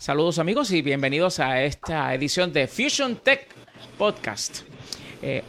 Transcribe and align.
Saludos 0.00 0.38
amigos 0.38 0.70
y 0.70 0.80
bienvenidos 0.80 1.40
a 1.40 1.62
esta 1.62 2.14
edición 2.14 2.54
de 2.54 2.66
Fusion 2.66 3.16
Tech 3.16 3.46
Podcast. 3.98 4.60
Eh, 5.20 5.42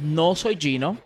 no 0.00 0.36
soy 0.36 0.56
Gino. 0.56 0.96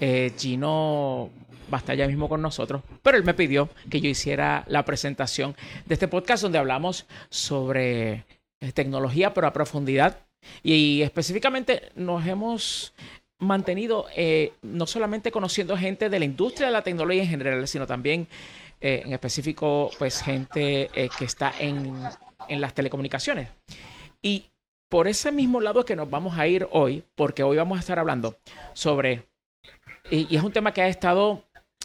Eh, 0.00 0.32
Gino 0.38 1.30
va 1.74 1.78
estar 1.78 1.96
ya 1.96 2.06
mismo 2.06 2.28
con 2.28 2.40
nosotros, 2.40 2.84
pero 3.02 3.16
él 3.16 3.24
me 3.24 3.34
pidió 3.34 3.70
que 3.90 4.00
yo 4.00 4.08
hiciera 4.08 4.64
la 4.68 4.84
presentación 4.84 5.56
de 5.84 5.94
este 5.94 6.06
podcast 6.06 6.44
donde 6.44 6.58
hablamos 6.58 7.06
sobre 7.28 8.24
eh, 8.60 8.70
tecnología, 8.72 9.34
pero 9.34 9.48
a 9.48 9.52
profundidad. 9.52 10.20
Y, 10.62 11.02
específicamente 11.02 11.90
nos 11.96 12.24
hemos 12.24 12.94
mantenido 13.40 14.06
no 14.62 14.86
solamente 14.86 15.32
conociendo 15.32 15.76
gente 15.76 16.08
de 16.08 16.18
la 16.20 16.24
industria 16.24 16.68
de 16.68 16.72
la 16.72 16.82
tecnología 16.82 17.24
en 17.24 17.28
general, 17.28 17.66
sino 17.66 17.84
también 17.84 18.28
eh, 18.80 19.02
en 19.06 19.12
específico, 19.12 19.90
pues 19.98 20.20
gente 20.20 20.90
eh, 20.94 21.08
que 21.18 21.24
está 21.24 21.52
en, 21.58 21.94
en 22.48 22.60
las 22.60 22.74
telecomunicaciones. 22.74 23.48
Y 24.20 24.50
por 24.88 25.08
ese 25.08 25.32
mismo 25.32 25.60
lado 25.60 25.80
es 25.80 25.86
que 25.86 25.96
nos 25.96 26.10
vamos 26.10 26.38
a 26.38 26.46
ir 26.46 26.68
hoy, 26.70 27.02
porque 27.14 27.42
hoy 27.42 27.56
vamos 27.56 27.78
a 27.78 27.80
estar 27.80 27.98
hablando 27.98 28.36
sobre, 28.74 29.26
y, 30.10 30.36
es 30.36 30.42
un 30.42 30.52
tema 30.52 30.72
que 30.72 30.82
ha 30.82 30.88
estado 30.88 31.42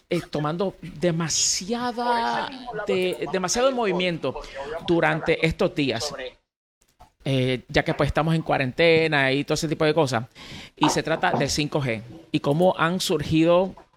eh, 0.10 0.22
tomando 0.30 0.76
demasiada, 0.82 2.50
de, 2.86 3.28
demasiado 3.32 3.72
movimiento 3.72 4.42
durante 4.86 5.46
estos 5.46 5.74
días. 5.74 6.14
ya 7.24 7.84
que 7.84 7.94
pues 7.94 8.08
estamos 8.08 8.36
en 8.36 8.42
cuarentena 8.42 9.32
y 9.32 9.46
todo 9.46 9.54
ese 9.54 9.70
tipo 9.70 9.86
de 9.86 9.94
cosas. 9.94 10.26
Y 10.76 10.90
se 10.90 11.04
trata 11.04 11.32
del 11.32 11.50
5G 11.50 12.02
y 12.32 12.40
cómo 12.42 12.76
han 12.78 13.00
surgido 13.00 13.76
eh, 13.76 13.91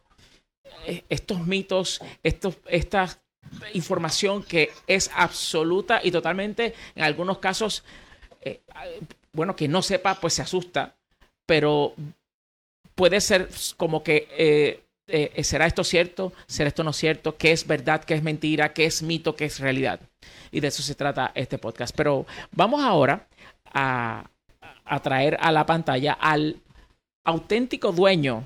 estos 1.08 1.46
mitos, 1.46 2.00
estos, 2.22 2.56
esta 2.66 3.20
información 3.74 4.42
que 4.42 4.70
es 4.86 5.10
absoluta 5.14 6.00
y 6.02 6.10
totalmente, 6.10 6.74
en 6.94 7.04
algunos 7.04 7.38
casos, 7.38 7.84
eh, 8.40 8.60
bueno, 9.32 9.56
que 9.56 9.68
no 9.68 9.82
sepa, 9.82 10.14
pues 10.20 10.34
se 10.34 10.42
asusta, 10.42 10.94
pero 11.46 11.94
puede 12.94 13.20
ser 13.20 13.48
como 13.76 14.02
que 14.02 14.28
eh, 15.06 15.42
será 15.44 15.66
esto 15.66 15.84
cierto, 15.84 16.32
será 16.46 16.68
esto 16.68 16.84
no 16.84 16.92
cierto, 16.92 17.36
qué 17.36 17.52
es 17.52 17.66
verdad, 17.66 18.04
qué 18.04 18.14
es 18.14 18.22
mentira, 18.22 18.72
qué 18.72 18.86
es 18.86 19.02
mito, 19.02 19.36
qué 19.36 19.46
es 19.46 19.60
realidad. 19.60 20.00
Y 20.50 20.60
de 20.60 20.68
eso 20.68 20.82
se 20.82 20.94
trata 20.94 21.32
este 21.34 21.58
podcast. 21.58 21.94
Pero 21.94 22.26
vamos 22.52 22.82
ahora 22.82 23.26
a, 23.72 24.30
a 24.84 25.00
traer 25.00 25.36
a 25.40 25.52
la 25.52 25.66
pantalla 25.66 26.12
al 26.14 26.60
auténtico 27.24 27.92
dueño 27.92 28.44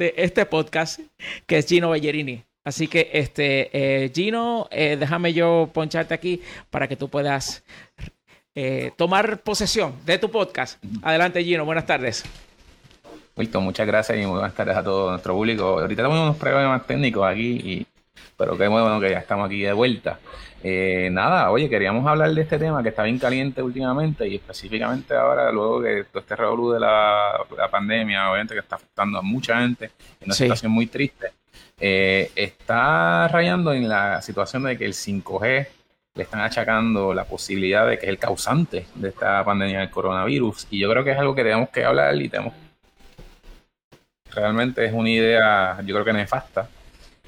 de 0.00 0.14
este 0.16 0.46
podcast, 0.46 0.98
que 1.46 1.58
es 1.58 1.66
Gino 1.66 1.90
Bellerini. 1.90 2.42
Así 2.64 2.88
que, 2.88 3.10
este, 3.12 3.68
eh, 3.72 4.10
Gino, 4.14 4.66
eh, 4.70 4.96
déjame 4.98 5.34
yo 5.34 5.68
poncharte 5.74 6.14
aquí 6.14 6.40
para 6.70 6.88
que 6.88 6.96
tú 6.96 7.10
puedas 7.10 7.62
eh, 8.54 8.92
tomar 8.96 9.40
posesión 9.42 9.94
de 10.06 10.16
tu 10.16 10.30
podcast. 10.30 10.82
Adelante, 11.02 11.44
Gino, 11.44 11.66
buenas 11.66 11.84
tardes. 11.84 12.24
Wilton, 13.36 13.62
muchas 13.62 13.86
gracias 13.86 14.18
y 14.18 14.24
buenas 14.24 14.54
tardes 14.54 14.74
a 14.74 14.82
todo 14.82 15.10
nuestro 15.10 15.34
público. 15.34 15.80
Ahorita 15.80 16.02
tenemos 16.02 16.18
unos 16.18 16.36
problemas 16.36 16.86
técnicos 16.86 17.26
aquí, 17.26 17.60
y, 17.62 17.86
pero 18.38 18.56
qué 18.56 18.68
bueno 18.68 18.98
que 19.00 19.10
ya 19.10 19.18
estamos 19.18 19.46
aquí 19.46 19.60
de 19.60 19.74
vuelta. 19.74 20.18
Eh, 20.62 21.08
nada, 21.10 21.50
oye, 21.50 21.70
queríamos 21.70 22.06
hablar 22.06 22.34
de 22.34 22.42
este 22.42 22.58
tema 22.58 22.82
que 22.82 22.90
está 22.90 23.04
bien 23.04 23.18
caliente 23.18 23.62
últimamente 23.62 24.28
y 24.28 24.36
específicamente 24.36 25.14
ahora, 25.14 25.50
luego 25.50 25.80
que 25.80 26.04
todo 26.04 26.20
este 26.20 26.36
revolú 26.36 26.72
de 26.72 26.80
la, 26.80 27.32
pandemia, 27.70 28.30
obviamente 28.30 28.54
que 28.54 28.60
está 28.60 28.76
afectando 28.76 29.18
a 29.18 29.22
mucha 29.22 29.60
gente 29.60 29.86
en 30.20 30.26
una 30.26 30.34
situación 30.34 30.72
muy 30.72 30.86
triste, 30.86 31.32
eh, 31.78 32.30
está 32.36 33.26
rayando 33.28 33.72
en 33.72 33.88
la 33.88 34.20
situación 34.20 34.64
de 34.64 34.76
que 34.76 34.84
el 34.84 34.92
5G 34.92 35.66
le 36.14 36.22
están 36.22 36.40
achacando 36.40 37.14
la 37.14 37.24
posibilidad 37.24 37.86
de 37.86 37.98
que 37.98 38.06
es 38.06 38.10
el 38.10 38.18
causante 38.18 38.86
de 38.94 39.08
esta 39.08 39.42
pandemia 39.44 39.80
del 39.80 39.90
coronavirus. 39.90 40.66
Y 40.70 40.78
yo 40.80 40.90
creo 40.90 41.04
que 41.04 41.12
es 41.12 41.18
algo 41.18 41.34
que 41.34 41.42
tenemos 41.42 41.70
que 41.70 41.84
hablar 41.84 42.14
y 42.20 42.28
tenemos 42.28 42.52
realmente 44.30 44.84
es 44.84 44.92
una 44.92 45.10
idea 45.10 45.78
yo 45.84 45.94
creo 45.94 46.04
que 46.04 46.12
nefasta 46.12 46.68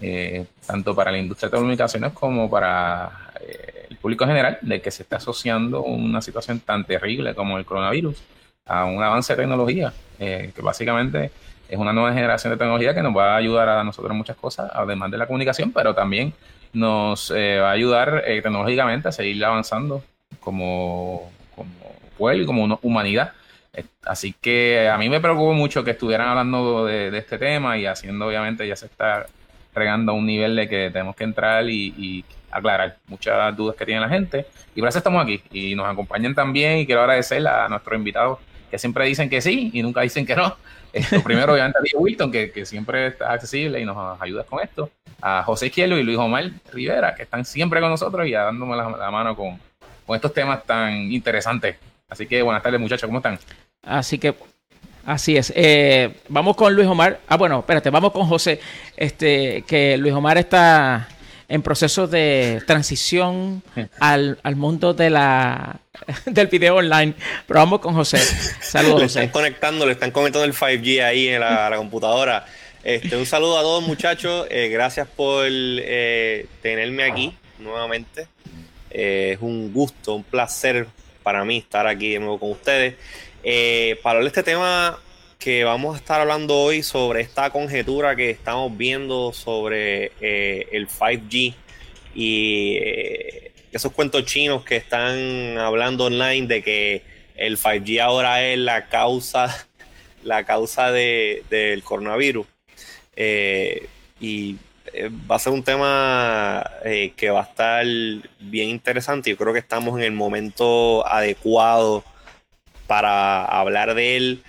eh, 0.00 0.46
tanto 0.66 0.94
para 0.94 1.10
la 1.10 1.18
industria 1.18 1.48
de 1.48 1.50
telecomunicaciones 1.50 2.12
como 2.12 2.50
para 2.50 3.31
eh, 3.42 3.86
el 3.90 3.96
público 3.96 4.24
en 4.24 4.30
general, 4.30 4.58
de 4.62 4.80
que 4.80 4.90
se 4.90 5.02
está 5.02 5.16
asociando 5.16 5.82
una 5.82 6.22
situación 6.22 6.60
tan 6.60 6.84
terrible 6.84 7.34
como 7.34 7.58
el 7.58 7.64
coronavirus 7.64 8.22
a 8.66 8.84
un 8.84 9.02
avance 9.02 9.32
de 9.34 9.42
tecnología, 9.42 9.92
eh, 10.18 10.52
que 10.54 10.62
básicamente 10.62 11.30
es 11.68 11.78
una 11.78 11.92
nueva 11.92 12.12
generación 12.12 12.52
de 12.52 12.58
tecnología 12.58 12.94
que 12.94 13.02
nos 13.02 13.16
va 13.16 13.34
a 13.34 13.36
ayudar 13.36 13.68
a 13.68 13.84
nosotros 13.84 14.14
muchas 14.16 14.36
cosas, 14.36 14.70
además 14.74 15.10
de 15.10 15.18
la 15.18 15.26
comunicación, 15.26 15.72
pero 15.72 15.94
también 15.94 16.32
nos 16.72 17.32
va 17.32 17.68
a 17.68 17.72
ayudar 17.72 18.22
tecnológicamente 18.24 19.08
a 19.08 19.12
seguir 19.12 19.44
avanzando 19.44 20.02
como, 20.40 21.30
como 21.54 21.72
pueblo 22.16 22.42
y 22.42 22.46
como 22.46 22.78
humanidad. 22.82 23.32
Así 24.04 24.34
que 24.38 24.88
a 24.88 24.98
mí 24.98 25.08
me 25.08 25.20
preocupó 25.20 25.54
mucho 25.54 25.82
que 25.82 25.92
estuvieran 25.92 26.28
hablando 26.28 26.84
de, 26.84 27.16
este 27.16 27.38
tema 27.38 27.78
y 27.78 27.86
haciendo, 27.86 28.26
obviamente, 28.26 28.68
ya 28.68 28.76
se 28.76 28.86
está 28.86 29.26
regando 29.74 30.12
a 30.12 30.14
un 30.14 30.26
nivel 30.26 30.54
de 30.56 30.68
que 30.68 30.90
tenemos 30.90 31.16
que 31.16 31.24
entrar 31.24 31.68
y, 31.68 32.24
aclarar 32.52 32.96
muchas 33.08 33.56
dudas 33.56 33.74
que 33.74 33.84
tiene 33.84 34.00
la 34.00 34.08
gente. 34.08 34.46
Y 34.74 34.80
por 34.80 34.88
eso 34.88 34.98
estamos 34.98 35.22
aquí 35.22 35.42
y 35.50 35.74
nos 35.74 35.88
acompañan 35.88 36.34
también 36.34 36.78
y 36.78 36.86
quiero 36.86 37.00
agradecer 37.00 37.46
a 37.48 37.68
nuestros 37.68 37.96
invitados 37.96 38.38
que 38.70 38.78
siempre 38.78 39.04
dicen 39.06 39.28
que 39.28 39.40
sí 39.40 39.70
y 39.72 39.82
nunca 39.82 40.02
dicen 40.02 40.24
que 40.24 40.36
no. 40.36 40.56
Esto, 40.92 41.22
primero, 41.22 41.54
obviamente, 41.54 41.78
a 41.78 41.98
Wilton, 41.98 42.30
que, 42.30 42.66
siempre 42.66 43.06
está 43.08 43.32
accesible 43.32 43.80
y 43.80 43.84
nos 43.84 44.20
ayuda 44.20 44.44
con 44.44 44.62
esto. 44.62 44.90
A 45.22 45.42
José 45.42 45.68
Izquierdo 45.68 45.96
y 45.96 46.02
Luis 46.02 46.18
Omar 46.18 46.50
Rivera, 46.70 47.14
que 47.14 47.22
están 47.22 47.46
siempre 47.46 47.80
con 47.80 47.88
nosotros 47.88 48.26
y 48.26 48.32
dándome 48.32 48.76
la, 48.76 49.10
mano 49.10 49.34
con, 49.34 49.58
con 50.04 50.16
estos 50.16 50.34
temas 50.34 50.62
tan 50.64 51.10
interesantes. 51.10 51.76
Así 52.10 52.26
que 52.26 52.42
buenas 52.42 52.62
tardes, 52.62 52.78
muchachos, 52.78 53.06
¿cómo 53.06 53.20
están? 53.20 53.38
Así 53.82 54.18
que 54.18 54.34
Así 55.04 55.36
es. 55.36 55.52
Eh, 55.56 56.14
vamos 56.28 56.56
con 56.56 56.74
Luis 56.74 56.86
Omar. 56.86 57.20
Ah, 57.26 57.36
bueno, 57.36 57.58
espérate, 57.60 57.90
vamos 57.90 58.12
con 58.12 58.26
José. 58.26 58.60
Este, 58.96 59.62
que 59.62 59.96
Luis 59.96 60.14
Omar 60.14 60.38
está 60.38 61.08
en 61.52 61.60
proceso 61.60 62.06
de 62.06 62.62
transición 62.66 63.62
al, 64.00 64.38
mundo 64.56 64.94
de 64.94 65.10
la 65.10 65.80
del 66.24 66.46
video 66.46 66.76
online. 66.76 67.12
Pero 67.46 67.60
vamos 67.60 67.80
con 67.80 67.92
José. 67.92 68.16
Saludos, 68.62 69.00
le 69.00 69.06
están 69.06 69.28
conectando, 69.28 69.84
le 69.84 69.92
están 69.92 70.12
conectando 70.12 70.46
el 70.46 70.54
5G 70.54 71.04
ahí 71.04 71.28
en 71.28 71.40
la, 71.40 71.70
computadora. 71.76 72.46
Este, 72.82 73.18
un 73.18 73.26
saludo 73.26 73.58
a 73.58 73.60
todos 73.60 73.82
muchachos. 73.82 74.46
Eh, 74.48 74.70
gracias 74.70 75.06
por 75.06 75.44
eh, 75.46 76.46
tenerme 76.62 77.04
aquí 77.04 77.36
nuevamente. 77.58 78.28
es 78.88 79.36
un 79.42 79.74
gusto, 79.74 80.14
un 80.14 80.24
placer 80.24 80.86
para 81.22 81.44
mí 81.44 81.58
estar 81.58 81.86
aquí 81.86 82.14
de 82.14 82.18
nuevo 82.18 82.38
con 82.38 82.52
ustedes. 82.52 82.94
Eh, 83.44 84.00
para 84.02 84.12
hablar 84.16 84.32
de 84.32 84.40
este 84.40 84.42
tema 84.42 84.98
que 85.42 85.64
vamos 85.64 85.96
a 85.96 85.98
estar 85.98 86.20
hablando 86.20 86.56
hoy 86.56 86.84
sobre 86.84 87.20
esta 87.20 87.50
conjetura 87.50 88.14
que 88.14 88.30
estamos 88.30 88.76
viendo 88.76 89.32
sobre 89.32 90.12
eh, 90.20 90.68
el 90.70 90.86
5G 90.86 91.54
y 92.14 92.76
eh, 92.80 93.52
esos 93.72 93.90
cuentos 93.90 94.24
chinos 94.24 94.64
que 94.64 94.76
están 94.76 95.58
hablando 95.58 96.04
online 96.04 96.46
de 96.46 96.62
que 96.62 97.02
el 97.34 97.58
5G 97.58 98.00
ahora 98.00 98.44
es 98.44 98.56
la 98.56 98.86
causa 98.86 99.66
la 100.22 100.44
causa 100.44 100.92
del 100.92 101.82
coronavirus. 101.82 102.46
Y 104.20 104.56
va 105.28 105.34
a 105.34 105.38
ser 105.40 105.52
un 105.52 105.64
tema 105.64 106.70
que 107.16 107.30
va 107.30 107.40
a 107.40 107.44
estar 107.44 107.84
bien 108.38 108.68
interesante. 108.68 109.30
Yo 109.30 109.36
creo 109.36 109.52
que 109.52 109.58
estamos 109.58 109.98
en 109.98 110.04
el 110.04 110.12
momento 110.12 111.04
adecuado 111.04 112.04
para 112.86 113.44
hablar 113.44 113.94
de 113.94 114.16
él, 114.16 114.42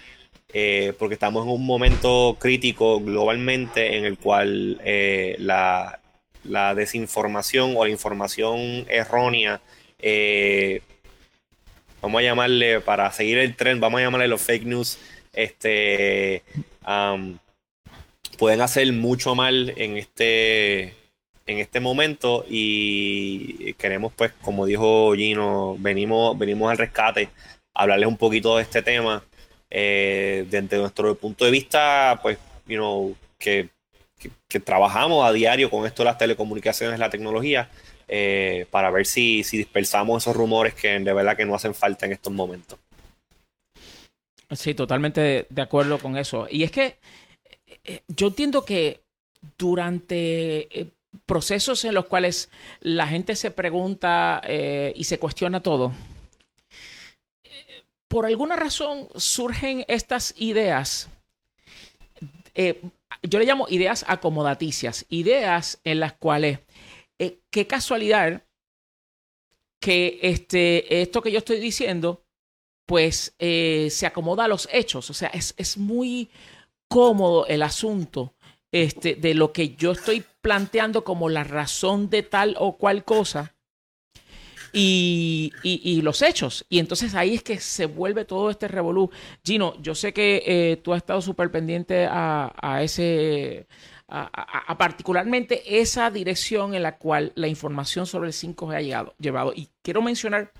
eh, 0.53 0.93
porque 0.99 1.15
estamos 1.15 1.45
en 1.45 1.51
un 1.51 1.65
momento 1.65 2.37
crítico 2.39 2.99
globalmente 2.99 3.97
en 3.97 4.05
el 4.05 4.19
cual 4.19 4.79
eh, 4.85 5.35
la, 5.39 5.99
desinformación 6.75 7.73
o 7.75 7.85
la 7.85 7.89
información 7.89 8.85
errónea, 8.87 9.61
eh, 9.99 10.81
vamos 12.01 12.19
a 12.19 12.23
llamarle, 12.23 12.81
para 12.81 13.11
seguir 13.11 13.39
el 13.39 13.55
tren, 13.55 13.79
vamos 13.79 13.99
a 13.99 14.03
llamarle 14.03 14.27
los 14.27 14.41
fake 14.41 14.65
news, 14.65 14.99
este, 15.33 16.43
pueden 18.37 18.61
hacer 18.61 18.91
mucho 18.93 19.35
mal 19.35 19.73
en 19.77 19.97
este 19.97 20.93
en 21.45 21.59
este 21.59 21.81
momento 21.81 22.45
y 22.47 23.73
queremos 23.73 24.13
pues 24.13 24.31
como 24.41 24.65
dijo 24.65 25.13
Gino 25.13 25.75
venimos 25.77 26.37
venimos 26.39 26.71
al 26.71 26.77
rescate 26.77 27.27
hablarles 27.73 28.07
un 28.07 28.15
poquito 28.15 28.55
de 28.55 28.63
este 28.63 28.81
tema 28.81 29.23
eh, 29.75 30.45
desde 30.49 30.77
nuestro 30.77 31.15
punto 31.15 31.45
de 31.45 31.51
vista, 31.51 32.19
pues, 32.21 32.37
you 32.67 32.77
know, 32.77 33.15
que, 33.39 33.69
trabajamos 34.63 35.25
a 35.25 35.33
diario 35.33 35.69
con 35.69 35.87
esto 35.87 36.03
de 36.03 36.05
las 36.05 36.17
telecomunicaciones, 36.19 36.99
la 36.99 37.09
tecnología, 37.09 37.69
eh, 38.07 38.67
para 38.69 38.91
ver 38.91 39.07
si, 39.07 39.41
dispersamos 39.41 40.23
esos 40.23 40.35
rumores 40.35 40.75
que 40.75 40.99
de 40.99 41.13
verdad 41.13 41.35
que 41.35 41.45
no 41.45 41.55
hacen 41.55 41.73
falta 41.73 42.05
en 42.05 42.11
estos 42.11 42.31
momentos. 42.31 42.77
Sí, 44.51 44.75
totalmente 44.75 45.47
de 45.49 45.61
acuerdo 45.61 45.97
con 45.97 46.17
eso. 46.17 46.47
Y 46.49 46.61
es 46.61 46.71
que 46.71 46.99
eh, 47.83 48.01
yo 48.07 48.27
entiendo 48.27 48.63
que 48.63 49.01
durante 49.57 50.93
procesos 51.25 51.83
en 51.85 51.95
los 51.95 52.05
cuales 52.05 52.49
la 52.79 53.07
gente 53.07 53.35
se 53.35 53.51
pregunta 53.51 54.41
eh, 54.45 54.93
y 54.95 55.05
se 55.05 55.19
cuestiona 55.19 55.61
todo, 55.61 55.91
por 58.13 58.27
alguna 58.27 58.55
razón 58.55 59.07
surgen 59.15 59.85
estas 59.87 60.35
ideas. 60.37 61.09
Eh, 62.53 62.79
yo 63.23 63.39
le 63.39 63.45
llamo 63.45 63.65
ideas 63.69 64.05
acomodaticias, 64.07 65.07
ideas 65.09 65.79
en 65.83 65.99
las 65.99 66.13
cuales, 66.13 66.59
eh, 67.17 67.39
qué 67.49 67.65
casualidad 67.65 68.43
que 69.81 70.19
este, 70.21 71.01
esto 71.01 71.23
que 71.23 71.31
yo 71.31 71.39
estoy 71.39 71.59
diciendo, 71.59 72.23
pues 72.85 73.33
se 73.39 74.05
acomoda 74.05 74.45
a 74.45 74.47
los 74.47 74.69
hechos. 74.71 75.09
O 75.09 75.15
sea, 75.15 75.29
es, 75.29 75.55
es 75.57 75.79
muy 75.79 76.29
cómodo 76.87 77.47
el 77.47 77.63
asunto 77.63 78.35
este, 78.71 79.15
de 79.15 79.33
lo 79.33 79.51
que 79.53 79.69
yo 79.69 79.93
estoy 79.93 80.23
planteando 80.41 81.03
como 81.03 81.29
la 81.29 81.43
razón 81.43 82.11
de 82.11 82.21
tal 82.21 82.57
o 82.59 82.77
cual 82.77 83.05
cosa 83.05 83.55
y, 84.75 85.53
y, 85.61 86.01
los 86.01 86.23
hechos. 86.23 86.65
Y 86.67 86.79
entonces 86.79 87.13
ahí 87.13 87.35
es 87.35 87.43
que 87.43 87.59
se 87.59 87.85
vuelve 87.85 88.25
todo 88.25 88.49
este 88.49 88.67
revolú. 88.67 89.11
Gino, 89.45 89.79
yo 89.79 89.93
sé 89.93 90.13
que 90.13 90.43
eh, 90.45 90.77
tú 90.77 90.93
has 90.93 90.97
estado 90.97 91.21
súper 91.21 91.51
pendiente 91.51 92.07
a, 92.09 92.51
a 92.59 92.83
ese... 92.83 93.67
A, 94.15 94.77
particularmente 94.77 95.79
esa 95.79 96.11
dirección 96.11 96.75
en 96.75 96.83
la 96.83 96.97
cual 96.97 97.31
la 97.33 97.47
información 97.47 98.05
sobre 98.05 98.27
el 98.27 98.33
5G 98.33 98.75
ha 98.75 98.81
llegado, 98.81 99.15
llevado. 99.17 99.53
Y 99.55 99.69
quiero 99.81 100.03
mencionar 100.03 100.51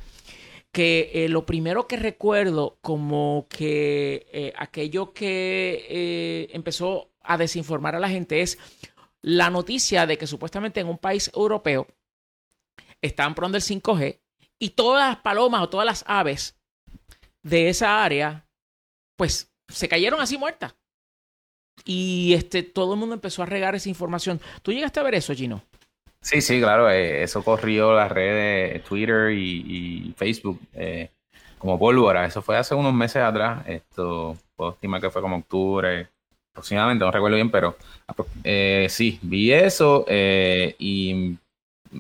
que 0.72 1.12
eh, 1.14 1.30
lo 1.30 1.46
primero 1.46 1.88
que 1.88 1.98
recuerdo 1.98 2.78
como 2.82 3.46
que 3.50 4.26
eh, 4.34 4.54
aquello 4.58 5.14
que 5.14 6.50
empezó 6.52 7.12
a 7.22 7.38
desinformar 7.38 7.96
a 7.96 8.00
la 8.00 8.10
gente 8.10 8.42
es 8.42 8.58
la 9.22 9.52
noticia 9.52 10.08
de 10.08 10.18
que 10.18 10.26
supuestamente 10.26 10.80
en 10.80 10.88
un 10.88 10.98
país 10.98 11.30
europeo 11.36 11.86
estaban 13.04 13.36
probando 13.36 13.58
el 13.58 13.64
5G 13.64 14.20
y 14.60 14.70
todas 14.72 15.10
las 15.10 15.18
palomas 15.18 15.62
o 15.62 15.70
todas 15.70 15.86
las 15.86 16.04
aves 16.08 16.58
de 17.44 17.70
esa 17.70 18.04
área, 18.04 18.48
pues 19.18 19.52
se 19.68 19.90
cayeron 19.90 20.22
así 20.22 20.38
muertas. 20.38 20.76
Y 21.86 22.34
este, 22.34 22.64
todo 22.64 22.94
el 22.94 23.00
mundo 23.00 23.14
empezó 23.16 23.44
a 23.44 23.46
regar 23.46 23.76
esa 23.76 23.90
información. 23.90 24.40
¿Tú 24.62 24.72
llegaste 24.72 25.00
a 25.00 25.04
ver 25.04 25.16
eso, 25.16 25.34
Gino? 25.34 25.62
Sí, 26.22 26.40
sí, 26.40 26.62
claro. 26.62 26.90
Eh, 26.90 27.24
eso 27.24 27.44
corrió 27.44 27.94
las 27.94 28.10
redes 28.10 28.82
Twitter 28.86 29.32
y, 29.32 30.14
Facebook 30.16 30.62
eh, 30.74 31.10
como 31.58 31.78
pólvora. 31.78 32.26
Eso 32.26 32.42
fue 32.42 32.58
hace 32.58 32.74
unos 32.74 32.94
meses 32.94 33.22
atrás. 33.22 33.68
Esto, 33.68 34.38
puedo 34.56 34.72
estimar 34.72 35.02
que 35.02 35.10
fue 35.10 35.22
como 35.22 35.38
octubre, 35.38 36.08
aproximadamente, 36.54 37.04
no 37.04 37.12
recuerdo 37.12 37.36
bien, 37.36 37.52
pero 37.52 37.76
eh, 38.44 38.88
sí, 38.90 39.20
vi 39.24 39.52
eso 39.52 40.06
y 40.08 41.36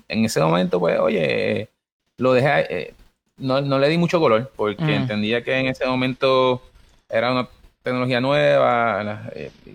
en 0.07 0.25
ese 0.25 0.39
momento, 0.41 0.79
pues, 0.79 0.99
oye, 0.99 1.69
lo 2.17 2.33
dejé, 2.33 2.65
eh, 2.69 2.93
no, 3.37 3.61
no, 3.61 3.79
le 3.79 3.89
di 3.89 3.97
mucho 3.97 4.19
color 4.19 4.51
porque 4.55 4.83
mm. 4.83 4.89
entendía 4.89 5.43
que 5.43 5.57
en 5.57 5.67
ese 5.67 5.85
momento 5.85 6.61
era 7.09 7.31
una 7.31 7.47
tecnología 7.81 8.21
nueva, 8.21 9.29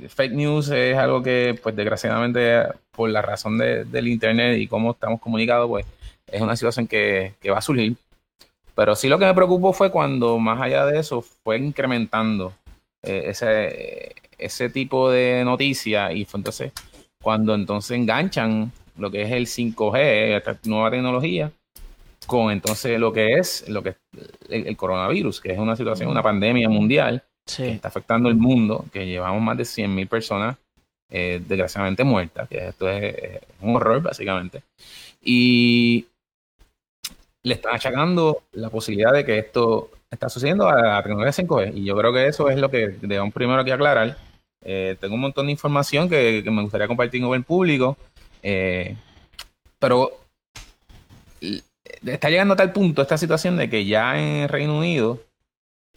fake 0.09 0.33
news 0.33 0.71
es 0.71 0.97
algo 0.97 1.23
que, 1.23 1.59
pues, 1.63 1.77
desgraciadamente, 1.77 2.63
por 2.93 3.11
la 3.11 3.23
razón 3.23 3.59
del 3.59 4.09
Internet 4.09 4.59
y 4.59 4.67
cómo 4.67 4.93
estamos 4.93 5.21
comunicados, 5.21 5.69
pues, 5.69 5.87
es 6.27 6.41
una 6.41 6.57
situación 6.57 6.87
que, 6.87 7.35
que 7.41 7.51
va 7.51 7.59
a 7.59 7.63
surgir. 7.63 7.97
Pero 8.75 8.95
sí 8.95 9.09
lo 9.09 9.19
que 9.19 9.27
me 9.27 9.35
preocupó 9.35 9.73
fue 9.73 9.91
cuando, 9.91 10.39
más 10.39 10.61
allá 10.61 10.87
de 10.87 11.01
eso, 11.01 11.21
fue 11.21 11.59
incrementando 11.59 12.53
ese, 13.03 14.15
ese 14.39 14.71
tipo 14.71 15.11
de 15.11 15.45
noticias 15.45 16.15
y 16.15 16.25
fue 16.25 16.39
entonces 16.39 16.73
cuando 17.21 17.55
entonces 17.55 17.97
enganchan 17.97 18.73
lo 18.99 19.11
que 19.11 19.23
es 19.23 19.33
el 19.33 19.47
5G, 19.47 20.37
esta 20.37 20.59
nueva 20.65 20.91
tecnología, 20.91 21.51
con 22.27 22.51
entonces 22.51 22.99
lo 22.99 23.13
que 23.13 23.35
es 23.35 23.69
lo 23.69 23.83
que 23.83 23.97
el, 24.49 24.77
coronavirus, 24.77 25.41
que 25.41 25.53
es 25.53 25.59
una 25.59 25.77
situación, 25.77 26.11
una 26.11 26.23
pandemia 26.23 26.69
mundial 26.69 27.23
que 27.45 27.71
está 27.71 27.89
afectando 27.89 28.29
el 28.29 28.35
mundo, 28.35 28.85
que 28.93 29.07
llevamos 29.07 29.41
más 29.41 29.57
de 29.57 29.65
100.000 29.65 30.09
personas 30.09 30.57
eh, 31.11 31.41
desgraciadamente 31.47 32.05
muertas, 32.05 32.49
que 32.49 32.69
esto 32.69 32.89
es, 32.89 33.41
un 33.61 33.77
horror 33.77 34.03
básicamente. 34.03 34.63
Y 35.23 36.07
le 37.43 37.55
están 37.55 37.75
achacando 37.75 38.43
la 38.53 38.69
posibilidad 38.69 39.13
de 39.13 39.25
que 39.25 39.39
esto 39.39 39.91
está 40.11 40.29
sucediendo 40.29 40.69
a 40.69 40.81
la 40.81 41.03
tecnología 41.03 41.45
5G. 41.45 41.73
Y 41.75 41.85
yo 41.85 41.97
creo 41.97 42.13
que 42.13 42.27
eso 42.27 42.51
es 42.51 42.59
lo 42.59 42.71
que 42.71 42.89
debemos 43.01 43.33
primero 43.33 43.65
que 43.65 43.73
aclarar 43.73 44.17
eh, 44.65 44.97
tengo 45.01 45.15
un 45.15 45.21
montón 45.21 45.47
de 45.47 45.53
información 45.53 46.09
que, 46.09 46.43
me 46.51 46.63
gustaría 46.63 46.89
compartir 46.89 47.23
con 47.23 47.35
el 47.35 47.45
público, 47.45 47.97
eh, 48.43 48.97
pero 49.79 50.13
está 52.05 52.31
llegando 52.31 52.55
a 52.55 52.57
tal 52.57 52.73
punto 52.73 53.03
esta 53.03 53.19
situación 53.19 53.57
de 53.57 53.71
que 53.71 53.85
ya 53.85 54.19
en 54.19 54.49
Reino 54.49 54.79
Unido 54.79 55.21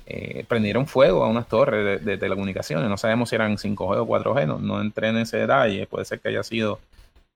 eh, 0.06 0.46
prendieron 0.48 0.88
fuego 0.88 1.24
a 1.24 1.30
unas 1.30 1.48
torres 1.48 2.04
de, 2.04 2.18
telecomunicaciones. 2.18 2.90
No 2.90 2.98
sabemos 2.98 3.30
si 3.30 3.36
eran 3.36 3.58
5G 3.58 3.98
o 3.98 4.08
4G, 4.08 4.60
no, 4.60 4.82
entré 4.82 5.10
en 5.10 5.18
ese 5.18 5.38
detalle, 5.38 5.88
puede 5.88 6.06
ser 6.06 6.20
que 6.20 6.30
haya 6.30 6.44
sido 6.44 6.80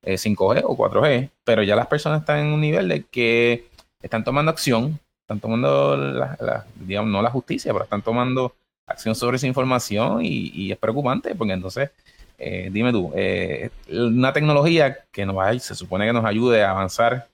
5G 0.04 0.62
o 0.66 0.78
4G, 0.78 1.30
pero 1.44 1.64
ya 1.64 1.76
las 1.76 1.88
personas 1.88 2.22
están 2.22 2.40
en 2.40 2.48
un 2.48 2.62
nivel 2.62 2.88
de 2.88 3.04
que 3.04 3.66
están 4.02 4.24
tomando 4.24 4.52
acción, 4.52 5.00
están 5.22 5.40
tomando, 5.40 5.98
la, 5.98 6.66
digamos, 6.76 7.12
no 7.12 7.22
la 7.22 7.32
justicia, 7.32 7.74
pero 7.74 7.86
están 7.86 8.04
tomando 8.04 8.54
acción 8.88 9.16
sobre 9.16 9.38
esa 9.38 9.48
información 9.48 10.20
y, 10.22 10.72
es 10.72 10.78
preocupante 10.78 11.34
porque 11.36 11.54
entonces, 11.54 11.90
eh, 12.38 12.70
dime 12.72 12.92
tú, 12.92 13.12
eh, 13.16 13.70
una 13.90 14.34
tecnología 14.34 14.98
que 15.12 15.26
nos 15.26 15.38
va, 15.38 15.58
se 15.58 15.76
supone 15.76 16.06
que 16.06 16.14
nos 16.14 16.26
ayude 16.26 16.64
a 16.64 16.72
avanzar 16.72 17.28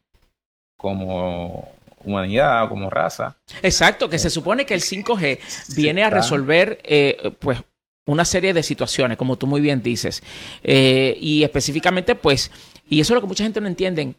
como 0.78 1.72
humanidad, 2.04 2.68
como 2.70 2.90
raza. 2.90 3.36
Exacto, 3.62 4.10
que 4.10 4.20
se 4.20 4.30
supone 4.30 4.66
que 4.66 4.74
el 4.74 4.82
5G 4.82 5.40
viene 5.76 6.04
a 6.04 6.10
resolver 6.10 6.80
eh, 6.84 7.32
pues 7.40 7.60
una 8.06 8.26
serie 8.26 8.54
de 8.54 8.64
situaciones, 8.64 9.18
como 9.18 9.38
tú 9.38 9.46
muy 9.48 9.62
bien 9.62 9.84
dices. 9.84 10.24
y 10.64 11.44
específicamente, 11.44 12.16
pues, 12.16 12.52
y 12.90 13.00
eso 13.00 13.14
es 13.14 13.16
lo 13.16 13.22
que 13.22 13.28
mucha 13.28 13.44
gente 13.44 13.62
no 13.62 13.68
entiende, 13.68 14.16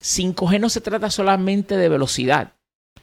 5G 0.00 0.60
no 0.60 0.68
se 0.68 0.80
trata 0.80 1.10
solamente 1.10 1.76
de 1.76 1.88
velocidad. 1.88 2.52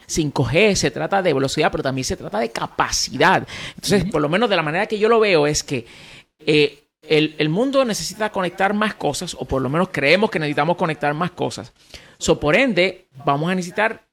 5G, 0.07 0.75
se 0.75 0.91
trata 0.91 1.21
de 1.21 1.33
velocidad, 1.33 1.71
pero 1.71 1.83
también 1.83 2.05
se 2.05 2.17
trata 2.17 2.39
de 2.39 2.51
capacidad. 2.51 3.47
Entonces, 3.75 4.05
por 4.05 4.21
lo 4.21 4.29
menos 4.29 4.49
de 4.49 4.55
la 4.55 4.61
manera 4.61 4.85
que 4.87 4.99
yo 4.99 5.09
lo 5.09 5.19
veo 5.19 5.47
es 5.47 5.63
que 5.63 5.85
eh, 6.45 6.80
el, 7.01 7.49
mundo 7.49 7.83
necesita 7.83 8.31
conectar 8.31 8.73
más 8.73 8.93
cosas, 8.95 9.35
o 9.39 9.45
por 9.45 9.61
lo 9.61 9.69
menos 9.69 9.89
creemos 9.91 10.29
que 10.29 10.39
necesitamos 10.39 10.77
conectar 10.77 11.13
más 11.13 11.31
cosas. 11.31 11.73
So, 12.17 12.39
por 12.39 12.55
ende, 12.55 13.07
vamos 13.25 13.51
a 13.51 13.55
necesitar 13.55 14.05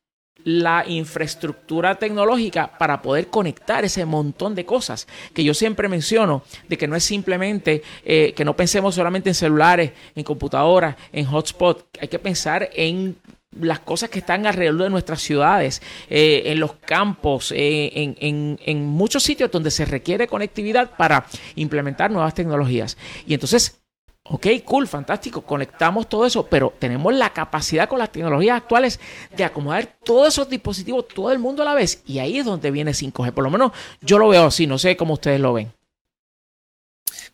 la 0.45 0.85
infraestructura 0.87 1.97
tecnológica 1.97 2.79
para 2.79 3.03
poder 3.03 3.27
conectar 3.27 3.85
ese 3.85 4.05
montón 4.05 4.55
de 4.55 4.65
cosas 4.65 5.07
que 5.35 5.45
yo 5.45 5.53
siempre 5.53 5.89
menciono, 5.89 6.43
de 6.69 6.79
que 6.79 6.87
no 6.87 6.97
es 6.97 7.05
simplemente 7.05 7.83
eh, 8.05 8.33
que 8.35 8.45
no 8.45 8.55
pensemos 8.57 8.95
solamente 8.95 9.29
en 9.29 9.35
celulares, 9.35 9.93
en 10.15 10.25
computadoras, 10.25 10.97
en 11.13 11.27
hotspot, 11.27 11.87
hay 12.01 12.09
que 12.09 12.19
pensar 12.19 12.71
en 12.73 13.17
las 13.53 13.81
cosas 13.81 14.11
que 14.11 14.19
están 14.19 14.47
alrededor 14.47 14.83
de 14.83 14.91
nuestras 14.91 15.21
ciudades, 15.21 15.83
eh, 16.09 16.43
en 16.47 16.61
los 16.61 16.75
campos, 16.75 17.53
eh, 17.53 17.91
en, 17.95 18.59
en, 18.65 18.87
muchos 18.87 19.23
sitios 19.23 19.51
donde 19.51 19.71
se 19.71 19.85
requiere 19.85 20.27
conectividad 20.27 20.91
para 20.97 21.27
implementar 21.55 22.11
nuevas 22.11 22.35
tecnologías. 22.35 22.97
Y 23.27 23.35
entonces, 23.35 23.81
ok, 24.25 24.47
cool, 24.65 24.87
fantástico, 24.87 25.43
conectamos 25.43 26.09
todo 26.09 26.27
eso, 26.27 26.47
pero 26.47 26.75
tenemos 26.79 27.15
la 27.15 27.31
capacidad 27.31 27.89
con 27.89 27.99
las 27.99 28.13
tecnologías 28.13 28.59
actuales 28.59 29.01
de 29.37 29.45
acomodar 29.45 29.97
todos 30.05 30.29
esos 30.29 30.49
dispositivos, 30.49 31.09
todo 31.09 31.33
el 31.33 31.39
mundo 31.39 31.63
a 31.63 31.67
la 31.67 31.75
vez. 31.75 32.03
Y 32.07 32.19
ahí 32.19 32.39
es 32.39 32.45
donde 32.45 32.71
viene 32.71 32.93
5G. 32.93 33.33
Por 33.33 33.45
lo 33.45 33.51
menos 33.51 33.73
yo 34.01 34.19
lo 34.19 34.29
veo 34.29 34.47
así, 34.47 34.67
no 34.67 34.79
sé 34.79 34.97
cómo 34.97 35.15
ustedes 35.15 35.41
lo 35.41 35.55
ven. 35.55 35.78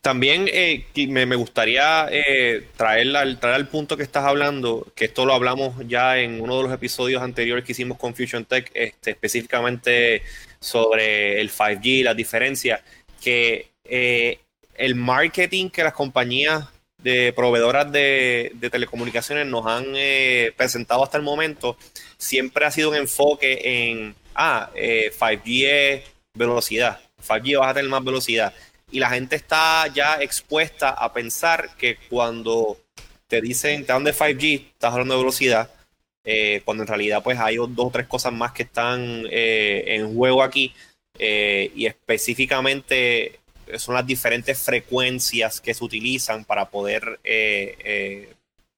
También 0.04 0.50
eh, 0.52 0.84
me, 1.08 1.34
gustaría 1.34 2.08
eh, 2.11 2.68
traer, 2.76 3.16
al, 3.16 3.40
traer 3.40 3.54
al 3.54 3.68
punto 3.68 3.96
que 3.96 4.02
estás 4.02 4.26
hablando, 4.26 4.87
que 4.94 5.06
esto 5.06 5.25
lo 5.25 5.32
hablamos 5.32 5.76
ya 5.88 6.18
en 6.18 6.42
uno 6.42 6.58
de 6.58 6.64
los 6.64 6.73
episodios 6.75 7.23
anteriores 7.23 7.64
que 7.64 7.73
hicimos 7.73 7.96
con 7.96 8.14
Fusion 8.14 8.44
Tech, 8.44 8.70
este, 8.75 9.12
específicamente 9.12 10.20
sobre 10.61 11.40
el 11.40 11.50
5G, 11.50 12.02
las 12.02 12.14
diferencias, 12.14 12.82
que 13.23 13.70
eh, 13.87 14.40
el 14.75 14.94
marketing 14.94 15.70
que 15.70 15.82
las 15.82 15.94
compañías 15.94 16.68
de 16.99 17.32
proveedoras 17.32 17.90
de, 17.90 18.54
telecomunicaciones 18.70 19.46
nos 19.46 19.64
han 19.64 19.87
eh, 19.96 20.52
presentado 20.54 21.02
hasta 21.02 21.16
el 21.16 21.23
momento, 21.23 21.78
siempre 22.18 22.66
ha 22.66 22.70
sido 22.70 22.90
un 22.90 22.96
enfoque 22.96 23.58
en, 23.64 24.14
ah, 24.34 24.68
5G 24.75 25.64
es 25.64 26.02
velocidad, 26.34 27.00
5G 27.26 27.58
vas 27.58 27.70
a 27.70 27.75
tener 27.75 27.88
más 27.88 28.04
velocidad 28.04 28.52
y 28.94 29.00
la 29.00 29.10
gente 29.10 29.34
está 29.34 29.88
ya 29.88 30.22
expuesta 30.22 30.90
a 30.90 31.12
pensar 31.12 31.74
que 31.76 31.98
cuando 32.08 32.78
te 33.26 33.40
dicen 33.40 33.84
te 33.84 33.92
dan 33.92 34.04
de 34.04 34.14
5G, 34.14 34.68
estás 34.68 34.92
hablando 34.92 35.14
de 35.14 35.20
velocidad, 35.20 35.68
eh, 36.24 36.62
cuando 36.64 36.84
en 36.84 36.86
realidad 36.86 37.20
pues 37.20 37.40
hay 37.40 37.56
dos 37.56 37.72
o 37.76 37.90
tres 37.90 38.06
cosas 38.06 38.32
más 38.32 38.52
que 38.52 38.62
están 38.62 39.24
eh, 39.32 39.82
en 39.88 40.14
juego 40.14 40.44
aquí 40.44 40.72
eh, 41.18 41.72
y 41.74 41.86
específicamente 41.86 43.40
son 43.78 43.96
las 43.96 44.06
diferentes 44.06 44.60
frecuencias 44.60 45.60
que 45.60 45.74
se 45.74 45.82
utilizan 45.82 46.44
para 46.44 46.70
poder 46.70 47.18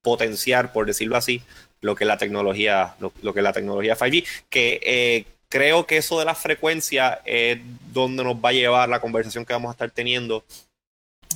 potenciar, 0.01 0.73
por 0.73 0.87
decirlo 0.87 1.15
así, 1.15 1.43
lo 1.81 1.93
que 1.93 2.05
es 2.05 2.07
la 2.07 2.17
tecnología, 2.17 2.95
lo, 2.99 3.33
que 3.33 3.41
la 3.43 3.53
tecnología 3.53 3.95
5G, 3.95 4.25
que 4.49 4.79
eh, 4.83 5.25
creo 5.49 5.85
que 5.85 5.97
eso 5.97 6.19
de 6.19 6.25
la 6.25 6.35
frecuencia 6.35 7.21
es 7.25 7.59
donde 7.93 8.23
nos 8.23 8.35
va 8.35 8.49
a 8.49 8.53
llevar 8.53 8.89
la 8.89 8.99
conversación 8.99 9.45
que 9.45 9.53
vamos 9.53 9.69
a 9.69 9.71
estar 9.73 9.91
teniendo 9.91 10.43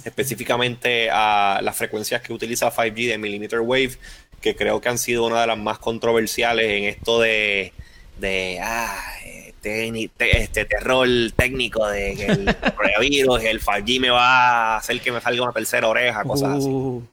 específicamente 0.03 1.09
a 1.11 1.59
las 1.61 1.75
frecuencias 1.75 2.21
que 2.21 2.33
utiliza 2.33 2.71
5G 2.71 3.09
de 3.09 3.17
millimeter 3.17 3.59
wave, 3.59 3.97
que 4.41 4.55
creo 4.55 4.81
que 4.81 4.89
han 4.89 4.97
sido 4.97 5.25
una 5.25 5.41
de 5.41 5.47
las 5.47 5.57
más 5.57 5.79
controversiales 5.79 6.69
en 6.69 6.85
esto 6.85 7.19
de, 7.19 7.73
de 8.19 8.59
ah, 8.61 8.97
este 9.63 10.65
terror 10.65 11.07
técnico 11.35 11.87
de 11.87 12.15
que 12.15 12.25
el 12.25 12.55
coronavirus, 12.75 13.43
el 13.43 13.61
5G 13.61 13.99
me 13.99 14.09
va 14.09 14.75
a 14.75 14.77
hacer 14.77 14.99
que 15.01 15.11
me 15.11 15.21
salga 15.21 15.43
una 15.43 15.53
tercera 15.53 15.87
oreja, 15.87 16.23
cosas 16.23 16.57
así. 16.57 16.67
Uh. 16.67 17.03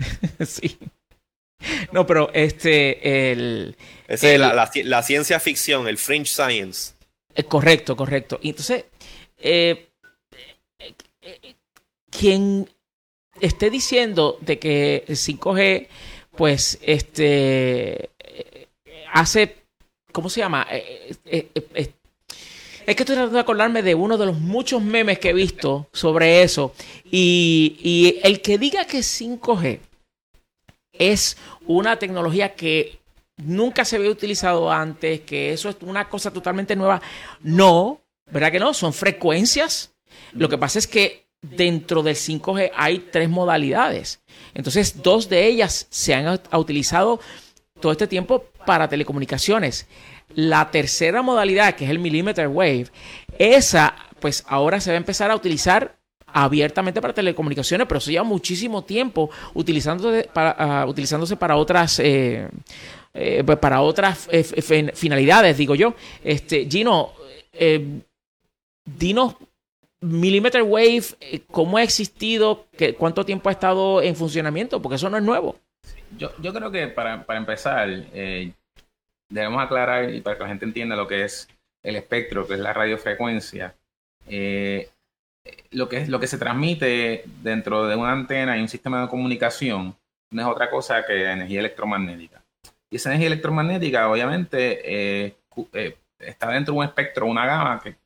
sí. 0.46 0.78
No, 1.92 2.06
pero 2.06 2.30
este, 2.32 3.32
el... 3.32 3.76
la, 4.20 5.02
ciencia 5.02 5.40
ficción, 5.40 5.88
el 5.88 5.98
fringe 5.98 6.26
science. 6.26 6.92
Eh, 7.34 7.44
correcto, 7.44 7.96
correcto. 7.96 8.38
Y 8.42 8.50
entonces, 8.50 8.84
eh, 9.38 9.88
eh, 10.78 11.54
quien 12.10 12.68
esté 13.40 13.70
diciendo 13.70 14.38
de 14.40 14.58
que 14.58 15.04
el 15.08 15.16
5G, 15.16 15.88
pues, 16.36 16.78
este, 16.82 18.10
hace, 19.12 19.56
¿cómo 20.12 20.28
se 20.28 20.40
llama? 20.40 20.66
es 22.84 22.96
que 22.96 23.04
estoy 23.04 23.14
tratando 23.14 23.34
de 23.34 23.40
acordarme 23.40 23.82
de 23.82 23.94
uno 23.94 24.18
de 24.18 24.26
los 24.26 24.38
muchos 24.38 24.82
memes 24.82 25.18
que 25.18 25.30
he 25.30 25.34
visto 25.34 25.88
sobre 25.92 26.42
eso. 26.42 26.74
Y, 27.04 27.78
y 27.82 28.20
el 28.26 28.42
que 28.42 28.58
diga 28.58 28.86
que 28.86 28.98
5G 28.98 29.78
es 30.92 31.36
una 31.66 31.98
tecnología 31.98 32.54
que 32.54 33.01
nunca 33.44 33.84
se 33.84 33.96
había 33.96 34.10
utilizado 34.10 34.70
antes, 34.70 35.20
que 35.20 35.52
eso 35.52 35.68
es 35.68 35.76
una 35.82 36.08
cosa 36.08 36.32
totalmente 36.32 36.76
nueva. 36.76 37.00
No, 37.40 38.00
¿verdad 38.30 38.52
que 38.52 38.60
no? 38.60 38.74
Son 38.74 38.92
frecuencias. 38.92 39.94
Lo 40.32 40.48
que 40.48 40.58
pasa 40.58 40.78
es 40.78 40.86
que 40.86 41.26
dentro 41.40 42.02
del 42.02 42.16
5G 42.16 42.70
hay 42.74 42.98
tres 43.10 43.28
modalidades. 43.28 44.20
Entonces, 44.54 45.02
dos 45.02 45.28
de 45.28 45.46
ellas 45.46 45.86
se 45.90 46.14
han 46.14 46.40
utilizado 46.52 47.20
todo 47.80 47.92
este 47.92 48.06
tiempo 48.06 48.44
para 48.64 48.88
telecomunicaciones. 48.88 49.86
La 50.34 50.70
tercera 50.70 51.20
modalidad, 51.20 51.74
que 51.74 51.84
es 51.84 51.90
el 51.90 51.98
millimeter 51.98 52.48
wave, 52.48 52.86
esa 53.38 53.94
pues 54.20 54.44
ahora 54.46 54.80
se 54.80 54.90
va 54.90 54.94
a 54.94 54.98
empezar 54.98 55.30
a 55.32 55.36
utilizar 55.36 55.96
abiertamente 56.32 57.00
para 57.00 57.12
telecomunicaciones, 57.12 57.86
pero 57.86 57.98
eso 57.98 58.10
lleva 58.10 58.24
muchísimo 58.24 58.84
tiempo 58.84 59.30
utilizándose 59.52 60.30
para, 60.32 60.50
ah, 60.58 60.86
utilizándose 60.86 61.36
para 61.36 61.56
otras 61.56 61.98
eh, 61.98 62.48
eh, 63.14 63.42
pues 63.44 63.58
para 63.58 63.80
otras 63.80 64.28
eh, 64.30 64.42
finalidades, 64.94 65.56
digo 65.56 65.74
yo. 65.74 65.94
Este, 66.24 66.66
Gino, 66.68 67.12
dinos 68.84 69.36
Millimeter 70.00 70.62
Wave, 70.62 71.04
¿cómo 71.50 71.76
ha 71.76 71.82
existido? 71.82 72.66
¿Cuánto 72.98 73.24
tiempo 73.24 73.48
ha 73.48 73.52
estado 73.52 74.02
en 74.02 74.16
funcionamiento? 74.16 74.82
Porque 74.82 74.96
eso 74.96 75.08
no 75.10 75.16
es 75.16 75.22
nuevo. 75.22 75.56
Yo, 76.18 76.30
yo 76.40 76.52
creo 76.52 76.70
que 76.70 76.88
para, 76.88 77.24
para 77.24 77.38
empezar, 77.38 77.88
debemos 79.28 79.62
aclarar 79.62 80.12
y 80.12 80.20
para 80.20 80.36
que 80.36 80.42
la 80.42 80.48
gente 80.48 80.64
entienda 80.64 80.96
lo 80.96 81.08
que 81.08 81.24
es 81.24 81.48
el 81.82 81.96
espectro, 81.96 82.46
que 82.46 82.54
es 82.54 82.60
la 82.60 82.72
radiofrecuencia. 82.72 83.74
Eh, 84.26 84.88
lo 85.72 85.88
que, 85.88 85.98
es, 85.98 86.08
lo 86.08 86.20
que 86.20 86.26
se 86.26 86.38
transmite 86.38 87.24
dentro 87.42 87.86
de 87.86 87.96
una 87.96 88.12
antena 88.12 88.56
y 88.56 88.60
un 88.60 88.68
sistema 88.68 89.02
de 89.02 89.08
comunicación 89.08 89.96
no 90.30 90.42
es 90.42 90.48
otra 90.48 90.70
cosa 90.70 91.04
que 91.04 91.30
energía 91.30 91.60
electromagnética. 91.60 92.41
Y 92.92 92.96
esa 92.96 93.08
energía 93.08 93.28
electromagnética, 93.28 94.10
obviamente, 94.10 94.82
eh, 94.84 95.34
eh, 95.72 95.96
está 96.18 96.50
dentro 96.50 96.74
de 96.74 96.80
un 96.80 96.84
espectro, 96.84 97.24
una 97.24 97.46
gama 97.46 97.80
que, 97.82 97.96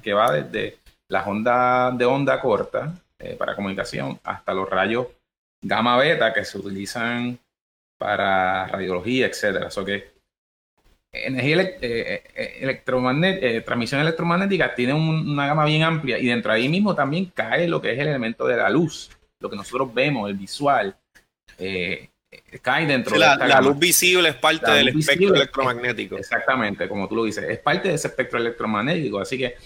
que 0.00 0.12
va 0.12 0.30
desde 0.30 0.78
las 1.08 1.26
ondas 1.26 1.98
de 1.98 2.04
onda 2.04 2.40
corta 2.40 2.94
eh, 3.18 3.34
para 3.36 3.56
comunicación 3.56 4.20
hasta 4.22 4.54
los 4.54 4.70
rayos 4.70 5.08
gamma 5.60 5.96
beta 5.98 6.32
que 6.32 6.44
se 6.44 6.58
utilizan 6.58 7.40
para 7.98 8.68
radiología, 8.68 9.26
etcétera. 9.26 9.68
Que 9.84 10.12
energía 11.12 11.60
electromagnética, 12.60 13.64
transmisión 13.64 14.00
electromagnética 14.00 14.76
tiene 14.76 14.94
una 14.94 15.48
gama 15.48 15.64
bien 15.64 15.82
amplia 15.82 16.20
y 16.20 16.28
dentro 16.28 16.52
de 16.52 16.58
ahí 16.58 16.68
mismo 16.68 16.94
también 16.94 17.32
cae 17.34 17.66
lo 17.66 17.82
que 17.82 17.90
es 17.92 17.98
el 17.98 18.06
elemento 18.06 18.46
de 18.46 18.58
la 18.58 18.70
luz, 18.70 19.10
lo 19.40 19.50
que 19.50 19.56
nosotros 19.56 19.92
vemos, 19.92 20.30
el 20.30 20.36
visual, 20.36 20.96
cae 22.62 22.86
dentro 22.86 23.14
de 23.14 23.20
la, 23.20 23.36
la 23.36 23.60
luz 23.60 23.78
visible 23.78 24.28
es 24.28 24.36
parte 24.36 24.70
del 24.70 24.88
espectro 24.88 25.34
electromagnético. 25.34 26.16
Exactamente, 26.16 26.88
como 26.88 27.08
tú 27.08 27.16
lo 27.16 27.24
dices, 27.24 27.44
es 27.48 27.58
parte 27.58 27.88
de 27.88 27.94
ese 27.94 28.08
espectro 28.08 28.38
electromagnético, 28.38 29.20
así 29.20 29.36
que 29.36 29.56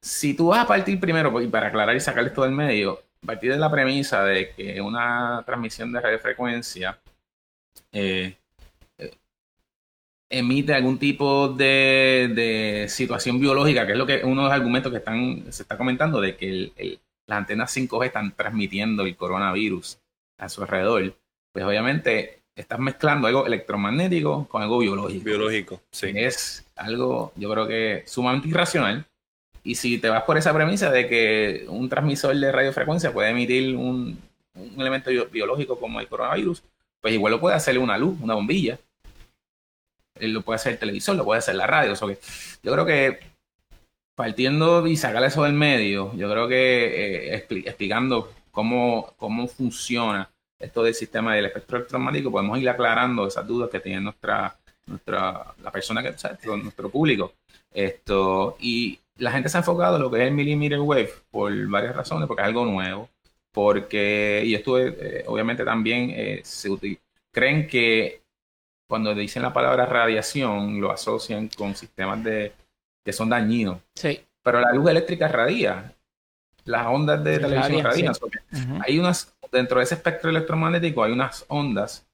si 0.00 0.34
tú 0.34 0.48
vas 0.48 0.60
a 0.60 0.66
partir 0.66 1.00
primero, 1.00 1.40
y 1.40 1.46
para 1.46 1.68
aclarar 1.68 1.96
y 1.96 2.00
sacar 2.00 2.24
esto 2.24 2.42
del 2.42 2.52
medio, 2.52 3.02
partir 3.24 3.52
de 3.52 3.58
la 3.58 3.70
premisa 3.70 4.24
de 4.24 4.50
que 4.50 4.80
una 4.80 5.42
transmisión 5.46 5.92
de 5.92 6.00
radiofrecuencia 6.00 6.98
eh, 7.92 8.36
emite 10.28 10.74
algún 10.74 10.98
tipo 10.98 11.48
de, 11.48 12.86
situación 12.88 13.40
biológica, 13.40 13.86
que 13.86 13.92
es 13.92 13.98
lo 13.98 14.06
que 14.06 14.22
uno 14.24 14.42
de 14.42 14.48
los 14.48 14.52
argumentos 14.52 14.92
que 14.92 14.98
están, 14.98 15.52
se 15.52 15.62
está 15.62 15.76
comentando, 15.76 16.20
de 16.20 16.36
que 16.36 16.48
el, 16.48 17.00
las 17.26 17.38
antenas 17.38 17.74
5G 17.76 18.06
están 18.06 18.32
transmitiendo 18.32 19.04
el 19.04 19.16
coronavirus 19.16 19.98
a 20.38 20.48
su 20.48 20.62
alrededor, 20.62 21.16
pues 21.54 21.64
obviamente 21.64 22.40
estás 22.56 22.80
mezclando 22.80 23.28
algo 23.28 23.46
electromagnético 23.46 24.46
con 24.48 24.60
algo 24.60 24.80
biológico. 24.80 25.24
Biológico, 25.24 25.80
sí. 25.92 26.12
Es 26.14 26.66
algo, 26.74 27.32
yo 27.36 27.50
creo 27.50 27.66
que 27.68 28.02
sumamente 28.06 28.48
irracional. 28.48 29.06
Y 29.62 29.76
si 29.76 29.98
te 29.98 30.10
vas 30.10 30.24
por 30.24 30.36
esa 30.36 30.52
premisa 30.52 30.90
de 30.90 31.08
que 31.08 31.64
un 31.68 31.88
transmisor 31.88 32.36
de 32.36 32.52
radiofrecuencia 32.52 33.12
puede 33.12 33.30
emitir 33.30 33.74
un, 33.76 34.18
un 34.54 34.80
elemento 34.80 35.10
biológico 35.30 35.78
como 35.78 36.00
el 36.00 36.08
coronavirus, 36.08 36.62
pues 37.00 37.14
igual 37.14 37.30
lo 37.30 37.40
puede 37.40 37.54
hacerle 37.54 37.80
una 37.80 37.96
luz, 37.96 38.18
una 38.20 38.34
bombilla 38.34 38.78
lo 40.20 40.42
puede 40.42 40.56
hacer 40.56 40.72
el 40.72 40.78
televisor, 40.78 41.16
lo 41.16 41.24
puede 41.24 41.38
hacer 41.38 41.54
la 41.54 41.66
radio. 41.66 41.94
yo 41.94 42.72
creo 42.72 42.86
que 42.86 43.20
partiendo 44.14 44.86
y 44.86 44.96
sacar 44.96 45.24
eso 45.24 45.42
del 45.44 45.54
medio, 45.54 46.14
yo 46.16 46.30
creo 46.30 46.48
que 46.48 47.34
eh, 47.34 47.34
explicando 47.34 48.32
cómo, 48.50 49.12
cómo 49.16 49.48
funciona 49.48 50.30
esto 50.64 50.82
del 50.82 50.94
sistema 50.94 51.34
del 51.34 51.46
espectro 51.46 51.78
electromagnético, 51.78 52.30
podemos 52.30 52.58
ir 52.58 52.68
aclarando 52.68 53.26
esas 53.26 53.46
dudas 53.46 53.70
que 53.70 53.80
tiene 53.80 54.00
nuestra, 54.00 54.56
nuestra 54.86 55.54
la 55.62 55.70
persona 55.70 56.02
que, 56.02 56.14
nuestro 56.46 56.90
público. 56.90 57.34
Esto, 57.72 58.56
y 58.60 58.98
la 59.18 59.32
gente 59.32 59.48
se 59.48 59.56
ha 59.56 59.60
enfocado 59.60 59.96
en 59.96 60.02
lo 60.02 60.10
que 60.10 60.22
es 60.22 60.28
el 60.28 60.34
millimeter 60.34 60.80
wave 60.80 61.10
por 61.30 61.52
varias 61.68 61.96
razones, 61.96 62.26
porque 62.26 62.42
es 62.42 62.48
algo 62.48 62.64
nuevo, 62.64 63.08
porque, 63.52 64.42
y 64.44 64.54
esto 64.54 64.78
eh, 64.78 65.24
obviamente 65.26 65.64
también 65.64 66.10
eh, 66.10 66.40
se 66.44 66.70
creen 67.32 67.66
que 67.66 68.22
cuando 68.88 69.14
dicen 69.14 69.42
la 69.42 69.52
palabra 69.52 69.86
radiación, 69.86 70.80
lo 70.80 70.90
asocian 70.90 71.48
con 71.48 71.74
sistemas 71.74 72.22
de, 72.22 72.52
que 73.04 73.12
son 73.12 73.28
dañinos. 73.28 73.78
Sí. 73.94 74.20
Pero 74.42 74.60
la 74.60 74.72
luz 74.72 74.90
eléctrica 74.90 75.28
radia. 75.28 75.92
Las 76.64 76.86
ondas 76.86 77.22
de 77.22 77.38
televisión 77.38 77.82
radian. 77.82 78.14
Hay 78.86 78.98
unas, 78.98 79.33
dentro 79.54 79.78
de 79.78 79.84
ese 79.84 79.94
espectro 79.94 80.30
electromagnético 80.30 81.02
hay 81.02 81.12
unas 81.12 81.44
ondas 81.48 82.06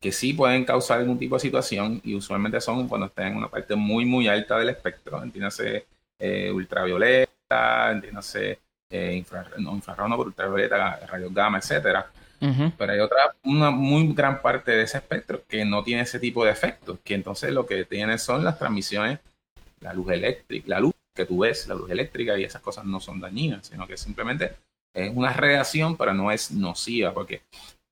que 0.00 0.12
sí 0.12 0.32
pueden 0.32 0.64
causar 0.64 1.00
algún 1.00 1.18
tipo 1.18 1.36
de 1.36 1.40
situación 1.40 2.00
y 2.04 2.14
usualmente 2.14 2.60
son 2.60 2.88
cuando 2.88 3.06
están 3.06 3.28
en 3.28 3.36
una 3.36 3.48
parte 3.48 3.74
muy, 3.74 4.04
muy 4.04 4.28
alta 4.28 4.58
del 4.58 4.70
espectro. 4.70 5.22
Entiéndase 5.22 5.86
eh, 6.18 6.50
ultravioleta, 6.50 7.90
entiéndase 7.92 8.58
eh, 8.90 9.14
infrarrojo, 9.14 9.60
no, 9.60 9.74
infrarrojo, 9.74 10.22
ultravioleta, 10.22 11.00
rayos 11.06 11.32
gamma, 11.34 11.58
etcétera 11.58 12.10
pero 12.76 12.92
hay 12.92 13.00
otra, 13.00 13.34
una 13.44 13.70
muy 13.70 14.12
gran 14.12 14.42
parte 14.42 14.72
de 14.72 14.82
ese 14.82 14.98
espectro 14.98 15.42
que 15.48 15.64
no 15.64 15.82
tiene 15.82 16.02
ese 16.02 16.18
tipo 16.18 16.44
de 16.44 16.50
efectos, 16.50 16.98
que 17.02 17.14
entonces 17.14 17.52
lo 17.52 17.64
que 17.64 17.84
tiene 17.84 18.18
son 18.18 18.44
las 18.44 18.58
transmisiones, 18.58 19.20
la 19.80 19.94
luz 19.94 20.10
eléctrica, 20.10 20.68
la 20.68 20.80
luz 20.80 20.92
que 21.14 21.24
tú 21.24 21.38
ves, 21.38 21.66
la 21.68 21.74
luz 21.74 21.90
eléctrica 21.90 22.36
y 22.38 22.44
esas 22.44 22.60
cosas 22.60 22.84
no 22.84 23.00
son 23.00 23.20
dañinas, 23.20 23.66
sino 23.66 23.86
que 23.86 23.96
simplemente 23.96 24.56
es 24.94 25.12
una 25.14 25.32
reacción, 25.32 25.96
pero 25.96 26.14
no 26.14 26.30
es 26.30 26.52
nociva, 26.52 27.12
porque 27.12 27.42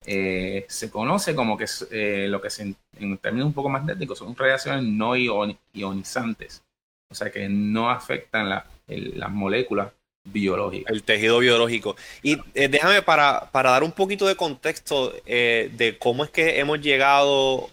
eh, 0.07 0.65
se 0.69 0.91
conoce 0.91 1.35
como 1.35 1.57
que 1.57 1.67
eh, 1.91 2.27
lo 2.29 2.41
que 2.41 2.51
se, 2.51 2.75
en 2.99 3.19
términos 3.19 3.47
un 3.47 3.53
poco 3.53 3.69
más 3.69 3.87
técnicos 3.87 4.19
son 4.19 4.35
reacciones 4.35 4.83
no 4.85 5.15
ionizantes, 5.17 6.63
o 7.11 7.15
sea 7.15 7.31
que 7.31 7.49
no 7.49 7.91
afectan 7.91 8.49
las 8.49 9.31
moléculas 9.31 9.93
biológico. 10.25 10.93
El 10.93 11.03
tejido 11.03 11.39
biológico. 11.39 11.97
Y 12.23 12.39
eh, 12.55 12.69
déjame 12.69 13.03
para, 13.03 13.51
para, 13.51 13.71
dar 13.71 13.85
un 13.85 13.93
poquito 13.93 14.27
de 14.27 14.37
contexto 14.37 15.13
eh, 15.27 15.71
de 15.73 15.99
cómo 15.99 16.25
es 16.25 16.31
que 16.31 16.59
hemos 16.59 16.81
llegado 16.81 17.71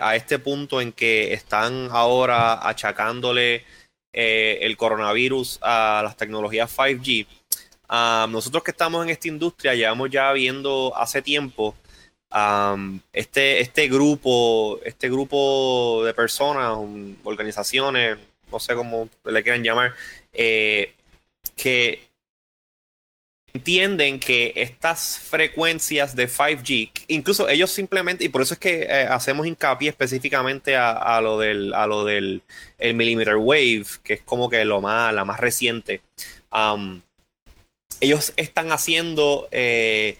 a 0.00 0.14
este 0.14 0.38
punto 0.38 0.80
en 0.80 0.92
que 0.92 1.32
están 1.32 1.88
ahora 1.90 2.68
achacándole 2.68 3.64
el 4.12 4.76
coronavirus 4.76 5.58
a 5.62 6.00
las 6.04 6.16
tecnologías 6.16 6.70
5G. 6.78 7.26
Nosotros 7.88 8.62
que 8.62 8.70
estamos 8.70 9.04
en 9.04 9.10
esta 9.10 9.28
industria 9.28 9.74
llevamos 9.74 10.10
ya 10.10 10.32
viendo 10.32 10.92
hace 10.96 11.22
tiempo 11.22 11.74
este, 13.12 13.60
este 13.60 13.88
grupo, 13.88 14.80
este 14.84 15.08
grupo 15.08 16.02
de 16.04 16.14
personas, 16.14 16.76
organizaciones, 17.24 18.18
no 18.50 18.60
sé 18.60 18.74
cómo 18.74 19.08
le 19.24 19.42
quieran 19.42 19.62
llamar, 19.62 19.94
eh, 20.32 20.94
que 21.56 22.08
entienden 23.54 24.20
que 24.20 24.52
estas 24.56 25.18
frecuencias 25.18 26.14
de 26.14 26.28
5G, 26.28 26.90
incluso 27.08 27.48
ellos 27.48 27.70
simplemente, 27.70 28.24
y 28.24 28.28
por 28.28 28.42
eso 28.42 28.54
es 28.54 28.60
que 28.60 28.82
eh, 28.82 29.06
hacemos 29.08 29.46
hincapié 29.46 29.88
específicamente 29.88 30.76
a, 30.76 31.20
lo 31.20 31.38
del, 31.38 31.74
a 31.74 31.86
lo 31.86 32.04
del 32.04 32.42
el 32.78 32.94
millimeter 32.94 33.36
wave, 33.36 33.86
que 34.04 34.14
es 34.14 34.22
como 34.22 34.48
que 34.48 34.64
lo 34.64 34.80
más, 34.80 35.12
la 35.14 35.24
más 35.24 35.40
reciente. 35.40 36.02
Ellos 38.00 38.32
están 38.36 38.72
haciendo 38.72 39.48
eh, 39.50 40.18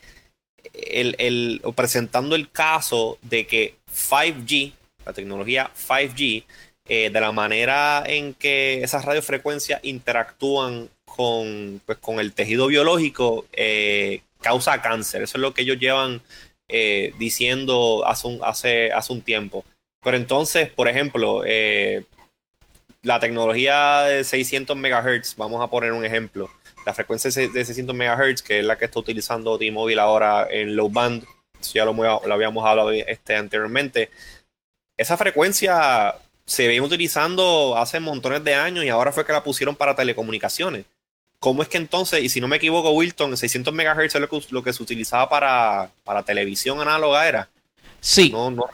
el, 0.73 1.17
el, 1.19 1.61
presentando 1.75 2.35
el 2.35 2.51
caso 2.51 3.19
de 3.23 3.47
que 3.47 3.77
5G, 3.93 4.73
la 5.05 5.13
tecnología 5.13 5.71
5G, 5.77 6.45
eh, 6.91 7.11
de 7.11 7.21
la 7.21 7.33
manera 7.33 8.03
en 8.07 8.33
que 8.33 8.83
esas 8.83 9.05
radiofrecuencias 9.05 9.81
interactúan 9.83 10.89
con, 11.05 11.83
pues, 11.85 11.99
con 11.99 12.19
el 12.19 12.33
tejido 12.33 12.67
biológico, 12.69 13.47
eh, 13.53 14.23
causa 14.41 14.81
cáncer. 14.81 15.23
Eso 15.23 15.37
es 15.37 15.43
lo 15.43 15.53
que 15.53 15.63
ellos 15.63 15.79
llevan 15.79 16.23
eh, 16.69 17.13
diciendo 17.19 18.05
hace 18.07 18.29
un, 18.29 18.41
hace, 18.43 18.91
hace 18.93 19.13
un 19.13 19.23
tiempo. 19.23 19.65
Pero 20.03 20.17
entonces, 20.17 20.71
por 20.71 20.89
ejemplo, 20.89 21.43
la 23.03 23.21
tecnología 23.21 24.03
de 24.03 24.25
600 24.25 24.77
MHz, 24.77 25.37
vamos 25.37 25.63
a 25.63 25.69
poner 25.69 25.93
un 25.93 26.05
ejemplo, 26.05 26.51
la 26.88 26.95
frecuencia 26.95 27.30
de 27.30 27.64
600 27.66 27.95
MHz, 27.95 28.40
que 28.40 28.61
es 28.61 28.64
la 28.64 28.78
que 28.78 28.87
está 28.87 28.99
utilizando 28.99 29.59
T-Mobile 29.59 30.00
ahora 30.00 30.49
en 30.50 30.75
low 30.75 30.88
band, 30.88 31.23
ya 31.75 31.85
lo, 31.85 31.92
lo 31.92 32.35
habíamos 32.35 32.64
hablado 32.64 32.90
este, 32.92 33.37
anteriormente, 33.37 34.11
esa 34.97 35.18
frecuencia 35.18 36.14
se 36.47 36.66
viene 36.66 36.87
utilizando 36.87 37.76
hace 37.76 38.00
montones 38.00 38.42
de 38.42 38.54
años 38.54 38.87
y 38.87 38.88
ahora 38.88 39.12
fue 39.12 39.26
que 39.26 39.35
la 39.35 39.45
pusieron 39.45 39.76
para 39.76 39.95
telecomunicaciones. 39.95 40.87
¿Cómo 41.38 41.61
es 41.61 41.68
que 41.68 41.76
entonces, 41.76 42.23
y 42.23 42.30
si 42.30 42.40
no 42.40 42.49
me 42.49 42.57
equivoco, 42.57 42.90
Wilton, 42.92 43.37
600 43.37 43.75
MHz 43.75 44.14
es 44.14 44.50
lo 44.50 44.62
que, 44.62 44.73
se 44.73 44.83
utilizaba 44.83 45.28
para, 45.28 45.90
para, 46.04 46.23
televisión 46.23 46.80
análoga 46.80 47.28
era? 47.28 47.50
Sí. 48.00 48.30
No, 48.30 48.50
no. 48.50 48.64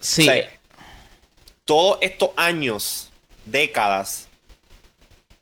Sí. 0.00 0.28
todos 1.64 1.98
estos 2.00 2.30
años, 2.34 3.10
décadas, 3.44 4.26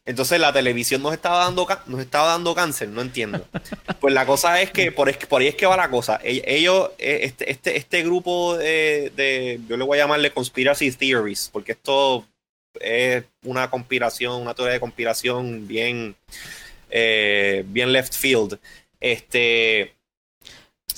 entonces 0.09 0.41
la 0.41 0.55
televisión 0.55 1.03
nos 1.03 1.13
estaba 1.13 1.41
dando 1.41 1.69
nos 1.85 2.01
estaba 2.01 2.29
dando 2.29 2.55
cáncer, 2.55 2.89
no 2.89 3.03
entiendo. 3.03 3.47
Pues 4.01 4.15
la 4.15 4.25
cosa 4.25 4.63
es 4.63 4.71
que 4.71 4.91
por, 4.91 5.15
por 5.29 5.43
ahí 5.43 5.49
es 5.49 5.55
que 5.55 5.67
va 5.67 5.77
la 5.77 5.91
cosa. 5.91 6.19
E-, 6.25 6.43
ellos, 6.47 6.93
eh, 6.99 7.21
este, 7.25 7.51
este, 7.51 7.77
este 7.77 8.03
grupo 8.03 8.57
de, 8.57 9.61
yo 9.69 9.77
le 9.77 9.85
voy 9.85 9.99
a 9.99 10.03
llamarle 10.03 10.33
conspiracy 10.33 10.91
theories, 10.93 11.51
porque 11.53 11.73
esto 11.73 12.27
es 12.81 13.23
una 13.45 13.69
conspiración, 13.69 14.41
una 14.41 14.55
teoría 14.55 14.73
de 14.73 14.81
conspiración 14.81 15.69
bien, 15.69 16.17
eh, 16.89 17.63
bien 17.67 17.93
left 17.93 18.15
field. 18.15 18.59
Este, 19.01 19.93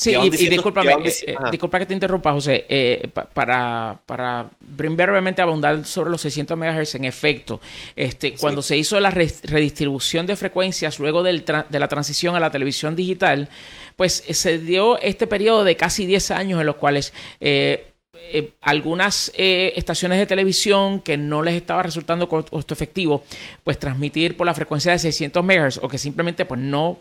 Sí, 0.00 0.14
y, 0.14 0.30
disculpa 0.48 1.78
que 1.78 1.84
te 1.84 1.92
interrumpa, 1.92 2.32
José. 2.32 2.64
Eh, 2.70 3.06
para, 3.34 4.00
para 4.06 4.48
brevemente 4.58 5.42
abundar 5.42 5.84
sobre 5.84 6.08
los 6.08 6.22
600 6.22 6.56
MHz, 6.56 6.94
en 6.94 7.04
efecto, 7.04 7.60
este, 7.94 8.32
cuando 8.32 8.62
se 8.62 8.78
hizo 8.78 8.98
la 8.98 9.10
redistribución 9.10 10.24
de 10.24 10.36
frecuencias 10.36 10.98
luego 10.98 11.22
de 11.22 11.44
la 11.70 11.88
transición 11.88 12.34
a 12.34 12.40
la 12.40 12.50
televisión 12.50 12.96
digital, 12.96 13.50
pues 13.94 14.24
se 14.26 14.58
dio 14.58 14.98
este 15.00 15.26
periodo 15.26 15.64
de 15.64 15.76
casi 15.76 16.06
10 16.06 16.30
años 16.30 16.60
en 16.60 16.66
los 16.66 16.76
cuales 16.76 17.12
eh, 17.38 17.90
eh, 18.32 18.52
algunas 18.60 19.32
eh, 19.34 19.72
estaciones 19.74 20.18
de 20.18 20.26
televisión 20.26 21.00
que 21.00 21.16
no 21.16 21.42
les 21.42 21.54
estaba 21.54 21.82
resultando 21.82 22.28
costo 22.28 22.74
efectivo, 22.74 23.24
pues 23.64 23.78
transmitir 23.78 24.36
por 24.36 24.46
la 24.46 24.54
frecuencia 24.54 24.92
de 24.92 25.00
600 25.00 25.42
MHz 25.42 25.78
o 25.82 25.88
que 25.88 25.98
simplemente 25.98 26.44
pues 26.44 26.60
no 26.60 26.98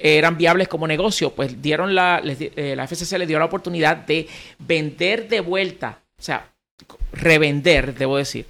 eran 0.00 0.36
viables 0.36 0.68
como 0.68 0.86
negocio, 0.86 1.30
pues 1.30 1.60
dieron 1.60 1.94
la, 1.94 2.22
eh, 2.24 2.74
la 2.76 2.86
FCC 2.86 3.18
le 3.18 3.26
dio 3.26 3.38
la 3.38 3.44
oportunidad 3.44 3.96
de 3.96 4.28
vender 4.58 5.28
de 5.28 5.40
vuelta, 5.40 6.00
o 6.18 6.22
sea, 6.22 6.50
revender, 7.12 7.94
debo 7.94 8.16
decir, 8.16 8.46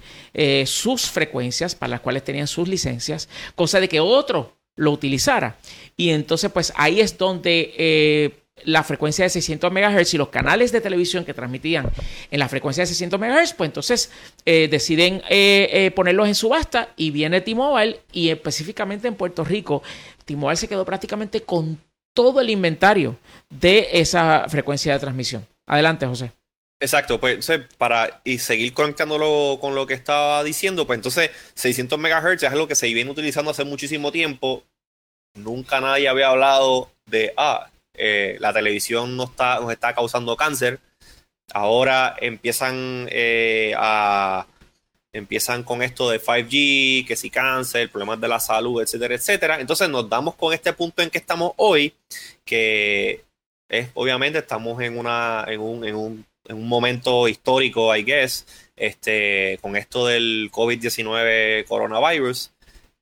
sus 0.65 1.09
frecuencias 1.09 1.75
para 1.75 1.91
las 1.91 1.99
cuales 1.99 2.23
tenían 2.23 2.47
sus 2.47 2.67
licencias, 2.67 3.27
cosa 3.55 3.79
de 3.79 3.89
que 3.89 3.99
otro 3.99 4.55
lo 4.75 4.91
utilizara. 4.91 5.57
Y 5.97 6.11
entonces, 6.11 6.49
pues 6.51 6.71
ahí 6.77 7.01
es 7.01 7.17
donde 7.17 8.40
la 8.65 8.83
frecuencia 8.83 9.25
de 9.25 9.29
600 9.29 9.71
MHz 9.71 10.13
y 10.13 10.17
los 10.17 10.29
canales 10.29 10.71
de 10.71 10.81
televisión 10.81 11.25
que 11.25 11.33
transmitían 11.33 11.89
en 12.29 12.39
la 12.39 12.49
frecuencia 12.49 12.83
de 12.83 12.87
600 12.87 13.19
MHz, 13.19 13.53
pues 13.53 13.67
entonces 13.69 14.11
eh, 14.45 14.67
deciden 14.69 15.21
eh, 15.29 15.69
eh, 15.71 15.91
ponerlos 15.91 16.27
en 16.27 16.35
subasta 16.35 16.89
y 16.95 17.11
viene 17.11 17.41
T-Mobile 17.41 18.01
y 18.11 18.29
específicamente 18.29 19.07
en 19.07 19.15
Puerto 19.15 19.43
Rico, 19.43 19.83
T-Mobile 20.25 20.57
se 20.57 20.67
quedó 20.67 20.85
prácticamente 20.85 21.41
con 21.41 21.79
todo 22.13 22.41
el 22.41 22.49
inventario 22.49 23.17
de 23.49 23.87
esa 23.93 24.45
frecuencia 24.49 24.93
de 24.93 24.99
transmisión. 24.99 25.47
Adelante, 25.65 26.05
José. 26.05 26.31
Exacto, 26.81 27.19
pues 27.19 27.47
para 27.77 28.21
y 28.23 28.39
seguir 28.39 28.73
conectándolo 28.73 29.59
con 29.61 29.75
lo 29.75 29.85
que 29.85 29.93
estaba 29.93 30.43
diciendo, 30.43 30.87
pues 30.87 30.97
entonces 30.97 31.29
600 31.53 31.99
MHz 31.99 32.43
es 32.43 32.51
algo 32.51 32.67
que 32.67 32.73
se 32.75 32.91
viene 32.91 33.11
utilizando 33.11 33.51
hace 33.51 33.63
muchísimo 33.63 34.11
tiempo. 34.11 34.63
Nunca 35.35 35.79
nadie 35.79 36.09
había 36.09 36.29
hablado 36.29 36.91
de, 37.05 37.33
ah, 37.37 37.69
eh, 37.93 38.37
la 38.39 38.53
televisión 38.53 39.17
nos 39.17 39.31
está, 39.31 39.59
nos 39.59 39.71
está 39.71 39.93
causando 39.93 40.35
cáncer. 40.35 40.79
Ahora 41.53 42.15
empiezan 42.19 43.07
eh, 43.11 43.73
a 43.77 44.45
empiezan 45.13 45.63
con 45.63 45.81
esto 45.81 46.09
de 46.09 46.21
5G, 46.21 47.05
que 47.05 47.15
si 47.15 47.29
cáncer, 47.29 47.91
problemas 47.91 48.21
de 48.21 48.27
la 48.29 48.39
salud, 48.39 48.81
etcétera, 48.81 49.15
etcétera. 49.15 49.59
Entonces 49.59 49.89
nos 49.89 50.09
damos 50.09 50.35
con 50.35 50.53
este 50.53 50.73
punto 50.73 51.01
en 51.01 51.09
que 51.09 51.17
estamos 51.17 51.51
hoy, 51.57 51.93
que 52.45 53.25
es 53.67 53.89
obviamente 53.93 54.39
estamos 54.39 54.81
en 54.81 54.97
una 54.97 55.45
en 55.47 55.59
un, 55.59 55.85
en 55.85 55.95
un, 55.95 56.25
en 56.45 56.55
un 56.57 56.67
momento 56.67 57.27
histórico, 57.27 57.95
I 57.95 58.03
guess, 58.03 58.45
este, 58.75 59.59
con 59.61 59.75
esto 59.75 60.07
del 60.07 60.49
COVID-19 60.51 61.65
coronavirus. 61.65 62.51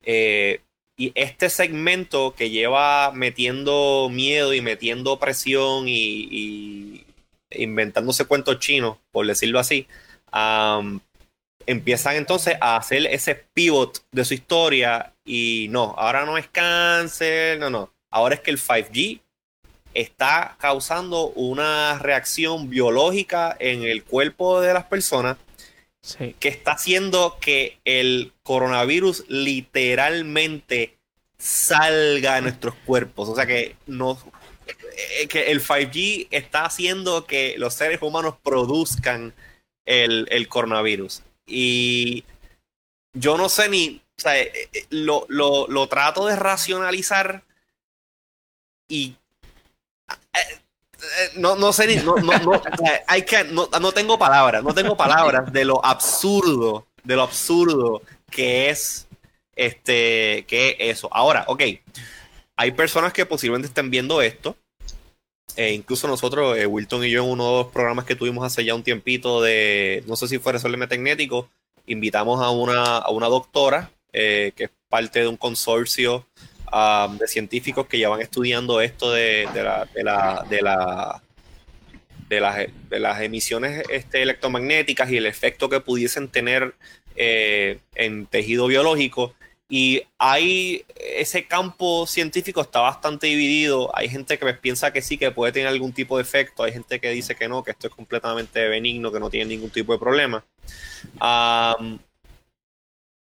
Eh, 0.03 0.61
y 0.99 1.13
este 1.15 1.49
segmento 1.49 2.35
que 2.35 2.49
lleva 2.49 3.13
metiendo 3.13 4.09
miedo 4.11 4.53
y 4.53 4.59
metiendo 4.59 5.17
presión 5.17 5.85
y, 5.87 7.05
inventándose 7.51 8.25
cuentos 8.25 8.59
chinos, 8.59 8.97
por 9.09 9.25
decirlo 9.25 9.59
así, 9.59 9.87
empiezan 11.65 12.17
entonces 12.17 12.57
a 12.59 12.75
hacer 12.75 13.05
ese 13.05 13.35
pivot 13.53 14.03
de 14.11 14.25
su 14.25 14.33
historia 14.33 15.13
y 15.23 15.67
no, 15.69 15.95
ahora 15.97 16.25
no 16.25 16.37
es 16.37 16.49
cáncer, 16.49 17.57
no, 17.59 17.69
no, 17.69 17.93
ahora 18.11 18.35
es 18.35 18.41
que 18.41 18.51
el 18.51 18.59
5G 18.59 19.21
está 19.93 20.57
causando 20.59 21.27
una 21.27 21.97
reacción 21.99 22.69
biológica 22.69 23.55
en 23.57 23.83
el 23.83 24.03
cuerpo 24.03 24.59
de 24.59 24.73
las 24.73 24.83
personas 24.83 25.37
que 26.39 26.47
está 26.47 26.71
haciendo 26.73 27.37
que 27.39 27.79
el 27.85 28.33
coronavirus 28.43 29.25
literalmente 29.27 30.97
salga 31.37 32.35
de 32.35 32.41
nuestros 32.41 32.75
cuerpos. 32.85 33.29
O 33.29 33.35
sea 33.35 33.45
que, 33.45 33.75
no, 33.85 34.17
eh, 34.67 35.27
que 35.27 35.51
el 35.51 35.61
5G 35.61 36.27
está 36.31 36.65
haciendo 36.65 37.25
que 37.25 37.55
los 37.57 37.73
seres 37.73 38.01
humanos 38.01 38.35
produzcan 38.43 39.33
el, 39.85 40.47
coronavirus. 40.47 41.23
Y 41.45 42.23
yo 43.13 43.37
no 43.37 43.49
sé 43.49 43.69
ni, 43.69 44.01
o 44.17 44.21
sea, 44.21 44.39
eh, 44.39 44.51
eh, 44.73 44.85
lo, 44.89 45.25
lo 45.29 45.87
trato 45.87 46.27
de 46.27 46.35
racionalizar 46.35 47.43
y 48.87 49.15
no, 51.35 51.55
no 51.55 51.73
sé 51.73 51.87
ni, 51.87 51.95
no, 51.97 52.15
no, 52.17 52.37
no, 52.39 52.61
que, 52.61 53.43
no, 53.45 53.69
no 53.79 53.91
tengo 53.91 54.17
palabras, 54.17 54.63
no 54.63 54.73
tengo 54.73 54.97
palabras 54.97 55.51
de 55.51 55.65
lo 55.65 55.83
absurdo, 55.85 56.87
de 57.03 57.15
lo 57.15 57.23
absurdo 57.23 58.01
que 58.29 58.69
es 58.69 59.07
este, 59.55 60.45
que 60.47 60.75
eso. 60.79 61.09
Ahora, 61.11 61.45
ok, 61.47 61.63
hay 62.55 62.71
personas 62.71 63.13
que 63.13 63.25
posiblemente 63.25 63.67
estén 63.67 63.89
viendo 63.89 64.21
esto. 64.21 64.55
E 65.55 65.73
incluso 65.73 66.07
nosotros, 66.07 66.57
eh, 66.57 66.65
Wilton 66.65 67.03
y 67.03 67.09
yo, 67.09 67.23
en 67.23 67.29
uno 67.29 67.49
de 67.49 67.63
los 67.63 67.71
programas 67.71 68.05
que 68.05 68.15
tuvimos 68.15 68.45
hace 68.45 68.63
ya 68.63 68.75
un 68.75 68.83
tiempito 68.83 69.41
de, 69.41 70.03
no 70.07 70.15
sé 70.15 70.27
si 70.27 70.37
fue 70.37 70.53
Resolver 70.53 70.87
Tecnético, 70.87 71.49
invitamos 71.85 72.41
a 72.41 72.49
una, 72.49 72.97
a 72.97 73.09
una 73.09 73.27
doctora 73.27 73.91
eh, 74.13 74.53
que 74.55 74.65
es 74.65 74.71
parte 74.87 75.19
de 75.19 75.27
un 75.27 75.37
consorcio 75.37 76.25
de 77.19 77.27
científicos 77.27 77.87
que 77.87 77.99
ya 77.99 78.09
van 78.09 78.21
estudiando 78.21 78.81
esto 78.81 79.11
de, 79.11 79.47
la, 79.53 79.87
de, 79.93 80.03
la, 80.03 80.45
de, 80.49 80.61
la, 80.61 81.21
de, 82.29 82.39
las, 82.39 82.67
de 82.89 82.99
las 82.99 83.21
emisiones 83.21 83.83
este, 83.89 84.21
electromagnéticas 84.21 85.09
y 85.11 85.17
el 85.17 85.25
efecto 85.25 85.69
que 85.69 85.79
pudiesen 85.79 86.27
tener 86.27 86.75
eh, 87.15 87.79
en 87.95 88.27
tejido 88.27 88.67
biológico. 88.67 89.35
y 89.67 90.03
hay 90.17 90.85
ese 90.95 91.45
campo 91.45 92.07
científico 92.07 92.61
está 92.61 92.79
bastante 92.81 93.27
dividido. 93.27 93.91
Hay 93.95 94.09
gente 94.09 94.37
que 94.39 94.53
piensa 94.53 94.91
que 94.93 95.01
sí, 95.01 95.17
que 95.17 95.31
puede 95.31 95.51
tener 95.51 95.67
algún 95.67 95.93
tipo 95.93 96.17
de 96.17 96.23
efecto. 96.23 96.63
Hay 96.63 96.71
gente 96.71 96.99
que 96.99 97.09
dice 97.11 97.35
que 97.35 97.47
no, 97.47 97.63
que 97.63 97.71
esto 97.71 97.87
es 97.87 97.93
completamente 97.93 98.67
benigno, 98.67 99.11
que 99.11 99.19
no 99.19 99.29
tiene 99.29 99.47
ningún 99.47 99.69
tipo 99.69 99.93
de 99.93 99.99
problema. 99.99 100.43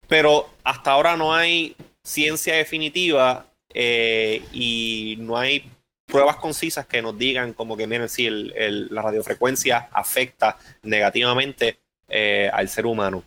pero 0.09 0.49
hasta 0.65 0.93
ahora 0.93 1.17
no 1.17 1.35
hay 1.35 1.77
ciencia 2.09 2.55
definitiva 2.55 3.47
eh, 3.75 4.43
y 4.53 5.17
no 5.19 5.37
hay 5.37 5.71
pruebas 6.07 6.37
concisas 6.37 6.87
que 6.87 7.03
nos 7.03 7.19
digan 7.19 7.53
como 7.53 7.77
que, 7.77 7.87
miren, 7.87 8.09
si 8.09 8.29
la 8.31 9.03
radiofrecuencia 9.03 9.89
afecta 9.93 10.57
negativamente 10.83 11.79
eh, 12.09 12.51
al 12.53 12.69
ser 12.69 12.87
humano. 12.87 13.23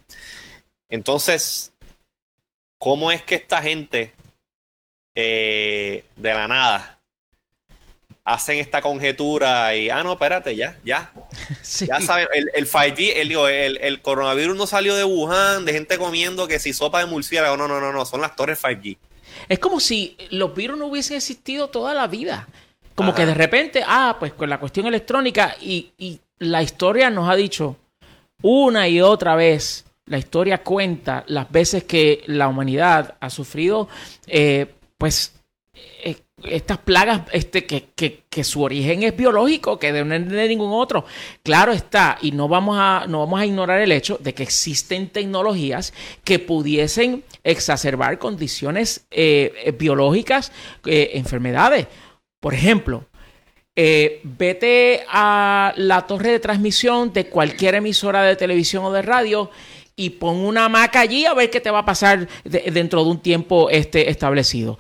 Entonces, 0.89 1.72
¿Cómo 2.82 3.12
es 3.12 3.22
que 3.22 3.36
esta 3.36 3.62
gente 3.62 4.12
eh, 5.13 6.04
de 6.15 6.34
la 6.34 6.48
nada 6.48 7.00
hacen 8.23 8.60
esta 8.60 8.81
conjetura 8.81 9.75
y, 9.75 9.89
ah, 9.89 10.03
no, 10.03 10.13
espérate, 10.13 10.55
ya, 10.55 10.77
ya. 10.84 11.12
Ya 11.88 11.99
saben, 12.01 12.27
el, 12.34 12.49
el 12.53 12.67
5G, 12.67 13.13
el, 13.15 13.29
digo, 13.29 13.47
el, 13.47 14.01
coronavirus 14.01 14.55
no 14.55 14.67
salió 14.67 14.95
de 14.95 15.03
Wuhan, 15.03 15.65
de 15.65 15.73
gente 15.73 15.97
comiendo 15.97 16.47
que 16.47 16.60
si 16.60 16.73
sopa 16.73 16.99
de 16.99 17.05
murciélago, 17.05 17.57
no, 17.57 17.67
no, 17.67 17.79
no, 17.79 17.91
no, 17.91 18.05
son 18.05 18.21
las 18.21 18.36
torres 18.36 18.62
5G. 18.62 18.97
Es 19.49 19.60
como 19.60 19.79
si 19.79 20.17
los 20.29 20.53
virus 20.53 20.77
no 20.77 20.88
hubiesen 20.88 21.17
existido 21.17 21.69
toda 21.69 21.93
la 21.93 22.07
vida. 22.07 22.47
Como 22.95 23.15
que 23.15 23.25
de 23.25 23.34
repente, 23.34 23.84
ah, 23.86 24.17
pues 24.19 24.34
con 24.34 24.49
la 24.49 24.60
cuestión 24.60 24.86
electrónica 24.86 25.55
y, 25.60 25.91
y 25.97 26.19
la 26.39 26.62
historia 26.62 27.10
nos 27.10 27.29
ha 27.29 27.36
dicho 27.36 27.77
una 28.41 28.88
y 28.88 29.01
otra 29.01 29.36
vez 29.36 29.86
la 30.05 30.17
historia 30.17 30.63
cuenta 30.63 31.23
las 31.27 31.49
veces 31.49 31.84
que 31.86 32.23
la 32.27 32.47
humanidad 32.47 33.15
ha 33.19 33.29
sufrido, 33.29 33.88
eh, 34.27 34.73
pues, 34.97 35.34
eh, 35.73 36.17
estas 36.45 36.77
plagas, 36.77 37.21
este, 37.32 37.65
que, 37.65 37.89
que, 37.95 38.43
su 38.43 38.62
origen 38.62 39.04
es 39.04 39.15
biológico, 39.15 39.77
que 39.80 39.91
de, 39.91 40.04
de 40.04 40.47
ningún 40.47 40.71
otro. 40.73 41.06
Claro 41.43 41.71
está, 41.71 42.17
y 42.21 42.32
no 42.32 42.47
vamos, 42.47 42.77
a, 42.80 43.06
no 43.08 43.19
vamos 43.19 43.39
a 43.39 43.45
ignorar 43.45 43.82
el 43.82 43.91
hecho 43.91 44.17
de 44.21 44.34
que 44.34 44.43
existen 44.43 45.10
tecnologías 45.10 45.93
que 46.23 46.39
pudiesen 46.39 47.23
exacerbar 47.43 48.19
condiciones 48.19 49.06
eh, 49.12 49.73
biológicas, 49.77 50.51
enfermedades. 50.86 51.88
Por 52.39 52.54
ejemplo, 52.54 53.06
vete 53.75 55.04
a 55.10 55.73
la 55.77 56.06
torre 56.08 56.32
de 56.32 56.39
transmisión 56.39 57.13
de 57.13 57.27
cualquier 57.27 57.75
emisora 57.75 58.23
de 58.23 58.36
televisión 58.36 58.86
o 58.86 58.91
de 58.91 59.01
radio 59.01 59.49
y 59.95 60.12
pon 60.12 60.38
una 60.38 60.65
hamaca 60.65 61.01
allí 61.01 61.25
a 61.25 61.34
ver 61.34 61.49
qué 61.49 61.62
te 61.62 61.69
va 61.69 61.80
a 61.80 61.86
pasar 61.86 62.27
dentro 62.43 63.04
de 63.04 63.10
un 63.12 63.19
tiempo 63.19 63.69
este, 63.69 64.10
establecido. 64.10 64.80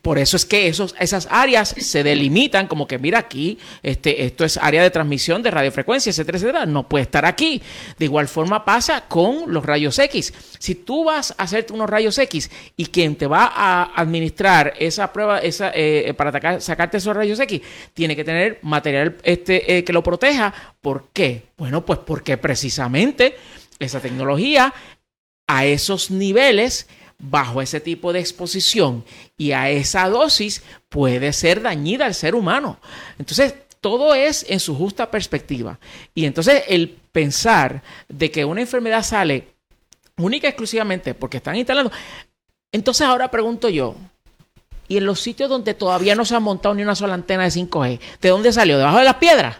Por 0.00 0.18
eso 0.18 0.36
es 0.36 0.46
que 0.46 0.68
esos, 0.68 0.94
esas 0.98 1.28
áreas 1.30 1.74
se 1.76 2.02
delimitan 2.02 2.66
como 2.66 2.86
que, 2.86 2.98
mira 2.98 3.18
aquí, 3.18 3.58
este, 3.82 4.24
esto 4.24 4.44
es 4.44 4.56
área 4.56 4.82
de 4.82 4.90
transmisión 4.90 5.42
de 5.42 5.50
radiofrecuencia, 5.50 6.10
etcétera, 6.10 6.38
etcétera. 6.38 6.66
No 6.66 6.88
puede 6.88 7.04
estar 7.04 7.24
aquí. 7.26 7.60
De 7.98 8.06
igual 8.06 8.28
forma 8.28 8.64
pasa 8.64 9.04
con 9.08 9.52
los 9.52 9.64
rayos 9.64 9.98
X. 9.98 10.32
Si 10.58 10.74
tú 10.74 11.04
vas 11.04 11.34
a 11.36 11.42
hacerte 11.42 11.72
unos 11.72 11.90
rayos 11.90 12.16
X 12.18 12.50
y 12.76 12.86
quien 12.86 13.16
te 13.16 13.26
va 13.26 13.52
a 13.54 13.92
administrar 13.94 14.74
esa 14.78 15.12
prueba 15.12 15.38
esa, 15.38 15.70
eh, 15.74 16.14
para 16.16 16.60
sacarte 16.60 16.96
esos 16.96 17.14
rayos 17.14 17.38
X 17.40 17.60
tiene 17.94 18.16
que 18.16 18.24
tener 18.24 18.58
material 18.62 19.16
este, 19.22 19.78
eh, 19.78 19.84
que 19.84 19.92
lo 19.92 20.02
proteja, 20.02 20.54
¿por 20.80 21.08
qué? 21.12 21.42
Bueno, 21.56 21.84
pues 21.84 21.98
porque 22.00 22.36
precisamente 22.36 23.36
esa 23.78 24.00
tecnología 24.00 24.72
a 25.46 25.66
esos 25.66 26.10
niveles, 26.10 26.86
bajo 27.22 27.62
ese 27.62 27.80
tipo 27.80 28.12
de 28.12 28.20
exposición 28.20 29.04
y 29.38 29.52
a 29.52 29.70
esa 29.70 30.08
dosis, 30.10 30.62
puede 30.90 31.32
ser 31.32 31.62
dañida 31.62 32.04
al 32.04 32.14
ser 32.14 32.34
humano. 32.34 32.78
Entonces, 33.18 33.54
todo 33.80 34.14
es 34.14 34.44
en 34.48 34.60
su 34.60 34.76
justa 34.76 35.10
perspectiva. 35.10 35.78
Y 36.14 36.24
entonces 36.24 36.64
el 36.68 36.90
pensar 37.10 37.82
de 38.08 38.30
que 38.30 38.44
una 38.44 38.60
enfermedad 38.60 39.02
sale 39.02 39.48
única 40.18 40.46
y 40.46 40.50
exclusivamente 40.50 41.14
porque 41.14 41.38
están 41.38 41.56
instalando. 41.56 41.90
Entonces 42.70 43.06
ahora 43.06 43.30
pregunto 43.30 43.68
yo, 43.68 43.96
¿y 44.86 44.98
en 44.98 45.06
los 45.06 45.20
sitios 45.20 45.50
donde 45.50 45.74
todavía 45.74 46.14
no 46.14 46.24
se 46.24 46.34
ha 46.36 46.40
montado 46.40 46.74
ni 46.74 46.82
una 46.82 46.94
sola 46.94 47.14
antena 47.14 47.44
de 47.44 47.50
5G, 47.50 48.00
¿de 48.20 48.28
dónde 48.28 48.52
salió? 48.52 48.78
¿Debajo 48.78 48.98
de 48.98 49.04
las 49.04 49.16
piedras? 49.16 49.56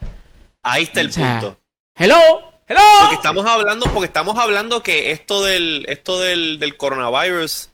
Ahí 0.62 0.84
está 0.84 1.00
el 1.00 1.10
punto. 1.10 1.58
Hello. 1.96 2.51
Porque 3.00 3.16
estamos 3.16 3.46
hablando, 3.46 3.86
porque 3.92 4.06
estamos 4.06 4.38
hablando 4.38 4.82
que 4.82 5.10
esto 5.10 5.42
del, 5.42 5.84
esto 5.88 6.18
del, 6.20 6.76
coronavirus 6.76 7.70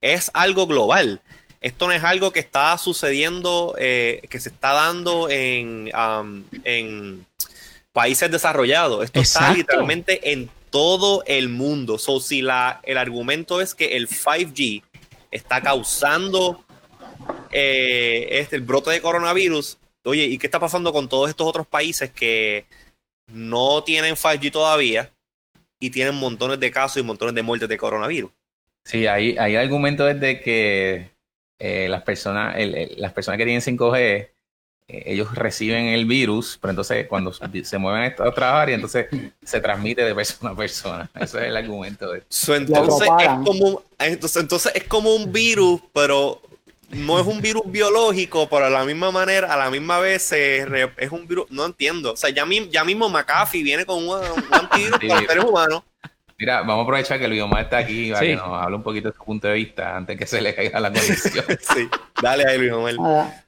es 0.00 0.30
algo 0.34 0.66
global. 0.66 1.20
Esto 1.60 1.86
no 1.86 1.92
es 1.92 2.02
algo 2.02 2.32
que 2.32 2.40
está 2.40 2.76
sucediendo, 2.78 3.74
eh, 3.78 4.22
que 4.30 4.40
se 4.40 4.48
está 4.48 4.72
dando 4.72 5.28
en, 5.28 5.90
en 6.64 7.26
países 7.92 8.30
desarrollados. 8.30 9.04
Esto 9.04 9.20
está 9.20 9.52
literalmente 9.52 10.32
en 10.32 10.50
todo 10.70 11.22
el 11.26 11.48
mundo. 11.48 11.98
So, 11.98 12.20
si 12.20 12.42
la, 12.42 12.80
el 12.84 12.96
argumento 12.96 13.60
es 13.60 13.74
que 13.74 13.96
el 13.96 14.08
5G 14.08 14.82
está 15.30 15.60
causando 15.60 16.64
eh, 17.52 18.28
este, 18.30 18.56
el 18.56 18.62
brote 18.62 18.90
de 18.90 19.00
coronavirus, 19.00 19.78
oye, 20.04 20.24
¿y 20.24 20.38
qué 20.38 20.46
está 20.46 20.58
pasando 20.60 20.92
con 20.92 21.08
todos 21.08 21.28
estos 21.28 21.46
otros 21.46 21.66
países 21.66 22.10
que 22.10 22.64
no 23.32 23.82
tienen 23.84 24.16
5G 24.16 24.50
todavía 24.50 25.10
y 25.78 25.90
tienen 25.90 26.14
montones 26.14 26.60
de 26.60 26.70
casos 26.70 26.98
y 26.98 27.04
montones 27.04 27.34
de 27.34 27.42
muertes 27.42 27.68
de 27.68 27.78
coronavirus. 27.78 28.30
Sí, 28.84 29.06
hay, 29.06 29.36
hay 29.38 29.56
argumento 29.56 30.04
desde 30.04 30.40
que 30.40 31.10
eh, 31.58 31.88
las, 31.88 32.02
personas, 32.02 32.56
las 32.96 33.12
personas 33.12 33.38
que 33.38 33.44
tienen 33.44 33.62
5G, 33.62 33.98
eh, 33.98 34.32
ellos 34.88 35.34
reciben 35.34 35.86
el 35.86 36.06
virus, 36.06 36.58
pero 36.60 36.70
entonces 36.70 37.06
cuando 37.06 37.32
se 37.32 37.78
mueven 37.78 38.14
a 38.18 38.28
otra 38.28 38.60
área, 38.60 38.74
entonces 38.74 39.06
se 39.42 39.60
transmite 39.60 40.02
de 40.02 40.14
persona 40.14 40.50
a 40.52 40.56
persona. 40.56 41.10
Ese 41.14 41.38
es 41.38 41.44
el 41.44 41.56
argumento 41.56 42.12
de 42.12 42.18
entonces, 42.18 43.08
es 43.20 43.28
como, 43.44 43.82
entonces, 43.98 44.42
entonces 44.42 44.72
es 44.74 44.84
como 44.84 45.14
un 45.14 45.32
virus, 45.32 45.80
pero 45.92 46.40
no 46.90 47.20
es 47.20 47.26
un 47.26 47.40
virus 47.40 47.62
biológico, 47.66 48.48
pero 48.48 48.66
a 48.66 48.70
la 48.70 48.84
misma 48.84 49.10
manera, 49.10 49.52
a 49.52 49.56
la 49.56 49.70
misma 49.70 49.98
vez 49.98 50.32
es 50.32 51.12
un 51.12 51.26
virus, 51.26 51.50
no 51.50 51.64
entiendo. 51.66 52.12
O 52.12 52.16
sea, 52.16 52.30
ya, 52.30 52.44
ya 52.70 52.84
mismo 52.84 53.08
McAfee 53.08 53.62
viene 53.62 53.86
con 53.86 54.06
un, 54.08 54.18
antivirus 54.50 54.98
para 54.98 55.26
seres 55.26 55.44
humanos. 55.44 55.82
Mira, 56.38 56.60
vamos 56.60 56.78
a 56.78 56.82
aprovechar 56.82 57.18
que 57.18 57.28
Luis 57.28 57.42
Omar 57.42 57.64
está 57.64 57.78
aquí 57.78 58.10
para 58.10 58.22
que 58.22 58.34
nos 58.34 58.62
hable 58.62 58.76
un 58.76 58.82
poquito 58.82 59.08
de 59.08 59.14
su 59.14 59.22
punto 59.22 59.46
de 59.46 59.54
vista 59.54 59.96
antes 59.96 60.18
que 60.18 60.26
se 60.26 60.40
le 60.40 60.54
caiga 60.54 60.80
la 60.80 60.88
conexión. 60.90 61.44
sí, 61.60 61.88
dale 62.22 62.44
ahí, 62.48 62.58
Luis 62.58 62.72
Omar. 62.72 63.44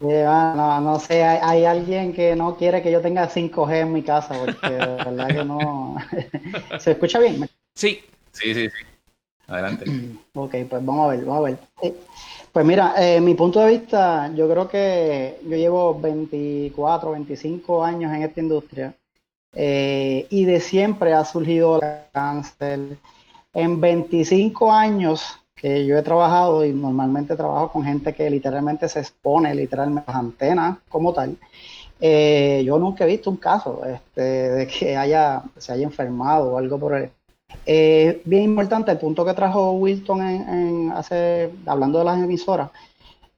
no, 0.00 0.80
no 0.82 1.00
sé, 1.00 1.24
hay, 1.24 1.38
hay, 1.42 1.64
alguien 1.64 2.12
que 2.12 2.36
no 2.36 2.56
quiere 2.56 2.82
que 2.82 2.92
yo 2.92 3.00
tenga 3.00 3.30
5G 3.30 3.80
en 3.80 3.92
mi 3.92 4.02
casa, 4.02 4.34
porque 4.38 4.68
de 4.68 4.76
verdad 4.78 5.28
que 5.28 5.44
no. 5.44 5.96
¿Se 6.78 6.92
escucha 6.92 7.18
bien? 7.18 7.48
Sí. 7.74 8.04
Sí, 8.32 8.52
sí, 8.52 8.68
sí. 8.68 8.93
Adelante. 9.46 9.84
Ok, 10.36 10.50
pues 10.68 10.84
vamos 10.84 11.06
a 11.06 11.14
ver, 11.14 11.24
vamos 11.24 11.38
a 11.38 11.42
ver. 11.42 11.58
Eh, 11.82 11.94
pues 12.52 12.66
mira, 12.66 12.94
eh, 12.98 13.20
mi 13.20 13.34
punto 13.34 13.60
de 13.60 13.78
vista, 13.78 14.32
yo 14.34 14.48
creo 14.48 14.68
que 14.68 15.38
yo 15.44 15.56
llevo 15.56 16.00
24, 16.00 17.12
25 17.12 17.84
años 17.84 18.12
en 18.12 18.22
esta 18.24 18.40
industria 18.40 18.94
eh, 19.54 20.26
y 20.30 20.44
de 20.44 20.58
siempre 20.58 21.12
ha 21.12 21.24
surgido 21.24 21.80
el 21.80 21.88
cáncer. 22.12 22.98
En 23.52 23.80
25 23.80 24.72
años 24.72 25.38
que 25.54 25.86
yo 25.86 25.96
he 25.96 26.02
trabajado 26.02 26.64
y 26.64 26.72
normalmente 26.72 27.36
trabajo 27.36 27.70
con 27.70 27.84
gente 27.84 28.12
que 28.12 28.28
literalmente 28.28 28.88
se 28.88 28.98
expone 28.98 29.54
literalmente 29.54 30.10
las 30.10 30.16
antenas 30.16 30.78
como 30.88 31.12
tal, 31.12 31.36
yo 32.00 32.78
nunca 32.78 33.04
he 33.04 33.06
visto 33.06 33.30
un 33.30 33.36
caso 33.36 33.82
este, 33.86 34.20
de 34.20 34.66
que 34.66 34.96
haya, 34.96 35.44
se 35.56 35.72
haya 35.72 35.84
enfermado 35.84 36.52
o 36.52 36.58
algo 36.58 36.76
por 36.78 36.94
el 36.94 37.10
eh, 37.66 38.22
bien 38.24 38.42
importante 38.42 38.90
el 38.90 38.98
punto 38.98 39.24
que 39.24 39.34
trajo 39.34 39.72
Wilton 39.72 40.22
en, 40.22 40.92
hace, 40.92 41.50
hablando 41.66 41.98
de 41.98 42.04
las 42.04 42.22
emisoras. 42.22 42.70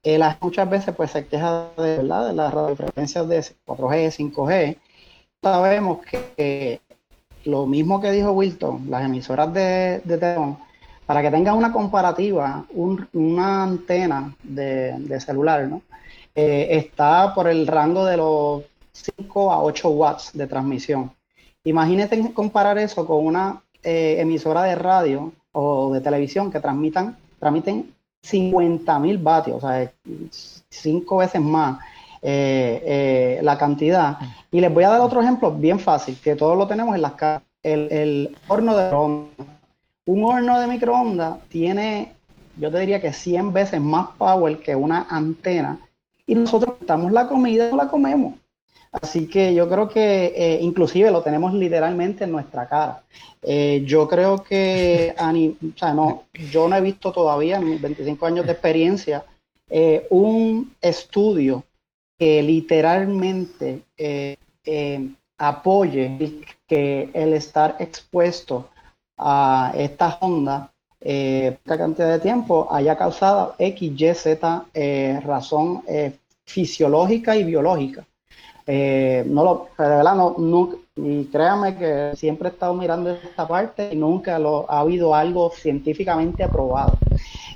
Eh, 0.02 0.20
muchas 0.40 0.70
veces 0.70 0.94
pues 0.94 1.10
se 1.10 1.26
queja 1.26 1.68
de, 1.76 1.96
¿verdad? 1.96 2.28
de 2.28 2.34
las 2.34 2.54
radiofrecuencias 2.54 3.28
de 3.28 3.40
4G, 3.66 4.32
5G. 4.32 4.76
Sabemos 5.42 5.98
que 6.06 6.80
lo 7.44 7.66
mismo 7.66 8.00
que 8.00 8.10
dijo 8.10 8.32
Wilton, 8.32 8.90
las 8.90 9.04
emisoras 9.04 9.52
de, 9.52 10.00
de 10.04 10.16
para 11.06 11.22
que 11.22 11.30
tengan 11.30 11.56
una 11.56 11.72
comparativa, 11.72 12.66
una 13.12 13.62
antena 13.62 14.34
de, 14.42 15.20
celular, 15.20 15.68
¿no? 15.68 15.82
Eh, 16.34 16.66
está 16.70 17.32
por 17.32 17.48
el 17.48 17.66
rango 17.66 18.04
de 18.04 18.16
los 18.16 18.64
5 18.92 19.52
a 19.52 19.62
8 19.62 19.88
watts 19.90 20.30
de 20.34 20.46
transmisión. 20.46 21.12
Imagínate 21.64 22.32
comparar 22.34 22.76
eso 22.78 23.06
con 23.06 23.24
una 23.24 23.62
eh, 23.88 24.20
emisora 24.20 24.64
de 24.64 24.74
radio 24.74 25.32
o 25.52 25.94
de 25.94 26.00
televisión 26.00 26.50
que 26.50 26.58
transmitan, 26.58 27.16
transmiten 27.38 27.94
50 28.20 28.98
mil 28.98 29.18
vatios, 29.18 29.62
o 29.62 29.68
sea, 29.68 29.88
cinco 30.68 31.18
veces 31.18 31.40
más 31.40 31.78
eh, 32.20 32.82
eh, 32.84 33.40
la 33.44 33.56
cantidad. 33.56 34.18
Y 34.50 34.60
les 34.60 34.74
voy 34.74 34.82
a 34.82 34.88
dar 34.88 35.00
otro 35.00 35.22
ejemplo 35.22 35.52
bien 35.52 35.78
fácil, 35.78 36.18
que 36.20 36.34
todos 36.34 36.58
lo 36.58 36.66
tenemos 36.66 36.96
en 36.96 37.02
las 37.02 37.12
casas. 37.12 37.44
El, 37.62 38.36
horno 38.48 38.76
de 38.76 38.92
Un 40.06 40.24
horno 40.24 40.58
de 40.58 40.66
microondas 40.66 41.38
tiene, 41.48 42.12
yo 42.58 42.72
te 42.72 42.80
diría 42.80 43.00
que 43.00 43.12
100 43.12 43.52
veces 43.52 43.80
más 43.80 44.08
power 44.18 44.58
que 44.58 44.74
una 44.74 45.06
antena 45.08 45.78
y 46.26 46.34
nosotros 46.34 46.74
estamos 46.80 47.12
la 47.12 47.28
comida 47.28 47.68
y 47.68 47.70
no 47.70 47.76
la 47.76 47.86
comemos. 47.86 48.34
Así 48.92 49.26
que 49.26 49.54
yo 49.54 49.68
creo 49.68 49.88
que 49.88 50.32
eh, 50.36 50.58
inclusive 50.62 51.10
lo 51.10 51.22
tenemos 51.22 51.52
literalmente 51.54 52.24
en 52.24 52.32
nuestra 52.32 52.68
cara. 52.68 53.02
Eh, 53.42 53.82
yo 53.86 54.08
creo 54.08 54.42
que, 54.42 55.14
o 55.74 55.78
sea, 55.78 55.92
no, 55.92 56.24
yo 56.50 56.68
no 56.68 56.76
he 56.76 56.80
visto 56.80 57.12
todavía 57.12 57.56
en 57.56 57.70
mis 57.70 57.80
25 57.80 58.26
años 58.26 58.46
de 58.46 58.52
experiencia 58.52 59.24
eh, 59.68 60.06
un 60.10 60.74
estudio 60.80 61.64
que 62.18 62.42
literalmente 62.42 63.82
apoye 65.38 66.40
que 66.66 67.10
el 67.12 67.34
estar 67.34 67.76
expuesto 67.78 68.70
a 69.18 69.72
esta 69.76 70.16
onda 70.20 70.72
esta 70.98 71.76
cantidad 71.76 72.10
de 72.12 72.20
tiempo 72.20 72.66
haya 72.70 72.96
causado 72.96 73.54
X, 73.58 73.92
Y, 74.00 74.14
Z 74.14 74.64
razón 75.22 75.82
fisiológica 76.46 77.36
y 77.36 77.44
biológica. 77.44 78.06
Eh, 78.68 79.22
no 79.28 79.44
lo, 79.44 79.68
de 79.78 79.88
verdad, 79.88 80.16
no, 80.16 80.70
y 80.96 81.26
créame 81.26 81.76
que 81.76 82.12
siempre 82.16 82.48
he 82.48 82.52
estado 82.52 82.74
mirando 82.74 83.10
esta 83.10 83.46
parte 83.46 83.90
y 83.92 83.96
nunca 83.96 84.40
lo, 84.40 84.68
ha 84.68 84.80
habido 84.80 85.14
algo 85.14 85.52
científicamente 85.54 86.42
aprobado. 86.42 86.98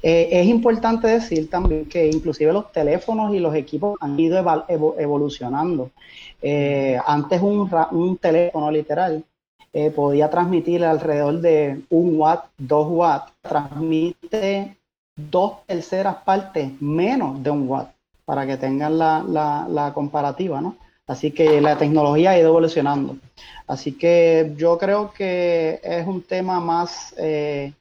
Eh, 0.03 0.29
es 0.31 0.47
importante 0.47 1.09
decir 1.09 1.51
también 1.51 1.87
que 1.87 2.07
inclusive 2.07 2.53
los 2.53 2.71
teléfonos 2.71 3.35
y 3.35 3.41
los 3.41 3.55
equipos 3.57 3.99
han 4.01 4.19
ido 4.21 4.39
evolucionando. 4.69 5.91
Eh, 6.41 6.97
antes 7.05 7.43
un, 7.43 7.69
un, 7.91 8.17
teléfono 8.17 8.71
literal 8.71 9.25
podía 9.95 10.29
transmitir 10.31 10.85
alrededor 10.85 11.41
de 11.41 11.83
un 11.91 12.19
watt, 12.19 12.47
dos 12.59 12.89
watts, 12.91 13.33
transmite 13.41 14.77
dos 15.17 15.65
terceras 15.67 16.17
partes 16.25 16.71
menos 16.81 17.41
de 17.43 17.51
un 17.51 17.69
watt, 17.69 17.91
para 18.25 18.47
que 18.47 18.57
tengan 18.57 18.99
la, 18.99 19.67
la 19.69 19.93
comparativa, 19.93 20.61
¿no? 20.61 20.77
Así 21.11 21.33
que 21.33 21.61
la 21.61 21.77
tecnología 21.77 22.31
ha 22.31 22.39
ido 22.39 22.51
evolucionando. 22.51 23.17
Así 23.67 23.99
que 23.99 24.53
yo 24.57 24.79
creo 24.79 25.13
que 25.13 25.81
es 25.83 26.07
un 26.07 26.23
tema 26.23 26.61
más 26.61 27.13
eh, 27.19 27.73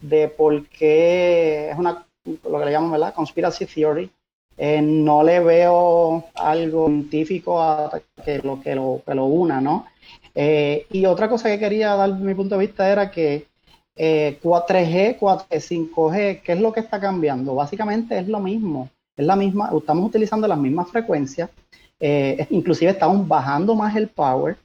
de 0.00 0.28
por 0.28 0.68
qué 0.68 1.70
es 1.72 1.76
una, 1.76 2.06
lo 2.24 2.60
que 2.60 2.64
le 2.64 2.70
llaman, 2.70 2.92
¿verdad? 2.92 3.12
Conspiracy 3.12 3.66
theory. 3.66 4.08
Eh, 4.56 4.80
no 4.80 5.24
le 5.24 5.40
veo 5.40 6.26
algo 6.36 6.86
científico 6.86 7.60
a 7.60 8.00
que 8.24 8.38
lo 8.38 8.62
que 8.62 8.76
lo, 8.76 9.02
que 9.04 9.14
lo 9.16 9.24
una, 9.24 9.60
¿no? 9.60 9.86
Eh, 10.32 10.86
y 10.92 11.06
otra 11.06 11.28
cosa 11.28 11.48
que 11.48 11.58
quería 11.58 11.96
dar 11.96 12.14
mi 12.14 12.34
punto 12.36 12.56
de 12.56 12.66
vista 12.66 12.88
era 12.88 13.10
que 13.10 13.48
4G, 13.96 15.18
4G, 15.18 15.48
5G, 15.50 16.40
¿qué 16.40 16.52
es 16.52 16.60
lo 16.60 16.72
que 16.72 16.80
está 16.80 17.00
cambiando? 17.00 17.56
Básicamente 17.56 18.16
es 18.16 18.28
lo 18.28 18.38
mismo, 18.38 18.90
es 19.16 19.26
la 19.26 19.34
misma, 19.34 19.72
estamos 19.76 20.06
utilizando 20.06 20.46
las 20.46 20.58
mismas 20.58 20.88
frecuencias, 20.88 21.50
eh, 22.00 22.46
inclusive 22.50 22.90
estamos 22.90 23.26
bajando 23.26 23.74
más 23.74 23.96
el 23.96 24.08
power. 24.08 24.56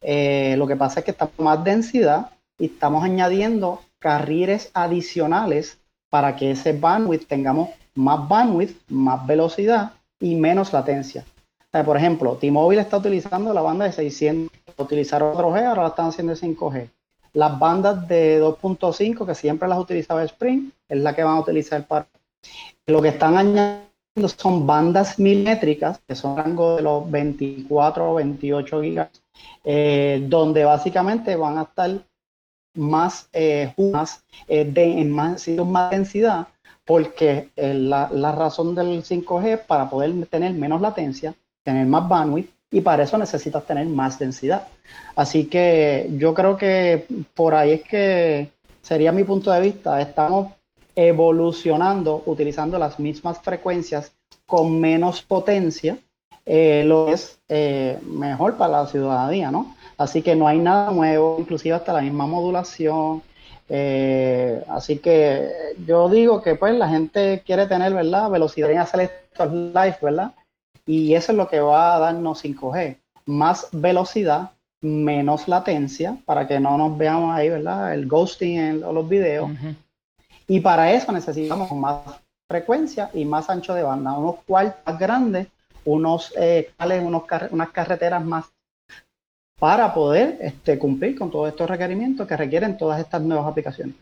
Eh, 0.00 0.54
lo 0.56 0.66
que 0.66 0.76
pasa 0.76 1.00
es 1.00 1.04
que 1.04 1.10
estamos 1.10 1.38
más 1.38 1.62
densidad 1.64 2.30
y 2.58 2.66
estamos 2.66 3.04
añadiendo 3.04 3.80
carriles 3.98 4.70
adicionales 4.74 5.78
para 6.10 6.36
que 6.36 6.52
ese 6.52 6.72
bandwidth 6.72 7.26
tengamos 7.26 7.70
más 7.94 8.28
bandwidth, 8.28 8.76
más 8.88 9.26
velocidad 9.26 9.92
y 10.20 10.34
menos 10.36 10.72
latencia. 10.72 11.24
por 11.84 11.96
ejemplo, 11.96 12.36
T-Mobile 12.36 12.80
está 12.80 12.96
utilizando 12.96 13.52
la 13.52 13.60
banda 13.60 13.84
de 13.84 13.92
600, 13.92 14.50
utilizaron 14.78 15.34
4G, 15.34 15.64
ahora 15.64 15.82
la 15.82 15.88
están 15.88 16.08
haciendo 16.08 16.34
de 16.34 16.40
5G. 16.40 16.88
Las 17.34 17.58
bandas 17.58 18.08
de 18.08 18.40
2.5, 18.42 19.26
que 19.26 19.34
siempre 19.34 19.68
las 19.68 19.78
utilizaba 19.78 20.24
Sprint, 20.24 20.72
es 20.88 20.98
la 20.98 21.14
que 21.14 21.22
van 21.22 21.36
a 21.36 21.40
utilizar 21.40 21.86
para... 21.86 22.06
Lo 22.86 23.02
que 23.02 23.08
están 23.08 23.36
añadiendo 23.36 23.87
son 24.26 24.66
bandas 24.66 25.18
milimétricas, 25.18 26.00
que 26.06 26.14
son 26.14 26.36
rango 26.36 26.76
de 26.76 26.82
los 26.82 27.10
24 27.10 28.10
o 28.10 28.14
28 28.14 28.82
gigas, 28.82 29.08
eh, 29.64 30.24
donde 30.28 30.64
básicamente 30.64 31.36
van 31.36 31.58
a 31.58 31.62
estar 31.62 31.90
más, 32.74 33.28
eh, 33.32 33.72
más, 33.92 34.24
eh, 34.46 34.64
de, 34.64 35.00
en 35.00 35.10
más, 35.10 35.46
más 35.48 35.90
densidad, 35.90 36.48
porque 36.84 37.50
la, 37.56 38.08
la, 38.12 38.32
razón 38.32 38.74
del 38.74 39.02
5G 39.02 39.66
para 39.66 39.90
poder 39.90 40.26
tener 40.26 40.54
menos 40.54 40.80
latencia, 40.80 41.34
tener 41.62 41.86
más 41.86 42.08
bandwidth, 42.08 42.50
y 42.70 42.80
para 42.80 43.02
eso 43.02 43.16
necesitas 43.18 43.64
tener 43.64 43.86
más 43.86 44.18
densidad. 44.18 44.68
Así 45.16 45.46
que 45.46 46.10
yo 46.16 46.34
creo 46.34 46.56
que 46.56 47.06
por 47.34 47.54
ahí 47.54 47.72
es 47.72 47.82
que 47.82 48.50
sería 48.82 49.12
mi 49.12 49.24
punto 49.24 49.50
de 49.50 49.60
vista. 49.60 50.00
Estamos 50.00 50.52
evolucionando 50.98 52.24
utilizando 52.26 52.76
las 52.76 52.98
mismas 52.98 53.38
frecuencias 53.38 54.10
con 54.46 54.80
menos 54.80 55.22
potencia, 55.22 55.96
eh, 56.44 56.82
lo 56.84 57.08
es 57.08 57.38
eh, 57.48 58.00
mejor 58.02 58.56
para 58.56 58.82
la 58.82 58.86
ciudadanía, 58.88 59.52
¿no? 59.52 59.76
Así 59.96 60.22
que 60.22 60.34
no 60.34 60.48
hay 60.48 60.58
nada 60.58 60.90
nuevo, 60.90 61.36
inclusive 61.38 61.76
hasta 61.76 61.92
la 61.92 62.00
misma 62.00 62.26
modulación. 62.26 63.22
Eh, 63.68 64.64
así 64.68 64.98
que 64.98 65.48
yo 65.86 66.08
digo 66.08 66.42
que 66.42 66.56
pues 66.56 66.74
la 66.74 66.88
gente 66.88 67.44
quiere 67.46 67.66
tener, 67.66 67.94
¿verdad? 67.94 68.28
Velocidad 68.30 68.72
en 68.72 68.78
hacer 68.78 69.00
estos 69.02 69.52
live, 69.52 69.98
¿verdad? 70.02 70.32
Y 70.84 71.14
eso 71.14 71.30
es 71.30 71.38
lo 71.38 71.48
que 71.48 71.60
va 71.60 71.94
a 71.94 72.00
darnos 72.00 72.42
5G. 72.44 72.96
Más 73.26 73.68
velocidad, 73.70 74.50
menos 74.80 75.46
latencia, 75.46 76.16
para 76.24 76.48
que 76.48 76.58
no 76.58 76.76
nos 76.76 76.98
veamos 76.98 77.36
ahí, 77.36 77.50
¿verdad? 77.50 77.94
El 77.94 78.08
ghosting 78.08 78.58
en 78.58 78.80
los 78.80 79.08
videos. 79.08 79.48
Y 80.48 80.60
para 80.60 80.92
eso 80.92 81.12
necesitamos 81.12 81.70
más 81.72 82.00
frecuencia 82.50 83.10
y 83.12 83.26
más 83.26 83.50
ancho 83.50 83.74
de 83.74 83.82
banda, 83.82 84.14
unos 84.14 84.36
cuartos 84.46 84.80
más 84.86 84.98
grandes, 84.98 85.48
unos, 85.84 86.32
eh, 86.38 86.72
unos 87.02 87.22
unas 87.50 87.70
carreteras 87.70 88.24
más 88.24 88.46
para 89.58 89.92
poder 89.92 90.38
este, 90.40 90.78
cumplir 90.78 91.18
con 91.18 91.30
todos 91.30 91.48
estos 91.48 91.68
requerimientos 91.68 92.26
que 92.26 92.36
requieren 92.36 92.78
todas 92.78 92.98
estas 93.00 93.20
nuevas 93.20 93.46
aplicaciones. 93.46 93.94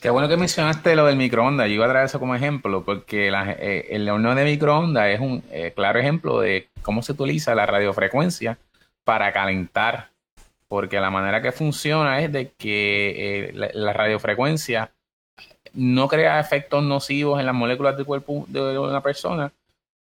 Qué 0.00 0.08
bueno 0.08 0.28
que 0.28 0.38
mencionaste 0.38 0.96
lo 0.96 1.04
del 1.04 1.16
microondas. 1.16 1.68
Yo 1.68 1.74
iba 1.74 1.84
a 1.84 1.90
traer 1.90 2.06
eso 2.06 2.18
como 2.18 2.34
ejemplo, 2.34 2.82
porque 2.82 3.28
eh, 3.28 3.86
el 3.90 4.08
horno 4.08 4.34
de 4.34 4.44
microondas 4.44 5.08
es 5.08 5.20
un 5.20 5.42
eh, 5.50 5.74
claro 5.76 5.98
ejemplo 5.98 6.40
de 6.40 6.70
cómo 6.80 7.02
se 7.02 7.12
utiliza 7.12 7.54
la 7.54 7.66
radiofrecuencia 7.66 8.56
para 9.04 9.30
calentar 9.32 10.08
porque 10.70 11.00
la 11.00 11.10
manera 11.10 11.42
que 11.42 11.50
funciona 11.50 12.20
es 12.20 12.30
de 12.30 12.52
que 12.52 13.48
eh, 13.48 13.70
la, 13.74 13.92
radiofrecuencia 13.92 14.92
no 15.72 16.06
crea 16.06 16.38
efectos 16.38 16.84
nocivos 16.84 17.40
en 17.40 17.46
las 17.46 17.56
moléculas 17.56 17.96
del 17.96 18.06
cuerpo 18.06 18.44
de 18.46 18.78
una 18.78 19.00
persona 19.00 19.52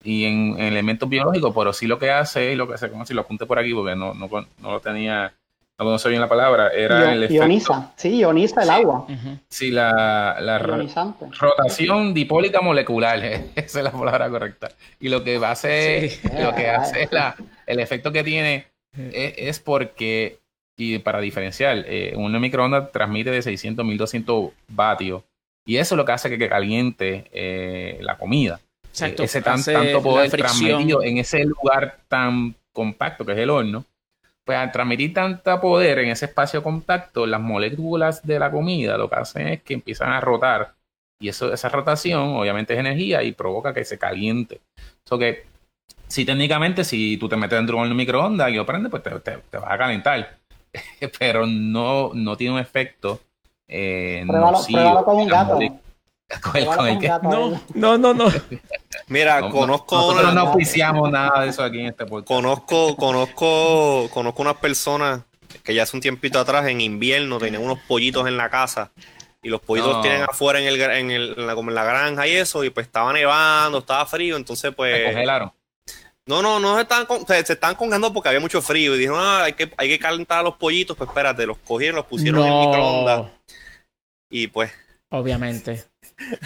y 0.05 0.27
en, 0.27 0.61
elementos 0.61 1.09
biológicos, 1.09 1.55
pero 1.57 1.73
sí 1.73 1.87
lo 1.87 1.99
que 1.99 2.11
hace, 2.11 2.55
lo 2.55 2.69
que 2.69 2.77
se 2.77 2.91
conoce, 2.91 3.15
lo 3.15 3.23
apunte 3.23 3.47
por 3.47 3.59
aquí 3.59 3.73
porque 3.73 3.97
no, 3.97 4.13
no, 4.13 4.29
no 4.29 4.71
lo 4.71 4.79
tenía, 4.81 5.33
no 5.79 5.87
conocía 5.87 6.11
bien 6.11 6.21
la 6.21 6.29
palabra, 6.29 6.69
era 6.69 7.15
el 7.15 7.23
efecto. 7.23 7.45
Ioniza, 7.45 7.93
sí, 7.97 8.19
ioniza 8.19 8.63
el 8.63 8.69
agua. 8.69 9.07
Sí, 9.49 9.71
la, 9.71 10.37
la 10.39 10.59
rotación 10.59 12.13
dipólica 12.13 12.61
molecular, 12.61 13.19
esa 13.55 13.79
es 13.79 13.85
la 13.85 13.91
palabra 13.91 14.29
correcta. 14.29 14.69
Y 15.01 15.09
lo 15.09 15.25
que 15.25 15.37
hace, 15.37 16.21
lo 16.39 16.55
que 16.55 16.69
hace 16.69 17.09
la, 17.11 17.35
el 17.65 17.81
efecto 17.81 18.13
que 18.13 18.23
tiene 18.23 18.67
es 18.93 19.61
porque 19.61 20.41
y 20.79 21.01
para 21.01 21.21
diferenciar, 21.21 21.85
eh, 21.89 22.15
un 22.17 22.41
microondas 22.41 22.93
transmite 22.93 23.33
de 23.33 23.43
600 23.43 23.83
a 23.83 23.87
1200 23.87 24.51
vatios. 24.69 25.25
Y 25.67 25.77
eso 25.77 25.95
es 25.95 25.97
lo 25.97 26.05
que 26.05 26.13
hace 26.13 26.39
que, 26.39 26.49
caliente 26.49 27.27
eh, 27.33 27.99
la 28.01 28.17
comida. 28.17 28.61
Exacto. 28.91 29.25
ese 29.25 29.43
tan, 29.43 29.63
tanto 29.63 30.03
poder 30.03 30.31
transmitido 30.31 31.03
en 31.03 31.19
ese 31.19 31.45
lugar 31.45 31.99
tan 32.07 32.55
compacto 32.73 33.27
que 33.27 33.33
es 33.33 33.39
el 33.39 33.51
horno. 33.51 33.85
Pues 34.45 34.57
al 34.57 34.71
transmitir 34.71 35.13
tanta 35.13 35.61
poder 35.61 35.99
en 35.99 36.11
ese 36.11 36.27
espacio 36.27 36.63
compacto, 36.63 37.27
las 37.27 37.41
moléculas 37.41 38.25
de 38.25 38.39
la 38.39 38.51
comida 38.51 38.97
lo 38.97 39.11
que 39.11 39.17
hacen 39.17 39.49
es 39.49 39.63
que 39.63 39.75
empiezan 39.75 40.13
a 40.13 40.21
rotar. 40.21 40.75
Y 41.21 41.29
eso, 41.29 41.53
esa 41.53 41.69
rotación 41.69 42.37
obviamente 42.37 42.73
es 42.73 42.79
energía 42.79 43.25
y 43.25 43.33
provoca 43.33 43.75
que 43.75 43.85
se 43.85 43.99
caliente. 43.99 44.61
Eso 45.05 45.19
que 45.19 45.45
si 46.07 46.25
técnicamente 46.25 46.85
si 46.85 47.17
tú 47.17 47.29
te 47.29 47.37
metes 47.37 47.59
dentro 47.59 47.83
de 47.83 47.91
un 47.91 47.97
microondas 47.97 48.51
y 48.51 48.55
lo 48.55 48.65
prendes, 48.65 48.91
pues 48.91 49.03
te, 49.03 49.11
te 49.11 49.59
vas 49.59 49.73
a 49.73 49.77
calentar. 49.77 50.39
pero 51.19 51.47
no, 51.47 52.11
no 52.15 52.37
tiene 52.37 52.55
un 52.55 52.61
efecto 52.61 53.21
eh, 53.69 54.25
pruébalo, 54.27 55.05
con 55.05 55.17
un 55.17 55.27
gato. 55.27 55.59
No, 57.75 57.97
no, 57.99 58.15
no, 58.15 58.27
Mira, 59.09 59.49
conozco. 59.51 59.97
Nosotros 59.97 60.35
no 60.35 60.53
oficiamos 60.53 61.11
nada 61.11 61.43
de 61.43 61.51
eso 61.51 61.63
aquí 61.63 61.81
en 61.81 61.87
este 61.87 62.07
podcast. 62.07 62.29
Conozco, 62.29 62.97
conozco, 62.97 64.09
conozco 64.13 64.43
unas 64.43 64.57
personas 64.57 65.23
que 65.63 65.75
ya 65.75 65.83
hace 65.85 65.97
un 65.97 66.01
tiempito 66.01 66.39
atrás, 66.39 66.67
en 66.67 66.81
invierno, 66.81 67.39
tenían 67.39 67.63
unos 67.63 67.79
pollitos 67.81 68.27
en 68.27 68.37
la 68.37 68.51
casa. 68.51 68.91
Y 69.43 69.49
los 69.49 69.61
pollitos 69.61 70.03
tienen 70.03 70.23
afuera 70.23 70.61
en, 70.61 70.67
el, 70.67 70.81
en, 70.81 71.11
el, 71.11 71.35
en, 71.39 71.47
la, 71.47 71.55
como 71.55 71.71
en 71.71 71.75
la 71.77 71.85
granja 71.85 72.27
y 72.27 72.33
eso. 72.33 72.65
Y 72.65 72.71
pues 72.71 72.87
estaba 72.87 73.13
nevando, 73.13 73.79
estaba 73.79 74.05
frío. 74.05 74.37
Entonces, 74.37 74.75
pues. 74.75 75.05
congelaron 75.05 75.53
No, 76.29 76.43
no, 76.43 76.61
no 76.61 76.77
se 76.77 76.83
estaban, 76.83 77.07
con- 77.07 77.27
se, 77.27 77.45
se 77.45 77.55
estaban 77.55 77.75
congando 77.75 78.13
porque 78.13 78.29
había 78.29 78.41
mucho 78.41 78.61
frío. 78.63 78.95
Y 78.95 78.99
dijeron, 78.99 79.19
ah, 79.21 79.45
hay 79.45 79.55
que, 79.55 79.73
hay 79.77 79.89
que 79.89 79.99
calentar 79.99 80.39
a 80.41 80.43
los 80.43 80.55
pollitos. 80.57 80.97
Pues 80.97 81.09
espérate, 81.09 81.47
los 81.47 81.59
cogieron, 81.59 81.97
los 81.97 82.05
pusieron 82.07 82.47
en 82.47 82.53
el 82.53 82.67
microondas. 82.67 83.33
Y 84.31 84.47
pues, 84.49 84.71
obviamente. 85.11 85.85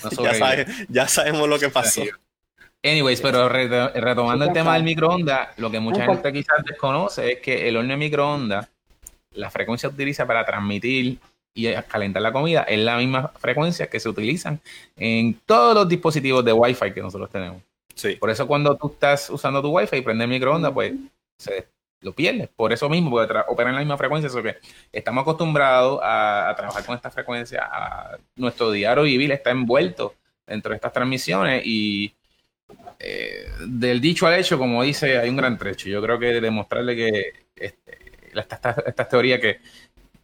No 0.04 0.10
ya, 0.24 0.34
sabe- 0.34 0.66
ya 0.88 1.08
sabemos 1.08 1.48
lo 1.48 1.58
que 1.58 1.68
pasó. 1.68 2.02
Anyways, 2.84 3.20
pero 3.20 3.48
re- 3.48 3.88
retomando 4.00 4.44
el 4.44 4.52
tema 4.52 4.74
del 4.74 4.82
microondas, 4.84 5.48
lo 5.58 5.70
que 5.70 5.80
mucha 5.80 6.04
gente 6.14 6.32
quizás 6.32 6.64
desconoce 6.64 7.32
es 7.32 7.40
que 7.40 7.68
el 7.68 7.76
horno 7.76 7.90
de 7.90 7.96
microondas, 7.96 8.68
la 9.32 9.50
frecuencia 9.50 9.88
que 9.88 9.94
utiliza 9.94 10.26
para 10.26 10.44
transmitir 10.44 11.18
y 11.54 11.72
calentar 11.88 12.22
la 12.22 12.32
comida 12.32 12.62
es 12.62 12.78
la 12.78 12.96
misma 12.96 13.28
frecuencia 13.38 13.86
que 13.88 14.00
se 14.00 14.08
utilizan 14.08 14.60
en 14.96 15.34
todos 15.46 15.74
los 15.74 15.88
dispositivos 15.88 16.44
de 16.44 16.52
Wi-Fi 16.52 16.92
que 16.92 17.00
nosotros 17.02 17.30
tenemos. 17.30 17.62
Sí. 17.94 18.16
Por 18.16 18.30
eso 18.30 18.46
cuando 18.46 18.76
tú 18.76 18.88
estás 18.92 19.30
usando 19.30 19.62
tu 19.62 19.68
Wi-Fi 19.76 19.96
y 19.98 20.02
prendes 20.02 20.24
el 20.24 20.30
microondas, 20.30 20.72
pues 20.72 20.92
se, 21.38 21.68
lo 22.00 22.12
pierdes. 22.14 22.48
Por 22.48 22.72
eso 22.72 22.88
mismo, 22.88 23.10
porque 23.10 23.32
operan 23.48 23.70
en 23.70 23.74
la 23.76 23.80
misma 23.80 23.98
frecuencia. 23.98 24.26
Eso 24.28 24.42
que 24.42 24.56
estamos 24.92 25.22
acostumbrados 25.22 26.00
a, 26.02 26.48
a 26.50 26.56
trabajar 26.56 26.84
con 26.84 26.96
esta 26.96 27.10
frecuencia. 27.10 27.68
a- 27.70 28.18
nuestro 28.36 28.70
diario 28.70 29.04
vivir 29.04 29.32
está 29.32 29.50
envuelto 29.50 30.14
dentro 30.46 30.70
de 30.70 30.76
estas 30.76 30.92
transmisiones 30.92 31.62
y 31.64 32.14
eh, 32.98 33.46
del 33.66 34.00
dicho 34.00 34.26
al 34.26 34.34
hecho, 34.34 34.58
como 34.58 34.82
dice, 34.82 35.18
hay 35.18 35.28
un 35.28 35.36
gran 35.36 35.58
trecho. 35.58 35.88
Yo 35.88 36.02
creo 36.02 36.18
que 36.18 36.40
demostrarle 36.40 36.96
que 36.96 37.32
este, 37.56 38.12
estas 38.32 38.58
esta, 38.58 38.82
estas 38.86 39.08
teorías 39.08 39.40
que, 39.40 39.60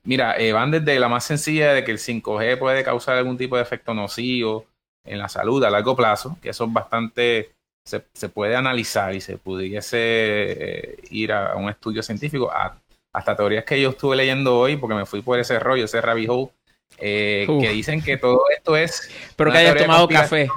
mira, 0.05 0.37
eh, 0.39 0.53
van 0.53 0.71
desde 0.71 0.99
la 0.99 1.09
más 1.09 1.25
sencilla 1.25 1.73
de 1.75 1.85
que 1.85 1.91
el 1.93 1.99
5G 1.99 2.57
puede 2.57 2.85
causar 2.85 3.17
algún 3.17 3.37
tipo 3.39 3.57
de 3.57 3.63
efecto 3.63 3.95
nocivo 3.95 4.67
en 5.05 5.19
la 5.19 5.29
salud 5.29 5.63
a 5.65 5.71
largo 5.71 5.97
plazo, 5.97 6.39
que 6.43 6.51
eso 6.51 6.65
es 6.65 6.73
bastante, 6.73 7.53
se, 7.88 8.05
se 8.12 8.29
puede 8.29 8.55
analizar 8.57 9.14
y 9.14 9.20
se 9.20 9.38
pudiese 9.38 9.98
eh, 10.01 10.96
ir 11.11 11.33
a, 11.33 11.57
un 11.57 11.68
estudio 11.70 12.03
científico, 12.03 12.51
a- 12.53 12.79
hasta 13.12 13.35
teorías 13.37 13.64
que 13.64 13.81
yo 13.81 13.90
estuve 13.90 14.16
leyendo 14.16 14.59
hoy, 14.59 14.77
porque 14.77 14.94
me 14.94 15.07
fui 15.07 15.22
por 15.22 15.38
ese 15.38 15.59
rollo, 15.59 15.85
ese 15.85 16.01
rabbit 16.01 16.29
hole, 16.29 16.51
eh, 16.98 17.46
que 17.61 17.70
dicen 17.70 18.03
que 18.03 18.16
todo 18.16 18.42
esto 18.57 18.77
es 18.77 19.11
Pero 19.37 19.51
que 19.53 19.59
hayas 19.59 19.77
tomado 19.77 20.09
café. 20.09 20.48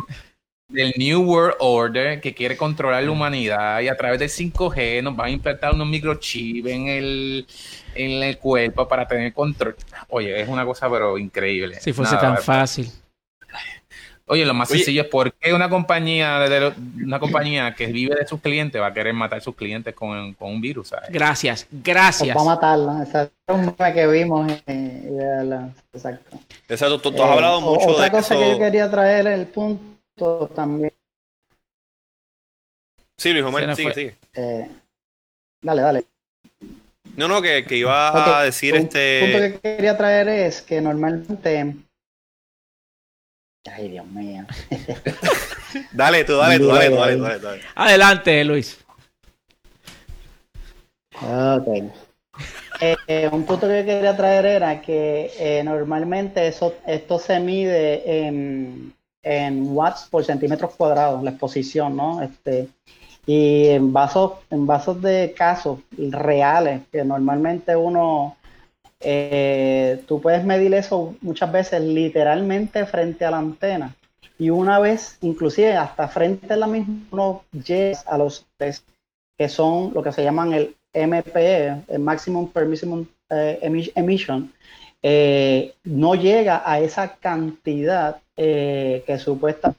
del 0.68 0.94
New 0.98 1.22
World 1.24 1.56
Order 1.60 2.22
que 2.22 2.34
quiere 2.34 2.56
controlar 2.56 3.04
la 3.04 3.12
humanidad 3.12 3.82
y 3.82 3.90
a 3.90 3.98
través 3.98 4.20
del 4.20 4.30
5G 4.30 5.02
nos 5.04 5.16
van 5.16 5.28
a 5.28 5.32
implantar 5.32 5.74
unos 5.74 5.88
microchips 5.88 6.70
en 6.70 6.88
el, 6.88 7.48
en 7.94 8.24
el 8.24 8.38
cuerpo 8.38 8.88
para 8.88 9.06
tener 9.08 9.34
control. 9.34 9.76
Oye, 10.10 10.42
es 10.42 10.48
una 10.48 10.66
cosa 10.66 10.90
pero 10.90 11.18
increíble. 11.18 11.80
Si 11.82 11.92
fuese 11.92 12.16
Nada, 12.16 12.36
tan 12.36 12.38
fácil. 12.38 12.90
Oye, 14.32 14.46
lo 14.46 14.54
más 14.54 14.70
Oye. 14.72 14.78
sencillo 14.80 15.02
es 15.02 15.08
por 15.10 15.34
qué 15.34 15.54
una 15.54 15.68
compañía, 15.70 16.40
de 16.40 16.60
lo- 16.62 16.74
una 17.04 17.20
compañía 17.20 17.76
que 17.76 17.88
vive 17.88 18.16
de 18.16 18.26
sus 18.26 18.40
clientes 18.40 18.82
va 18.82 18.88
a 18.88 18.94
querer 18.94 19.14
matar 19.14 19.40
a 19.40 19.42
sus 19.42 19.56
clientes 19.56 19.94
con, 19.94 20.34
con 20.36 20.52
un 20.52 20.62
virus. 20.62 20.88
¿sabes? 20.88 21.10
Gracias, 21.10 21.68
Pues 21.70 21.84
gracias. 21.84 22.38
va 22.38 22.42
a 22.42 22.46
matarla. 22.46 23.04
Esa 23.04 23.24
es 23.24 23.30
un 23.50 23.66
meme 23.78 23.94
que 23.94 24.08
vimos. 24.08 24.50
eh, 24.68 25.70
exacto. 25.92 26.40
Exacto, 26.70 27.02
tú, 27.02 27.12
tú 27.12 27.22
has 27.24 27.30
Eh, 27.30 27.34
hablado 27.34 27.58
o- 27.58 27.74
mucho 27.76 27.88
Otra 27.90 28.06
de 28.06 28.12
cosa 28.12 28.34
eso. 28.36 28.42
que 28.42 28.52
yo 28.52 28.58
quería 28.58 28.90
traer 28.90 29.28
el 29.28 29.48
punto 29.48 30.48
también. 30.56 30.94
Sí, 33.18 33.34
Luis 33.34 33.44
Omar, 33.44 33.76
sigue, 33.76 33.94
sigue. 33.94 34.16
eh, 34.34 34.70
dale, 35.62 35.82
dale. 35.82 36.06
No, 37.18 37.28
no, 37.28 37.42
que, 37.42 37.66
que 37.66 37.76
iba 37.76 38.40
a 38.40 38.44
decir 38.44 38.74
un 38.76 38.80
este. 38.84 39.20
punto 39.22 39.40
que 39.62 39.76
quería 39.76 39.98
traer 39.98 40.30
es 40.30 40.62
que 40.62 40.80
normalmente. 40.80 41.76
Ay, 43.70 43.90
Dios 43.90 44.06
mío. 44.08 44.46
Dale, 45.92 46.24
tú, 46.24 46.36
dale, 46.36 46.60
tú, 46.60 46.68
Dale, 46.68 46.90
dale, 46.90 46.90
tú, 46.90 46.96
dale, 46.96 47.16
dale. 47.16 47.16
tú, 47.18 47.24
dale, 47.24 47.40
dale. 47.40 47.62
Adelante, 47.76 48.44
Luis. 48.44 48.78
Ok. 51.22 51.68
Eh, 52.82 52.96
eh, 53.08 53.30
un 53.32 53.46
punto 53.46 53.68
que 53.68 53.86
quería 53.86 54.18
traer 54.18 54.46
era 54.46 54.82
que 54.82 55.32
eh, 55.38 55.64
normalmente 55.64 56.48
eso, 56.48 56.76
esto 56.88 57.20
se 57.20 57.40
mide 57.40 58.26
en, 58.26 58.94
en 59.22 59.68
watts 59.76 60.08
por 60.10 60.26
centímetros 60.26 60.76
cuadrados, 60.76 61.22
la 61.24 61.30
exposición, 61.30 61.96
¿no? 61.96 62.24
Este, 62.24 62.68
y 63.28 63.68
en 63.68 63.94
vasos, 63.94 64.34
en 64.50 64.66
vasos 64.66 65.00
de 65.02 65.34
casos 65.38 65.80
reales, 65.96 66.82
que 66.92 67.04
normalmente 67.04 67.76
uno, 67.76 68.36
eh, 69.02 70.02
tú 70.08 70.22
puedes 70.22 70.44
medir 70.44 70.74
eso 70.74 71.16
muchas 71.22 71.52
veces 71.52 71.82
literalmente 71.82 72.86
frente 72.86 73.26
a 73.26 73.32
la 73.32 73.38
antena. 73.40 73.96
Y 74.38 74.50
una 74.50 74.80
vez, 74.80 75.18
inclusive 75.22 75.74
hasta 75.76 76.08
frente 76.08 76.54
a 76.54 76.58
la 76.58 76.68
misma, 76.68 76.96
uno 77.12 77.44
llega 77.52 78.00
a 78.08 78.18
los 78.18 78.46
test 78.58 78.88
que 79.38 79.50
son 79.50 79.92
lo 79.94 80.04
que 80.04 80.12
se 80.12 80.24
llaman 80.24 80.54
el 80.54 80.76
MPE, 80.94 81.84
el 81.88 82.00
Maximum 82.00 82.50
Permissible 82.52 83.06
eh, 83.30 83.60
Emi- 83.64 83.92
Emission, 83.96 84.52
eh, 85.02 85.74
no 85.84 86.16
llega 86.16 86.62
a 86.66 86.80
esa 86.80 87.16
cantidad 87.16 88.22
eh, 88.38 89.04
que 89.06 89.18
supuesta. 89.18 89.74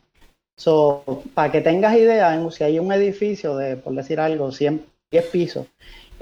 So, 0.57 1.23
para 1.35 1.51
que 1.51 1.61
tengas 1.61 1.97
idea, 1.97 2.39
si 2.51 2.65
hay 2.65 2.79
un 2.79 2.93
edificio 2.93 3.57
de, 3.57 3.77
por 3.77 3.95
decir 3.95 4.21
algo, 4.21 4.53
100, 4.53 4.85
10 5.11 5.27
pisos, 5.27 5.67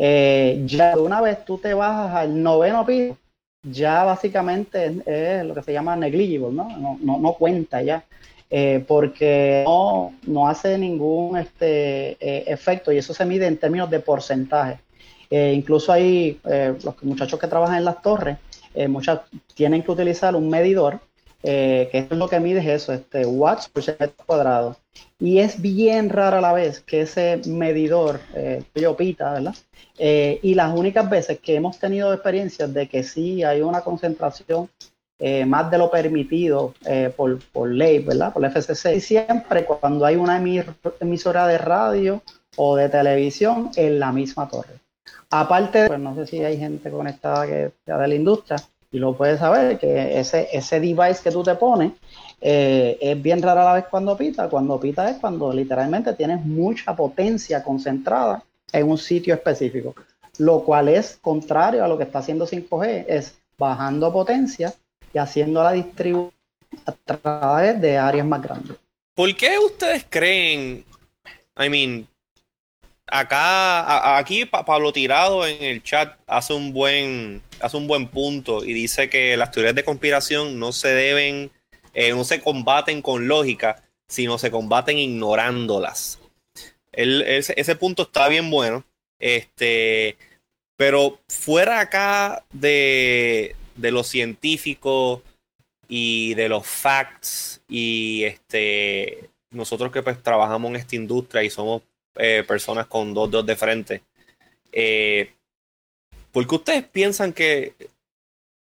eh, 0.02 0.62
ya 0.64 0.96
una 0.96 1.20
vez 1.20 1.44
tú 1.44 1.58
te 1.58 1.74
bajas 1.74 2.14
al 2.14 2.42
noveno 2.42 2.86
piso, 2.86 3.18
ya 3.62 4.02
básicamente 4.04 5.02
es, 5.04 5.44
lo 5.44 5.54
que 5.54 5.62
se 5.62 5.74
llama 5.74 5.94
negligible, 5.94 6.50
¿no? 6.50 6.96
No, 7.02 7.18
no, 7.18 7.32
cuenta 7.34 7.82
ya 7.82 8.02
eh, 8.48 8.82
porque 8.88 9.62
no, 9.66 10.14
no 10.26 10.48
hace 10.48 10.78
ningún 10.78 11.36
este, 11.36 12.12
eh, 12.12 12.44
efecto 12.46 12.90
y 12.90 12.96
eso 12.96 13.12
se 13.12 13.26
mide 13.26 13.46
en 13.46 13.58
términos 13.58 13.90
de 13.90 14.00
porcentaje. 14.00 14.80
Eh, 15.28 15.52
incluso 15.54 15.94
eh, 15.94 16.38
los 16.42 17.02
muchachos 17.02 17.38
que 17.38 17.46
trabajan 17.46 17.76
en 17.76 17.84
las 17.84 18.00
torres, 18.00 18.38
muchas 18.88 19.20
tienen 19.54 19.82
que 19.82 19.90
utilizar 19.90 20.34
un 20.34 20.48
medidor, 20.48 21.00
eh, 21.42 21.88
que 21.90 21.98
es 21.98 22.10
lo 22.10 22.28
que 22.28 22.40
mide 22.40 22.60
es 22.60 22.82
eso, 22.82 22.92
este, 22.92 23.26
watts 23.26 23.68
por 23.68 23.82
centímetro 23.82 24.24
cuadrado. 24.26 24.76
Y 25.18 25.38
es 25.38 25.60
bien 25.60 26.08
rara 26.08 26.40
la 26.40 26.52
vez 26.52 26.80
que 26.80 27.02
ese 27.02 27.40
medidor, 27.46 28.20
eh, 28.34 28.62
pita, 28.96 29.32
¿verdad? 29.34 29.54
Eh, 29.98 30.40
y 30.42 30.54
las 30.54 30.76
únicas 30.76 31.08
veces 31.10 31.38
que 31.40 31.54
hemos 31.56 31.78
tenido 31.78 32.12
experiencias 32.12 32.72
de 32.72 32.88
que 32.88 33.02
sí 33.02 33.44
hay 33.44 33.60
una 33.60 33.82
concentración 33.82 34.68
eh, 35.22 35.44
más 35.44 35.70
de 35.70 35.76
lo 35.76 35.90
permitido 35.90 36.72
eh, 36.86 37.12
por, 37.14 37.38
por 37.52 37.70
ley, 37.70 37.98
¿verdad? 37.98 38.32
Por 38.32 38.40
la 38.40 38.50
FCC. 38.50 38.98
Siempre 39.00 39.66
cuando 39.66 40.06
hay 40.06 40.16
una 40.16 40.42
emisora 41.00 41.46
de 41.46 41.58
radio 41.58 42.22
o 42.56 42.76
de 42.76 42.88
televisión 42.88 43.70
en 43.76 44.00
la 44.00 44.12
misma 44.12 44.48
torre. 44.48 44.80
Aparte, 45.28 45.88
pues 45.88 46.00
no 46.00 46.14
sé 46.14 46.26
si 46.26 46.42
hay 46.42 46.56
gente 46.56 46.90
conectada 46.90 47.46
que 47.46 47.70
sea 47.84 47.98
de 47.98 48.08
la 48.08 48.14
industria 48.14 48.56
y 48.92 48.98
lo 48.98 49.16
puede 49.16 49.38
saber, 49.38 49.78
que 49.78 50.18
ese, 50.18 50.48
ese 50.52 50.80
device 50.80 51.22
que 51.22 51.30
tú 51.30 51.42
te 51.42 51.54
pones 51.54 51.92
eh, 52.40 52.98
es 53.00 53.22
bien 53.22 53.42
rara 53.42 53.64
la 53.64 53.74
vez 53.74 53.84
cuando 53.90 54.16
pita. 54.16 54.48
Cuando 54.48 54.80
pita 54.80 55.10
es 55.10 55.18
cuando 55.18 55.52
literalmente 55.52 56.12
tienes 56.14 56.44
mucha 56.44 56.96
potencia 56.96 57.62
concentrada 57.62 58.42
en 58.72 58.88
un 58.88 58.98
sitio 58.98 59.34
específico, 59.34 59.94
lo 60.38 60.62
cual 60.64 60.88
es 60.88 61.18
contrario 61.20 61.84
a 61.84 61.88
lo 61.88 61.96
que 61.98 62.04
está 62.04 62.20
haciendo 62.20 62.46
5G, 62.46 63.04
es 63.08 63.38
bajando 63.58 64.12
potencia 64.12 64.72
y 65.12 65.18
haciendo 65.18 65.62
la 65.62 65.72
distribución 65.72 66.32
a 66.86 66.92
través 66.92 67.80
de 67.80 67.98
áreas 67.98 68.26
más 68.26 68.42
grandes. 68.42 68.76
¿Por 69.14 69.34
qué 69.36 69.58
ustedes 69.58 70.06
creen? 70.08 70.84
I 71.58 71.68
mean, 71.68 72.06
acá, 73.10 74.18
aquí 74.18 74.44
Pa- 74.46 74.64
Pablo 74.64 74.92
Tirado 74.92 75.46
en 75.46 75.62
el 75.62 75.82
chat 75.82 76.18
hace 76.26 76.52
un 76.54 76.72
buen, 76.72 77.42
hace 77.60 77.76
un 77.76 77.86
buen 77.86 78.08
punto 78.08 78.64
y 78.64 78.72
dice 78.72 79.10
que 79.10 79.36
las 79.36 79.50
teorías 79.50 79.74
de 79.74 79.84
conspiración 79.84 80.58
no 80.58 80.72
se 80.72 80.88
deben, 80.88 81.50
eh, 81.94 82.10
no 82.10 82.24
se 82.24 82.40
combaten 82.40 83.02
con 83.02 83.28
lógica, 83.28 83.82
sino 84.08 84.38
se 84.38 84.50
combaten 84.50 84.98
ignorándolas. 84.98 86.18
Ese, 86.92 87.54
ese 87.56 87.76
punto 87.76 88.02
está 88.02 88.28
bien 88.28 88.50
bueno. 88.50 88.84
Este, 89.18 90.16
pero 90.76 91.20
fuera 91.28 91.80
acá 91.80 92.42
de, 92.52 93.54
de 93.76 93.90
lo 93.90 94.02
científico 94.02 95.22
y 95.88 96.32
de 96.34 96.48
los 96.48 96.66
facts 96.66 97.60
y 97.68 98.24
este 98.24 99.28
nosotros 99.50 99.92
que 99.92 100.02
pues 100.02 100.22
trabajamos 100.22 100.70
en 100.70 100.76
esta 100.76 100.96
industria 100.96 101.42
y 101.42 101.50
somos 101.50 101.82
eh, 102.16 102.44
personas 102.46 102.86
con 102.86 103.14
dos 103.14 103.30
dedos 103.30 103.46
de 103.46 103.56
frente 103.56 104.02
eh, 104.72 105.32
¿por 106.32 106.46
qué 106.46 106.54
ustedes 106.54 106.84
piensan 106.84 107.32
que 107.32 107.74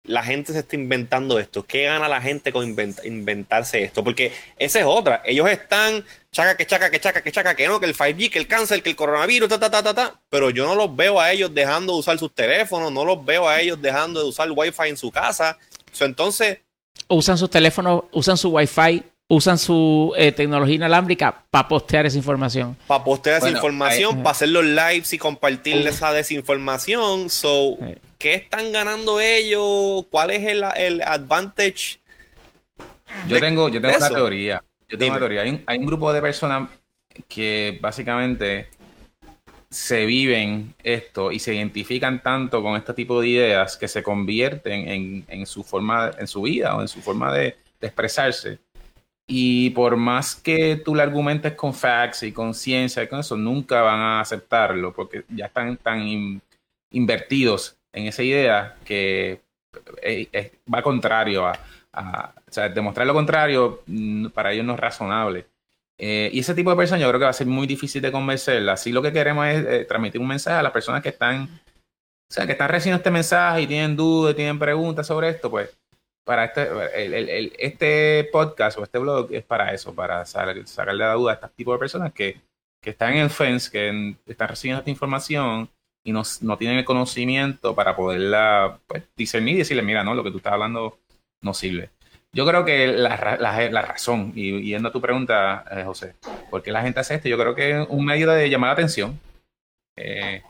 la 0.06 0.24
gente 0.24 0.54
se 0.54 0.60
está 0.60 0.76
inventando 0.76 1.38
esto? 1.38 1.66
¿Qué 1.66 1.84
gana 1.84 2.08
la 2.08 2.20
gente 2.22 2.52
con 2.52 2.66
invent- 2.66 3.06
inventarse 3.06 3.84
esto? 3.84 4.04
Porque 4.04 4.32
esa 4.58 4.80
es 4.80 4.86
otra. 4.86 5.22
Ellos 5.24 5.48
están 5.50 6.04
chaca 6.32 6.58
que 6.58 6.66
chaca 6.66 6.90
que 6.90 7.00
chaca 7.00 7.22
que 7.22 7.32
chaca 7.32 7.54
que 7.56 7.68
no, 7.68 7.80
que 7.80 7.86
el 7.86 7.96
5G, 7.96 8.32
que 8.32 8.40
el 8.40 8.48
cáncer, 8.48 8.82
que 8.82 8.90
el 8.90 8.96
coronavirus, 8.96 9.50
ta 9.50 9.60
ta 9.60 9.70
ta 9.70 9.84
ta 9.84 9.94
ta. 9.94 10.20
Pero 10.30 10.50
yo 10.50 10.66
no 10.66 10.74
los 10.74 10.96
veo 10.96 11.20
a 11.20 11.32
ellos 11.32 11.54
dejando 11.54 11.94
de 11.94 12.00
usar 12.00 12.18
sus 12.18 12.34
teléfonos, 12.34 12.92
no 12.92 13.06
los 13.06 13.24
veo 13.24 13.48
a 13.48 13.60
ellos 13.62 13.80
dejando 13.80 14.22
de 14.24 14.30
usar 14.30 14.50
Wi-Fi 14.52 14.88
en 14.90 14.98
su 14.98 15.12
casa. 15.12 15.60
Entonces, 16.00 16.60
Usan 17.08 17.38
sus 17.38 17.50
teléfonos, 17.50 18.06
usan 18.12 18.38
su 18.38 18.50
Wi-Fi 18.50 19.04
usan 19.30 19.60
su 19.60 20.12
eh, 20.18 20.32
tecnología 20.32 20.76
inalámbrica 20.76 21.46
para 21.52 21.68
postear 21.68 22.06
esa 22.06 22.18
información. 22.18 22.76
Para 22.88 23.04
postear 23.04 23.38
esa 23.38 23.46
Bueno, 23.46 23.58
información, 23.58 24.18
para 24.18 24.32
hacer 24.32 24.50
los 24.50 24.66
lives 24.66 25.14
y 25.14 25.18
compartir 25.18 25.88
esa 25.88 26.12
desinformación. 26.12 27.30
So. 27.30 27.78
¿qué 28.18 28.34
están 28.34 28.72
ganando 28.72 29.22
ellos? 29.22 30.06
¿Cuál 30.10 30.32
es 30.32 30.44
el, 30.44 30.64
el 30.76 31.02
advantage? 31.04 32.00
Yo 33.28 33.40
tengo, 33.40 33.70
yo 33.70 33.80
tengo 33.80 33.98
una 33.98 34.10
teoría. 34.10 34.64
Yo 34.90 34.98
tengo 34.98 35.06
Dime. 35.06 35.18
una 35.18 35.20
teoría. 35.20 35.42
Hay 35.42 35.50
un, 35.52 35.64
hay 35.66 35.78
un 35.78 35.86
grupo 35.86 36.12
de 36.12 36.22
personas 36.22 36.70
que 37.28 37.78
básicamente 37.80 38.68
se 39.70 40.08
viven 40.08 40.74
esto 40.84 41.32
y 41.32 41.38
se 41.38 41.54
identifican 41.54 42.24
tanto 42.24 42.64
con 42.64 42.76
este 42.76 42.94
tipo 42.96 43.22
de 43.22 43.28
ideas 43.28 43.78
que 43.78 43.88
se 43.88 44.02
convierten 44.02 44.90
en, 44.90 45.26
en 45.28 45.46
su 45.46 45.64
forma, 45.64 46.12
en 46.18 46.28
su 46.28 46.42
vida 46.42 46.76
o 46.76 46.82
en 46.82 46.88
su 46.88 47.02
forma 47.02 47.32
de, 47.32 47.58
de 47.80 47.88
expresarse. 47.88 48.60
Y 49.32 49.70
por 49.70 49.96
más 49.96 50.36
que 50.36 50.78
tú 50.78 50.96
le 50.96 51.04
argumentes 51.04 51.54
con 51.54 51.72
facts 51.72 52.24
y 52.24 52.32
con 52.32 52.56
ciencia 52.56 53.04
y 53.04 53.08
con 53.08 53.20
eso, 53.20 53.38
nunca 53.38 53.84
van 53.84 54.00
a 54.00 54.22
aceptarlo 54.22 54.92
porque 54.92 55.24
ya 55.30 55.46
están 55.46 55.78
tan 55.78 56.02
in- 56.02 56.42
invertidos 56.92 57.78
en 57.94 58.08
esa 58.08 58.24
idea 58.24 58.76
que 58.84 59.40
eh, 60.02 60.28
eh, 60.34 60.52
va 60.74 60.82
contrario 60.82 61.46
a, 61.46 62.34
demostrar 62.74 63.06
lo 63.06 63.14
contrario 63.14 63.84
mm, 63.86 64.30
para 64.30 64.52
ellos 64.52 64.66
no 64.66 64.74
es 64.74 64.80
razonable. 64.80 65.46
Eh, 66.00 66.32
y 66.34 66.40
ese 66.40 66.56
tipo 66.56 66.72
de 66.72 66.78
personas 66.78 67.02
yo 67.02 67.08
creo 67.10 67.20
que 67.20 67.26
va 67.26 67.30
a 67.30 67.34
ser 67.34 67.46
muy 67.46 67.68
difícil 67.68 68.02
de 68.02 68.12
convencerlas. 68.12 68.82
Así 68.82 68.92
lo 68.92 69.04
que 69.04 69.14
queremos 69.14 69.46
es 69.46 69.88
transmitir 69.88 70.20
un 70.20 70.28
mensaje 70.28 70.58
a 70.58 70.64
las 70.64 70.72
personas 70.72 71.04
que 71.04 71.10
están, 71.10 71.44
o 71.44 72.34
sea, 72.34 72.48
que 72.48 72.54
están 72.54 72.70
recibiendo 72.70 72.98
este 72.98 73.12
mensaje 73.12 73.62
y 73.62 73.68
tienen 73.68 73.96
dudas, 73.96 74.36
tienen 74.36 74.58
preguntas 74.58 75.06
sobre 75.06 75.30
esto, 75.30 75.52
pues 75.52 75.70
para 76.30 76.46
este, 76.46 77.66
este 77.66 78.30
podcast 78.32 78.78
o 78.78 78.84
este 78.84 79.00
blog 79.00 79.34
es 79.34 79.44
para 79.44 79.74
eso, 79.74 79.96
para 79.96 80.24
sa- 80.26 80.54
sacarle 80.66 81.04
la 81.04 81.14
duda 81.14 81.32
a 81.32 81.36
este 81.36 81.48
tipo 81.58 81.74
de 81.74 81.80
personas 81.80 82.14
que, 82.14 82.38
que 82.84 82.92
están 82.92 83.14
en 83.14 83.22
el 83.24 83.30
fence, 83.32 83.72
que 83.72 84.16
están 84.28 84.48
recibiendo 84.50 84.78
esta 84.80 84.92
información 84.92 85.68
y 86.06 86.12
no, 86.12 86.22
no 86.42 86.56
tienen 86.60 86.78
el 86.78 86.86
conocimiento 86.86 87.74
para 87.74 87.96
poderla 87.96 88.78
pues, 88.86 89.04
discernir 89.18 89.56
y 89.56 89.60
decirle, 89.60 89.82
mira, 89.82 90.04
no, 90.04 90.14
lo 90.14 90.24
que 90.24 90.30
tú 90.30 90.38
estás 90.38 90.54
hablando 90.54 91.00
no 91.42 91.56
sirve. 91.56 91.90
Yo 92.32 92.46
creo 92.46 92.64
que 92.64 92.86
la, 92.86 93.38
la- 93.40 93.82
razón, 93.82 94.32
y 94.36 94.62
yendo 94.62 94.90
a 94.90 94.92
tu 94.92 95.02
pregunta, 95.02 95.66
eh, 95.72 95.84
José, 95.84 96.14
¿por 96.52 96.62
qué 96.62 96.72
la 96.72 96.84
gente 96.84 97.00
hace 97.00 97.16
esto? 97.16 97.28
Yo 97.28 97.40
creo 97.40 97.56
que 97.56 97.82
es 97.82 97.88
un 97.90 98.06
medio 98.06 98.30
de 98.30 98.48
llamar 98.52 98.68
la 98.68 98.74
atención. 98.74 99.20
Eh, 99.98 100.44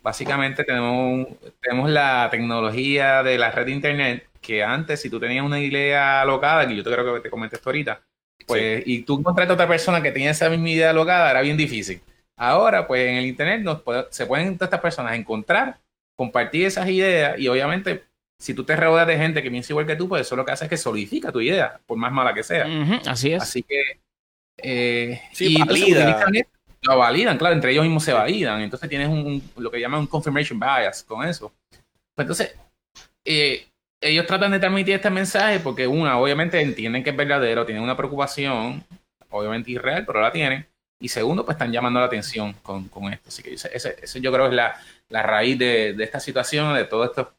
básicamente 0.00 0.62
tenemos, 0.62 1.26
tenemos 1.60 1.90
la 1.90 2.28
tecnología 2.30 3.24
de 3.24 3.36
la 3.36 3.50
red 3.50 3.66
de 3.66 3.72
internet 3.72 4.28
que 4.44 4.62
antes, 4.62 5.00
si 5.00 5.08
tú 5.10 5.18
tenías 5.18 5.44
una 5.44 5.58
idea 5.60 6.20
alocada, 6.22 6.66
que 6.68 6.76
yo 6.76 6.84
te 6.84 6.90
creo 6.92 7.14
que 7.14 7.20
te 7.20 7.30
comenté 7.30 7.56
esto 7.56 7.70
ahorita, 7.70 8.00
pues, 8.46 8.82
y 8.86 9.02
tú 9.02 9.18
encontraste 9.18 9.52
a 9.52 9.54
otra 9.54 9.68
persona 9.68 10.02
que 10.02 10.12
tenía 10.12 10.30
esa 10.30 10.50
misma 10.50 10.68
idea 10.70 10.90
alocada, 10.90 11.30
era 11.30 11.40
bien 11.40 11.56
difícil. 11.56 12.00
Ahora, 12.36 12.86
pues 12.86 13.08
en 13.08 13.16
el 13.16 13.26
internet 13.26 13.62
nos 13.62 13.80
puede- 13.82 14.06
se 14.10 14.26
pueden 14.26 14.54
todas 14.56 14.66
estas 14.68 14.80
personas 14.80 15.14
encontrar, 15.14 15.78
compartir 16.16 16.66
esas 16.66 16.88
ideas 16.88 17.38
y 17.38 17.48
obviamente 17.48 18.04
si 18.38 18.52
tú 18.52 18.64
te 18.64 18.76
rodeas 18.76 19.06
de 19.06 19.16
gente 19.16 19.42
que 19.42 19.50
piensa 19.50 19.72
igual 19.72 19.86
que 19.86 19.96
tú, 19.96 20.08
pues 20.08 20.22
eso 20.22 20.36
lo 20.36 20.44
que 20.44 20.52
hace 20.52 20.64
es 20.64 20.70
que 20.70 20.76
solidifica 20.76 21.32
tu 21.32 21.40
idea, 21.40 21.80
por 21.86 21.96
más 21.96 22.12
mala 22.12 22.34
que 22.34 22.42
sea. 22.42 22.66
Así 23.06 23.32
es. 23.32 23.42
Así 23.42 23.62
que. 23.62 24.00
Eh, 24.58 25.20
Sí, 25.32 25.56
y 25.56 25.62
valida. 25.62 26.24
lo 26.82 26.98
validan, 26.98 27.38
claro, 27.38 27.54
entre 27.54 27.72
ellos 27.72 27.84
mismos 27.84 28.04
se 28.04 28.12
validan. 28.12 28.60
Entonces 28.60 28.88
tienes 28.90 29.08
un, 29.08 29.18
un- 29.26 29.50
lo 29.56 29.70
que 29.70 29.80
llaman 29.80 30.00
un 30.00 30.06
confirmation 30.06 30.58
bias 30.60 31.02
con 31.04 31.26
eso. 31.26 31.52
Pues 32.14 32.24
entonces, 32.24 32.54
eh, 33.24 33.66
ellos 34.08 34.26
tratan 34.26 34.52
de 34.52 34.58
transmitir 34.58 34.94
este 34.94 35.10
mensaje 35.10 35.60
porque, 35.60 35.86
una, 35.86 36.18
obviamente 36.18 36.60
entienden 36.60 37.02
que 37.02 37.10
es 37.10 37.16
verdadero, 37.16 37.64
tienen 37.66 37.82
una 37.82 37.96
preocupación, 37.96 38.84
obviamente 39.30 39.70
irreal, 39.72 40.04
pero 40.06 40.20
la 40.20 40.30
tienen. 40.30 40.66
Y 41.00 41.08
segundo, 41.08 41.44
pues 41.44 41.56
están 41.56 41.72
llamando 41.72 42.00
la 42.00 42.06
atención 42.06 42.52
con, 42.62 42.88
con 42.88 43.12
esto. 43.12 43.28
Así 43.28 43.42
que 43.42 43.54
ese, 43.54 43.70
ese- 43.74 43.96
eso 44.00 44.18
yo 44.18 44.32
creo 44.32 44.46
es 44.46 44.52
la, 44.52 44.76
la 45.08 45.22
raíz 45.22 45.58
de, 45.58 45.92
de 45.94 46.04
esta 46.04 46.20
situación, 46.20 46.74
de 46.74 46.84
todo 46.84 47.04
esto 47.04 47.34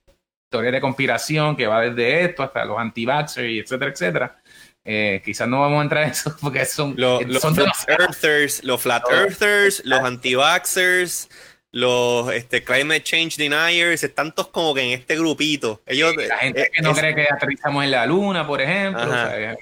teoría 0.49 0.71
de 0.71 0.81
conspiración 0.81 1.55
que 1.55 1.65
va 1.67 1.81
desde 1.81 2.25
esto 2.25 2.43
hasta 2.43 2.63
los 2.65 2.77
anti-vaxxers 2.77 3.49
y 3.49 3.59
etcétera, 3.59 3.91
etcétera. 3.91 4.37
Eh, 4.83 5.21
quizás 5.25 5.47
no 5.47 5.61
vamos 5.61 5.79
a 5.79 5.83
entrar 5.83 6.03
en 6.03 6.09
eso 6.11 6.35
porque 6.39 6.63
son, 6.65 6.93
Los, 6.97 7.21
eh, 7.21 7.25
los 7.27 7.41
flat 7.41 7.75
earthers, 7.89 8.63
los 8.63 8.81
flat 8.81 9.03
earthers, 9.09 9.81
los 9.85 9.99
anti-vaxxers, 9.99 11.29
los 11.75 12.31
este, 12.31 12.63
climate 12.63 13.03
change 13.03 13.35
deniers, 13.35 14.01
están 14.01 14.33
todos 14.33 14.47
como 14.47 14.73
que 14.73 14.81
en 14.81 14.91
este 14.91 15.17
grupito. 15.17 15.81
Ellos, 15.85 16.15
La 16.15 16.37
gente 16.37 16.61
eh, 16.61 16.71
que 16.73 16.81
no 16.81 16.91
es- 16.91 16.99
cree 16.99 17.13
que 17.13 17.27
aterrizamos 17.29 17.83
en 17.83 17.91
la 17.91 18.05
luna, 18.05 18.47
por 18.47 18.61
ejemplo. 18.61 19.03
O 19.03 19.11
sea, 19.11 19.57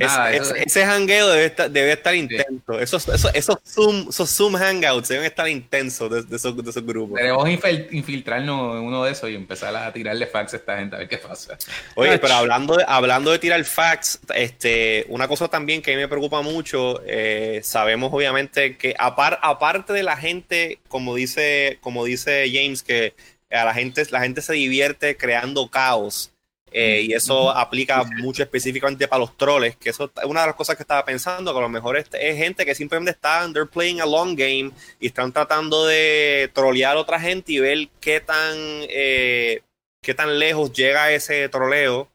es- 0.00 0.06
nada, 0.12 0.32
es- 0.32 0.40
eso- 0.42 0.54
ese 0.56 0.84
jangueo 0.84 1.28
debe 1.28 1.44
estar, 1.44 1.70
debe 1.70 1.92
estar 1.92 2.14
intenso. 2.14 2.80
Esos, 2.80 3.08
esos, 3.08 3.30
esos, 3.34 3.56
Zoom, 3.64 4.08
esos 4.08 4.30
Zoom 4.30 4.54
hangouts 4.56 5.08
deben 5.08 5.24
estar 5.26 5.48
intensos 5.48 6.10
de, 6.10 6.22
de 6.22 6.36
esos, 6.36 6.56
de 6.56 6.70
esos 6.70 6.84
grupos. 6.84 7.18
Debemos 7.18 7.48
infil- 7.48 7.86
infiltrarnos 7.92 8.76
en 8.76 8.82
uno 8.82 9.04
de 9.04 9.12
esos 9.12 9.30
y 9.30 9.34
empezar 9.34 9.74
a 9.76 9.92
tirarle 9.92 10.26
fax 10.26 10.54
a 10.54 10.56
esta 10.56 10.78
gente 10.78 10.96
a 10.96 10.98
ver 11.00 11.08
qué 11.08 11.18
pasa. 11.18 11.56
Oye, 11.94 12.18
pero 12.18 12.34
hablando 12.34 12.76
de, 12.76 12.84
hablando 12.88 13.30
de 13.30 13.38
tirar 13.38 13.62
facts, 13.64 14.18
este, 14.34 15.04
una 15.08 15.28
cosa 15.28 15.48
también 15.48 15.82
que 15.82 15.92
a 15.92 15.96
mí 15.96 16.00
me 16.02 16.08
preocupa 16.08 16.42
mucho, 16.42 17.02
eh, 17.06 17.60
sabemos 17.62 18.10
obviamente 18.12 18.76
que 18.76 18.94
apar- 18.98 19.38
aparte 19.42 19.92
de 19.92 20.02
la 20.02 20.16
gente, 20.16 20.78
como 20.88 21.14
dice, 21.14 21.78
como 21.80 22.04
dice 22.04 22.50
James, 22.52 22.82
que 22.82 23.14
a 23.50 23.64
la 23.64 23.74
gente, 23.74 24.02
la 24.10 24.20
gente 24.20 24.42
se 24.42 24.52
divierte 24.54 25.16
creando 25.16 25.68
caos. 25.68 26.32
Eh, 26.72 27.02
y 27.02 27.12
eso 27.12 27.50
aplica 27.50 28.04
mucho 28.04 28.42
específicamente 28.44 29.08
para 29.08 29.20
los 29.20 29.36
troles, 29.36 29.76
que 29.76 29.90
eso 29.90 30.04
es 30.16 30.24
una 30.24 30.42
de 30.42 30.46
las 30.48 30.56
cosas 30.56 30.76
que 30.76 30.84
estaba 30.84 31.04
pensando, 31.04 31.52
que 31.52 31.58
a 31.58 31.62
lo 31.62 31.68
mejor 31.68 31.96
es, 31.96 32.06
es 32.12 32.36
gente 32.36 32.64
que 32.64 32.74
simplemente 32.74 33.10
está, 33.10 33.48
they're 33.52 33.66
playing 33.66 34.00
a 34.00 34.06
long 34.06 34.36
game 34.36 34.70
y 35.00 35.08
están 35.08 35.32
tratando 35.32 35.86
de 35.86 36.50
trolear 36.54 36.96
a 36.96 37.00
otra 37.00 37.18
gente 37.18 37.52
y 37.52 37.58
ver 37.58 37.88
qué 38.00 38.20
tan, 38.20 38.54
eh, 38.56 39.62
qué 40.00 40.14
tan 40.14 40.38
lejos 40.38 40.72
llega 40.72 41.12
ese 41.12 41.48
troleo 41.48 42.08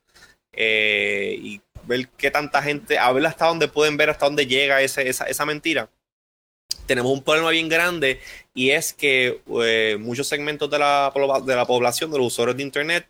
eh, 0.54 1.36
y 1.38 1.62
ver 1.84 2.08
qué 2.18 2.32
tanta 2.32 2.62
gente, 2.62 2.98
a 2.98 3.12
ver 3.12 3.26
hasta 3.26 3.48
dónde 3.48 3.68
pueden 3.68 3.98
ver 3.98 4.10
hasta 4.10 4.26
dónde 4.26 4.48
llega 4.48 4.82
ese, 4.82 5.08
esa, 5.10 5.26
esa 5.26 5.46
mentira. 5.46 5.90
Tenemos 6.86 7.12
un 7.12 7.24
problema 7.24 7.50
bien 7.50 7.68
grande 7.68 8.22
y 8.54 8.72
es 8.72 8.94
que 8.94 9.42
eh, 9.64 9.98
muchos 10.00 10.28
segmentos 10.28 10.70
de 10.70 10.80
la, 10.80 11.12
de 11.44 11.56
la 11.56 11.66
población, 11.66 12.12
de 12.12 12.18
los 12.18 12.28
usuarios 12.28 12.58
de 12.58 12.64
Internet, 12.64 13.08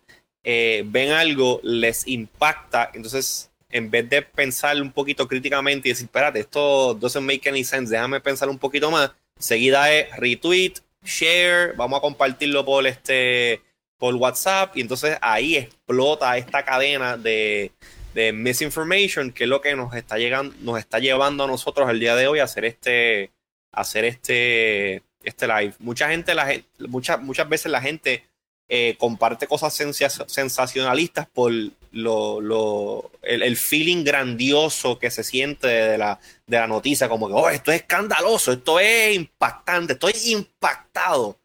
eh, 0.48 0.84
ven 0.86 1.10
algo, 1.10 1.58
les 1.64 2.06
impacta, 2.06 2.92
entonces 2.94 3.50
en 3.68 3.90
vez 3.90 4.08
de 4.08 4.22
pensar 4.22 4.80
un 4.80 4.92
poquito 4.92 5.26
críticamente 5.26 5.88
y 5.88 5.90
decir, 5.90 6.04
espérate, 6.04 6.38
esto 6.38 6.94
doesn't 6.94 7.26
make 7.26 7.48
any 7.48 7.64
sense, 7.64 7.90
déjame 7.90 8.20
pensar 8.20 8.48
un 8.48 8.56
poquito 8.56 8.88
más, 8.92 9.10
seguida 9.40 9.92
es 9.92 10.14
retweet, 10.16 10.74
share, 11.02 11.72
vamos 11.76 11.98
a 11.98 12.00
compartirlo 12.00 12.64
por 12.64 12.86
este 12.86 13.60
por 13.98 14.14
WhatsApp 14.14 14.76
y 14.76 14.82
entonces 14.82 15.18
ahí 15.20 15.56
explota 15.56 16.36
esta 16.38 16.64
cadena 16.64 17.16
de, 17.16 17.72
de 18.14 18.32
misinformation 18.32 19.32
que 19.32 19.44
es 19.44 19.50
lo 19.50 19.60
que 19.60 19.74
nos 19.74 19.96
está 19.96 20.16
llegando 20.16 20.54
nos 20.60 20.78
está 20.78 21.00
llevando 21.00 21.42
a 21.42 21.48
nosotros 21.48 21.90
el 21.90 21.98
día 21.98 22.14
de 22.14 22.28
hoy 22.28 22.38
a 22.38 22.44
hacer 22.44 22.66
este 22.66 23.32
hacer 23.72 24.04
este 24.04 25.02
este 25.24 25.48
live. 25.48 25.74
Mucha 25.80 26.08
gente 26.08 26.34
la 26.36 26.54
muchas 26.86 27.20
muchas 27.20 27.48
veces 27.48 27.72
la 27.72 27.80
gente 27.80 28.22
eh, 28.68 28.96
comparte 28.98 29.46
cosas 29.46 29.74
sensacionalistas 29.74 31.28
por 31.28 31.52
lo, 31.92 33.10
el, 33.22 33.42
el 33.42 33.56
feeling 33.56 34.04
grandioso 34.04 34.98
que 34.98 35.10
se 35.10 35.22
siente 35.22 35.68
de 35.68 35.98
la, 35.98 36.18
de 36.46 36.58
la 36.58 36.66
noticia 36.66 37.08
como 37.08 37.28
que 37.28 37.34
oh 37.34 37.48
esto 37.48 37.70
es 37.70 37.82
escandaloso 37.82 38.52
esto 38.52 38.80
es 38.80 39.14
impactante 39.14 39.92
estoy 39.92 40.12
impactado 40.26 41.38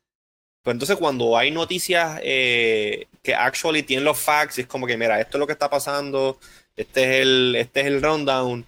pues 0.63 0.75
entonces 0.75 0.97
cuando 0.97 1.37
hay 1.37 1.49
noticias 1.51 2.19
eh, 2.23 3.07
que 3.23 3.33
actually 3.33 3.83
tienen 3.83 4.05
los 4.05 4.19
facts, 4.19 4.59
es 4.59 4.67
como 4.67 4.85
que 4.85 4.97
mira, 4.97 5.19
esto 5.19 5.37
es 5.37 5.39
lo 5.39 5.47
que 5.47 5.53
está 5.53 5.69
pasando, 5.69 6.39
este 6.75 7.03
es 7.03 7.21
el, 7.21 7.55
este 7.55 7.81
es 7.81 7.87
el 7.87 8.01
rundown, 8.01 8.65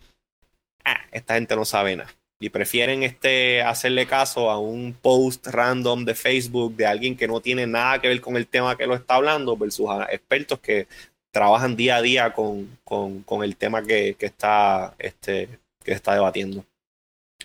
ah, 0.86 1.02
esta 1.12 1.36
gente 1.36 1.56
no 1.56 1.66
sabe 1.66 1.96
nada. 1.96 2.12
Y 2.44 2.50
prefieren 2.50 3.04
este, 3.04 3.62
hacerle 3.62 4.06
caso 4.06 4.52
a 4.52 4.60
un 4.60 4.94
post 5.02 5.48
random 5.48 6.04
de 6.04 6.14
Facebook 6.14 6.76
de 6.76 6.86
alguien 6.86 7.16
que 7.16 7.26
no 7.26 7.40
tiene 7.40 7.66
nada 7.66 8.02
que 8.02 8.10
ver 8.10 8.20
con 8.20 8.36
el 8.36 8.48
tema 8.48 8.76
que 8.76 8.86
lo 8.86 8.96
está 8.96 9.16
hablando, 9.16 9.56
versus 9.56 9.90
a 9.90 10.04
expertos 10.12 10.60
que 10.60 10.88
trabajan 11.32 11.78
día 11.78 11.96
a 11.96 12.02
día 12.02 12.34
con, 12.34 12.78
con, 12.84 13.22
con 13.24 13.46
el 13.46 13.56
tema 13.56 13.82
que, 13.82 14.16
que 14.20 14.26
está, 14.26 14.94
este, 15.00 15.48
que 15.86 15.94
está 15.94 16.16
debatiendo. 16.16 16.66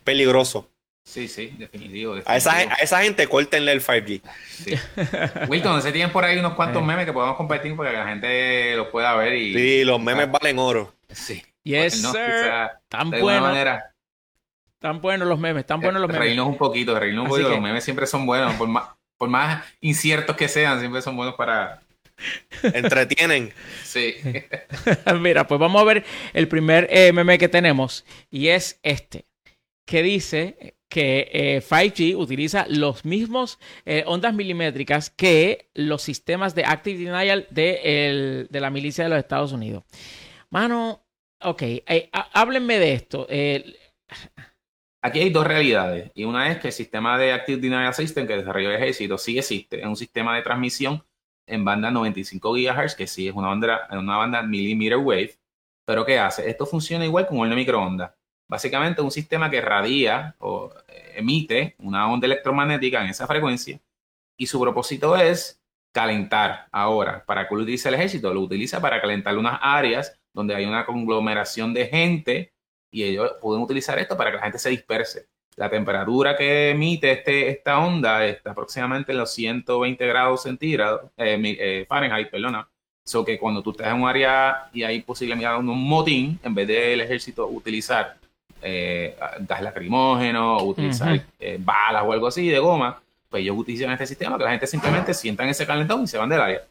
Peligroso. 0.03 0.69
Sí, 1.05 1.29
sí, 1.29 1.55
definitivo. 1.57 2.17
A 2.27 2.37
esa, 2.37 2.55
a 2.57 2.75
esa 2.83 3.01
gente 3.01 3.29
córtenle 3.29 3.71
el 3.71 3.81
5G. 3.81 4.21
Sí. 4.51 4.75
Wilton, 5.49 5.77
no 5.77 5.81
sé 5.81 5.89
si 5.89 5.93
tienen 5.93 6.13
por 6.13 6.25
ahí 6.25 6.39
unos 6.39 6.55
cuantos 6.55 6.85
memes 6.85 7.07
que 7.07 7.13
podamos 7.13 7.37
compartir 7.37 7.77
para 7.77 7.93
que 7.93 7.97
la 7.99 8.09
gente 8.09 8.75
los 8.77 8.89
pueda 8.89 9.15
ver 9.15 9.33
y. 9.35 9.55
Sí, 9.55 9.85
los 9.85 10.01
memes 10.01 10.29
valen 10.29 10.59
oro. 10.59 10.93
Sí. 11.09 11.41
Yes, 11.63 12.03
No, 12.03 12.11
sir. 12.13 12.21
quizá 12.27 12.81
Tan 12.89 13.11
de 13.11 13.23
buenos, 13.23 13.43
manera, 13.43 13.95
tan 14.79 15.01
buenos 15.01 15.27
los 15.29 15.39
memes, 15.39 15.67
tan 15.67 15.81
buenos 15.81 16.01
los 16.01 16.09
memes. 16.09 16.23
reírnos 16.23 16.47
un 16.49 16.57
poquito, 16.57 16.99
reírnos 16.99 17.25
un 17.25 17.29
poquito. 17.31 17.49
que- 17.49 17.55
Los 17.55 17.63
memes 17.63 17.85
siempre 17.85 18.07
son 18.07 18.27
buenos, 18.27 18.55
por 18.55 18.69
más, 18.69 18.89
por 19.17 19.29
más 19.29 19.65
inciertos 19.81 20.37
que 20.37 20.49
sean, 20.49 20.79
siempre 20.81 21.03
son 21.03 21.17
buenos 21.17 21.35
para, 21.35 21.81
Entretienen. 22.63 23.53
Sí. 23.85 24.15
Mira, 25.21 25.47
pues 25.47 25.61
vamos 25.61 25.81
a 25.81 25.85
ver 25.85 26.05
el 26.33 26.49
primer 26.49 26.89
eh, 26.91 27.13
meme 27.13 27.39
que 27.39 27.49
tenemos 27.49 28.05
y 28.31 28.49
es 28.49 28.81
este, 28.83 29.27
que 29.87 30.03
dice 30.03 30.75
que 30.89 31.29
eh, 31.33 31.63
5G 31.63 32.17
utiliza 32.17 32.65
los 32.69 33.05
mismos 33.05 33.59
eh, 33.85 34.05
ondas 34.07 34.33
milimétricas 34.35 35.11
que 35.11 35.69
los 35.75 36.03
sistemas 36.03 36.55
de 36.55 36.65
Active 36.65 37.05
Denial 37.05 37.47
de, 37.51 37.81
el- 37.85 38.49
de 38.51 38.61
la 38.61 38.71
milicia 38.71 39.05
de 39.05 39.11
los 39.11 39.19
Estados 39.19 39.53
Unidos. 39.53 39.85
Mano, 40.51 41.05
ok, 41.43 41.63
eh, 41.63 42.09
há- 42.13 42.31
háblenme 42.33 42.79
de 42.79 42.95
esto. 42.95 43.27
Aquí 45.01 45.21
hay 45.21 45.31
dos 45.31 45.47
realidades. 45.47 46.11
Y 46.15 46.25
una 46.25 46.51
es 46.51 46.59
que 46.59 46.69
el 46.69 46.73
sistema 46.73 47.19
de 47.19 47.33
Active 47.33 47.61
Denial 47.61 47.95
System 47.95 48.27
que 48.27 48.37
desarrolló 48.37 48.71
el 48.71 48.77
ejército 48.77 49.17
sí 49.17 49.39
existe. 49.39 49.81
Es 49.81 49.87
un 49.87 49.97
sistema 49.97 50.35
de 50.35 50.43
transmisión 50.43 51.05
en 51.47 51.65
banda 51.65 51.91
95 51.91 52.53
GHz, 52.53 52.95
que 52.97 53.07
sí 53.07 53.29
es 53.29 53.35
una 53.35 53.49
banda, 53.49 53.89
una 53.93 54.17
banda 54.17 54.43
millimeter 54.43 54.99
wave. 54.99 55.39
Pero 55.85 56.05
¿qué 56.05 56.19
hace? 56.19 56.49
Esto 56.51 56.67
funciona 56.67 57.05
igual 57.05 57.27
con 57.27 57.39
horno 57.39 57.55
microondas. 57.55 58.13
Básicamente 58.49 59.03
un 59.03 59.11
sistema 59.11 59.51
que 59.51 59.61
radia 59.61 60.35
o 60.39 60.73
eh, 60.89 61.15
emite 61.17 61.77
una 61.79 62.11
onda 62.11 62.27
electromagnética 62.27 63.03
en 63.03 63.11
esa 63.11 63.27
frecuencia 63.27 63.81
y 64.37 64.47
su 64.47 64.61
propósito 64.61 65.17
es 65.17 65.63
calentar. 65.93 66.67
Ahora, 66.73 67.25
¿para 67.25 67.49
qué 67.49 67.55
lo 67.55 67.63
utiliza 67.63 67.89
el 67.89 67.97
ejército? 67.97 68.33
Lo 68.33 68.41
utiliza 68.41 68.81
para 68.81 69.01
calentar 69.01 69.37
unas 69.37 69.59
áreas 69.63 70.19
donde 70.33 70.55
hay 70.55 70.67
una 70.67 70.87
conglomeración 70.87 71.75
de 71.75 71.87
gente 71.87 72.53
y 72.91 73.03
ellos 73.05 73.33
pueden 73.41 73.63
utilizar 73.63 73.99
esto 73.99 74.17
para 74.17 74.31
que 74.31 74.37
la 74.37 74.43
gente 74.43 74.59
se 74.59 74.71
disperse. 74.71 75.27
La 75.57 75.69
temperatura 75.69 76.37
que 76.37 76.71
emite 76.71 77.11
este, 77.11 77.51
esta 77.51 77.79
onda 77.79 78.25
está 78.25 78.53
aproximadamente 78.53 79.13
en 79.13 79.19
los 79.19 79.33
120 79.33 80.07
grados 80.07 80.43
centígrados, 80.45 81.11
eh, 81.17 81.41
eh, 81.59 81.87
Fahrenheit, 81.89 82.31
perdona. 82.31 82.69
So 83.05 83.25
que 83.25 83.39
cuando 83.39 83.63
tú 83.63 83.71
estás 83.71 83.89
en 83.89 84.03
un 84.03 84.09
área 84.09 84.69
y 84.73 84.83
hay 84.83 85.01
posiblemente 85.01 85.53
un 85.57 85.89
motín, 85.89 86.39
en 86.43 86.55
vez 86.55 86.69
del 86.69 87.01
ejército 87.01 87.47
utilizar 87.47 88.19
eh, 88.61 89.17
gas 89.41 89.63
lacrimógeno 89.63 90.63
utilizar 90.65 91.15
Ujú. 91.15 91.25
eh, 91.39 91.59
balas 91.61 92.03
o 92.05 92.13
algo 92.13 92.27
así 92.27 92.49
de 92.49 92.59
goma, 92.59 93.01
pues 93.29 93.43
ellos 93.43 93.57
utilizan 93.57 93.91
este 93.93 94.07
sistema 94.07 94.37
que 94.37 94.45
la 94.45 94.51
gente 94.51 94.67
simplemente 94.67 95.15
sientan 95.15 95.49
ese 95.49 95.67
calentón 95.67 96.03
y 96.03 96.07
se 96.07 96.19
van 96.19 96.29
del 96.29 96.41
área. 96.41 96.63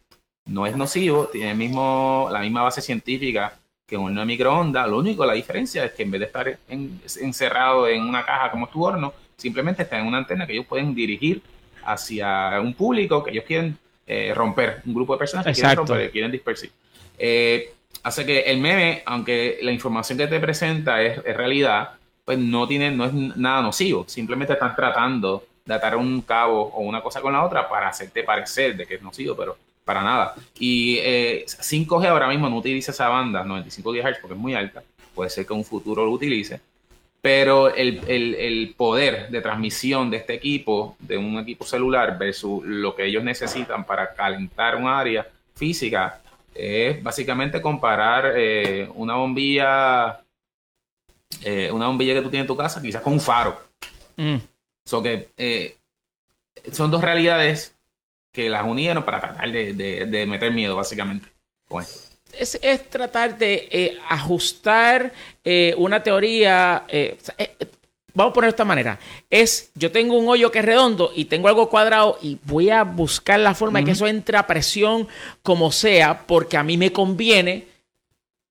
No 0.45 0.65
es 0.65 0.75
nocivo, 0.75 1.25
tiene 1.25 1.51
el 1.51 1.57
mismo, 1.57 2.29
la 2.31 2.39
misma 2.39 2.63
base 2.63 2.81
científica 2.81 3.53
que 3.87 3.95
un 3.95 4.07
horno 4.07 4.19
de 4.19 4.25
microondas. 4.27 4.87
Lo 4.89 4.97
único, 4.99 5.25
la 5.25 5.33
diferencia 5.33 5.85
es 5.85 5.93
que 5.93 6.03
en 6.03 6.11
vez 6.11 6.19
de 6.19 6.25
estar 6.27 6.57
en- 6.67 6.99
encerrado 7.21 7.87
en 7.87 8.01
una 8.03 8.25
caja 8.25 8.51
como 8.51 8.67
tu 8.67 8.83
horno, 8.85 9.13
simplemente 9.37 9.83
está 9.83 9.97
en 9.97 10.05
una 10.07 10.17
antena 10.17 10.45
que 10.45 10.53
ellos 10.53 10.65
pueden 10.65 10.93
dirigir 10.93 11.41
hacia 11.85 12.59
un 12.61 12.73
público 12.73 13.23
que 13.23 13.31
ellos 13.31 13.45
quieren 13.45 13.77
eh, 14.05 14.33
romper, 14.35 14.81
un 14.85 14.93
grupo 14.93 15.13
de 15.13 15.19
personas 15.19 15.45
que 15.45 15.51
quieren 15.53 15.69
romper, 15.77 16.05
que 16.07 16.11
quieren 16.11 16.31
dispersar. 16.31 16.69
Eh, 17.17 17.73
hace 18.03 18.25
que 18.25 18.39
el 18.41 18.59
meme, 18.59 19.03
aunque 19.05 19.59
la 19.61 19.71
información 19.71 20.17
que 20.17 20.27
te 20.27 20.39
presenta 20.39 21.01
es, 21.01 21.19
es 21.25 21.35
realidad, 21.37 21.91
pues 22.25 22.37
no 22.37 22.67
tiene, 22.67 22.91
no 22.91 23.05
es 23.05 23.13
nada 23.13 23.61
nocivo. 23.61 24.03
Simplemente 24.07 24.53
están 24.53 24.75
tratando 24.75 25.45
de 25.65 25.73
atar 25.73 25.95
un 25.95 26.21
cabo 26.21 26.61
o 26.73 26.81
una 26.81 27.01
cosa 27.01 27.21
con 27.21 27.31
la 27.33 27.43
otra 27.43 27.67
para 27.69 27.87
hacerte 27.89 28.23
parecer 28.23 28.75
de 28.77 28.85
que 28.85 28.95
es 28.95 29.01
nocivo, 29.01 29.35
pero 29.35 29.57
para 29.87 30.03
nada. 30.03 30.35
Y 30.59 30.97
eh, 30.99 31.45
5G 31.47 32.05
ahora 32.07 32.27
mismo 32.27 32.47
no 32.49 32.57
utiliza 32.57 32.91
esa 32.91 33.07
banda, 33.07 33.43
95 33.43 33.91
GHz, 33.93 34.17
porque 34.21 34.33
es 34.35 34.39
muy 34.39 34.53
alta. 34.53 34.83
Puede 35.15 35.29
ser 35.31 35.47
que 35.47 35.53
en 35.53 35.59
un 35.59 35.65
futuro 35.65 36.05
lo 36.05 36.11
utilice. 36.11 36.59
Pero 37.21 37.73
el, 37.73 38.01
el- 38.07 38.35
el 38.35 38.75
poder 38.77 39.29
de 39.29 39.41
transmisión 39.41 40.11
de 40.11 40.17
este 40.17 40.33
equipo, 40.35 40.95
de 40.99 41.17
un 41.17 41.39
equipo 41.39 41.65
celular, 41.65 42.17
versus 42.17 42.63
lo 42.65 42.95
que 42.95 43.05
ellos 43.05 43.23
necesitan 43.23 43.85
para 43.85 44.13
calentar 44.13 44.75
un 44.75 44.87
área 44.87 45.25
física, 45.55 46.21
es 46.53 47.01
básicamente 47.01 47.61
comparar 47.61 48.33
eh, 48.35 48.87
una 48.95 49.15
bombilla, 49.15 50.19
eh, 51.43 51.69
una 51.71 51.87
bombilla 51.87 52.13
que 52.13 52.21
tú 52.21 52.29
tienes 52.29 52.43
en 52.43 52.47
tu 52.47 52.57
casa, 52.57 52.81
quizás 52.81 53.01
con 53.01 53.13
un 53.13 53.19
faro. 53.21 53.59
mm, 54.17 54.37
So 54.85 55.01
que 55.01 55.29
eh, 55.37 55.75
son 56.71 56.89
dos 56.91 57.01
realidades 57.01 57.75
que 58.37 58.49
las 58.51 58.63
unieron 58.63 59.03
para 59.03 59.19
tratar 59.19 59.51
de, 59.51 59.73
de- 59.73 60.05
de 60.05 60.25
meter 60.27 60.51
miedo, 60.53 60.75
básicamente. 60.75 61.27
Bueno, 61.67 61.87
es, 62.37 62.59
es 62.61 62.87
tratar 62.87 63.35
de 63.35 63.67
eh, 63.71 63.97
ajustar 64.07 65.11
eh, 65.43 65.73
una 65.75 66.03
teoría. 66.03 66.83
eh, 66.87 67.17
eh, 67.39 67.55
eh, 67.59 67.67
vamos 68.13 68.29
a 68.29 68.33
poner 68.35 68.49
de 68.49 68.55
esta 68.55 68.63
manera. 68.65 68.99
Es, 69.31 69.71
yo 69.73 69.91
tengo 69.91 70.15
un 70.19 70.27
hoyo 70.29 70.51
que 70.51 70.59
es 70.59 70.65
redondo 70.65 71.11
y 71.15 71.25
tengo 71.25 71.47
algo 71.47 71.67
cuadrado 71.67 72.19
y 72.21 72.37
voy 72.43 72.69
a 72.69 72.83
buscar 72.83 73.39
la 73.39 73.55
forma 73.55 73.79
de 73.79 73.85
que 73.85 73.91
eso 73.93 74.05
entre 74.05 74.37
a 74.37 74.45
presión 74.45 75.07
como 75.41 75.71
sea, 75.71 76.27
porque 76.27 76.57
a 76.57 76.63
mí 76.63 76.77
me 76.77 76.91
conviene 76.91 77.65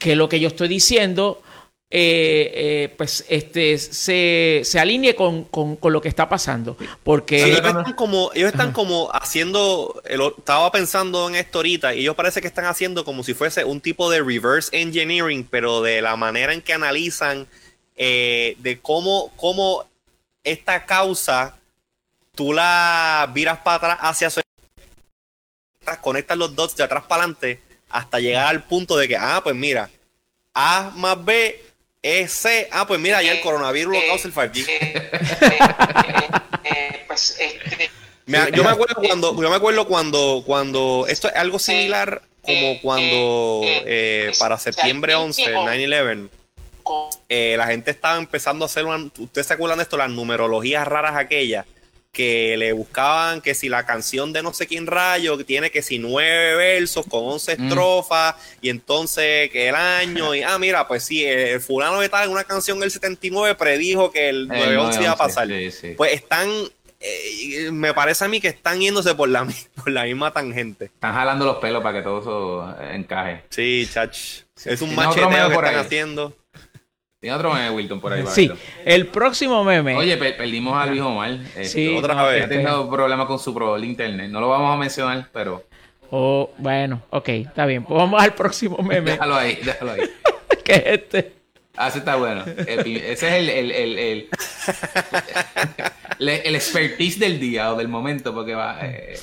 que 0.00 0.16
lo 0.16 0.28
que 0.28 0.40
yo 0.40 0.48
estoy 0.48 0.66
diciendo 0.68 1.42
eh, 1.88 2.50
eh, 2.54 2.94
pues 2.96 3.24
este 3.28 3.78
se, 3.78 4.62
se 4.64 4.80
alinee 4.80 5.14
con, 5.14 5.44
con- 5.44 5.76
con 5.76 5.92
lo 5.92 6.00
que 6.00 6.08
está 6.08 6.28
pasando. 6.28 6.76
Porque 7.04 7.38
Sí, 7.40 7.50
ellos 7.50 7.64
están 7.64 7.92
como, 7.94 8.30
ellos 8.34 8.50
están 8.50 8.72
como 8.72 9.08
haciendo, 9.12 10.02
el- 10.04 10.32
estaba 10.36 10.70
pensando 10.72 11.28
en 11.28 11.36
esto 11.36 11.58
ahorita, 11.58 11.94
y 11.94 12.00
ellos 12.00 12.16
parece 12.16 12.40
que 12.40 12.48
están 12.48 12.64
haciendo 12.64 13.04
como 13.04 13.22
si 13.22 13.34
fuese 13.34 13.64
un 13.64 13.80
tipo 13.80 14.10
de 14.10 14.20
reverse 14.22 14.76
engineering, 14.76 15.46
pero 15.48 15.80
de 15.82 16.02
la 16.02 16.16
manera 16.16 16.52
en 16.52 16.60
que 16.62 16.72
analizan 16.72 17.46
eh, 17.96 18.56
de 18.58 18.80
cómo, 18.80 19.32
cómo 19.36 19.84
esta 20.42 20.84
causa 20.86 21.56
tú 22.34 22.52
la 22.52 23.30
viras 23.32 23.58
para 23.58 23.76
atrás 23.76 23.98
hacia 24.02 24.30
su 24.30 24.40
conectas 26.02 26.36
los 26.36 26.54
dots 26.54 26.76
de 26.76 26.82
atrás 26.84 27.04
para 27.04 27.22
adelante 27.22 27.60
hasta 27.88 28.18
llegar 28.18 28.46
al 28.48 28.64
punto 28.64 28.96
de 28.96 29.06
que, 29.08 29.16
ah, 29.16 29.40
pues 29.42 29.54
mira, 29.54 29.88
A 30.52 30.90
más 30.96 31.24
B 31.24 31.62
es 32.06 32.32
C. 32.32 32.68
Ah, 32.70 32.86
pues 32.86 33.00
mira, 33.00 33.20
ya 33.22 33.32
el 33.32 33.40
coronavirus 33.40 33.94
lo 33.94 34.06
causa 34.06 34.28
el 34.28 34.34
5G. 34.34 34.66
pues 37.06 37.36
este 37.40 37.90
Me- 38.26 38.50
yo 38.52 38.64
me 38.64 38.70
acuerdo 38.70 38.94
cuando, 38.96 39.40
yo 39.42 39.50
me 39.50 39.56
acuerdo 39.56 39.86
cuando, 39.86 40.42
cuando 40.46 41.06
esto 41.08 41.28
es 41.28 41.34
algo 41.36 41.58
similar 41.58 42.22
como 42.42 42.80
cuando 42.80 43.60
eh, 43.64 44.32
para 44.38 44.58
septiembre 44.58 45.14
11, 45.14 45.44
el 45.44 45.54
9-11, 45.54 46.28
con- 46.82 47.10
eh, 47.28 47.54
la 47.58 47.66
gente 47.66 47.90
estaba 47.90 48.18
empezando 48.18 48.64
a 48.64 48.66
hacer 48.66 48.84
una, 48.84 49.10
ustedes 49.18 49.46
se 49.48 49.54
acuerdan 49.54 49.78
de 49.78 49.82
esto, 49.84 49.96
las 49.96 50.10
numerologías 50.10 50.86
raras 50.86 51.16
aquellas 51.16 51.66
que 52.16 52.56
le 52.56 52.72
buscaban 52.72 53.42
que 53.42 53.54
si 53.54 53.68
la 53.68 53.84
canción 53.84 54.32
de 54.32 54.42
no 54.42 54.54
sé 54.54 54.66
quién 54.66 54.86
rayo 54.86 55.36
tiene 55.44 55.70
que 55.70 55.82
si 55.82 55.98
nueve 55.98 56.54
versos 56.56 57.04
con 57.06 57.24
once 57.24 57.54
Mm. 57.58 57.66
estrofas 57.68 58.34
y 58.62 58.70
entonces 58.70 59.50
que 59.50 59.68
el 59.68 59.74
año 59.74 60.34
y 60.34 60.42
ah 60.42 60.58
mira 60.58 60.88
pues 60.88 61.04
sí 61.04 61.24
el 61.26 61.60
fulano 61.60 62.00
de 62.00 62.08
tal 62.08 62.24
en 62.24 62.30
una 62.30 62.44
canción 62.44 62.80
del 62.80 62.90
79 62.90 63.54
predijo 63.54 64.10
que 64.10 64.30
el 64.30 64.48
911 64.48 65.02
iba 65.02 65.12
a 65.12 65.16
pasar 65.16 65.46
Sí, 65.48 65.70
sí. 65.70 65.94
pues 65.96 66.14
están 66.14 66.48
eh, 66.98 67.68
me 67.72 67.92
parece 67.92 68.24
a 68.24 68.28
mí 68.28 68.40
que 68.40 68.48
están 68.48 68.80
yéndose 68.80 69.14
por 69.14 69.28
la, 69.28 69.46
por 69.76 69.90
la 69.90 70.04
misma 70.04 70.32
tangente. 70.32 70.86
Están 70.86 71.12
jalando 71.12 71.44
los 71.44 71.56
pelos 71.58 71.82
para 71.82 71.98
que 71.98 72.02
todo 72.02 72.20
eso 72.20 72.80
encaje. 72.90 73.42
Sí, 73.50 73.86
chach. 73.92 74.16
Sí. 74.54 74.70
Es 74.70 74.80
un 74.80 74.94
macheteo 74.94 75.28
que 75.50 75.54
están 75.54 75.76
haciendo. 75.76 76.34
Tiene 77.26 77.36
otro 77.38 77.52
meme, 77.54 77.70
Wilton, 77.70 78.00
por 78.00 78.12
ahí. 78.12 78.22
sí, 78.28 78.48
el 78.84 79.08
próximo 79.08 79.64
meme. 79.64 79.96
Oye, 79.96 80.16
per- 80.16 80.36
perdimos 80.36 80.80
a 80.80 80.86
Luis 80.86 81.00
Omar. 81.00 81.36
Eh, 81.56 81.64
Sí, 81.64 81.96
otra 81.96 82.14
no, 82.14 82.26
vez. 82.26 82.44
Ha 82.44 82.48
tenido 82.48 82.88
problemas 82.88 83.26
con 83.26 83.40
su 83.40 83.52
pro 83.52 83.76
de 83.80 83.84
internet. 83.84 84.30
No 84.30 84.40
lo 84.40 84.48
vamos 84.48 84.72
a 84.72 84.78
mencionar, 84.78 85.28
pero 85.32 85.64
Oh, 86.10 86.50
bueno, 86.58 87.02
ok, 87.10 87.28
está 87.30 87.66
bien. 87.66 87.82
Pues 87.82 87.98
vamos 87.98 88.22
al 88.22 88.32
próximo 88.34 88.76
meme, 88.82 89.10
déjalo 89.10 89.34
ahí, 89.34 89.56
déjalo 89.60 89.90
ahí. 89.90 90.00
que 90.64 90.72
es 90.74 90.82
este. 90.86 91.32
Ah, 91.76 91.88
ese 91.88 91.98
está 91.98 92.14
bueno. 92.14 92.44
Ese 92.46 93.02
es 93.12 93.22
el, 93.22 93.48
el, 93.50 93.70
el, 93.72 93.98
el, 96.20 96.28
el 96.28 96.54
expertise 96.54 97.18
del 97.18 97.40
día 97.40 97.72
o 97.72 97.76
del 97.76 97.88
momento, 97.88 98.32
porque 98.32 98.54
va. 98.54 98.78
Eh, 98.82 99.18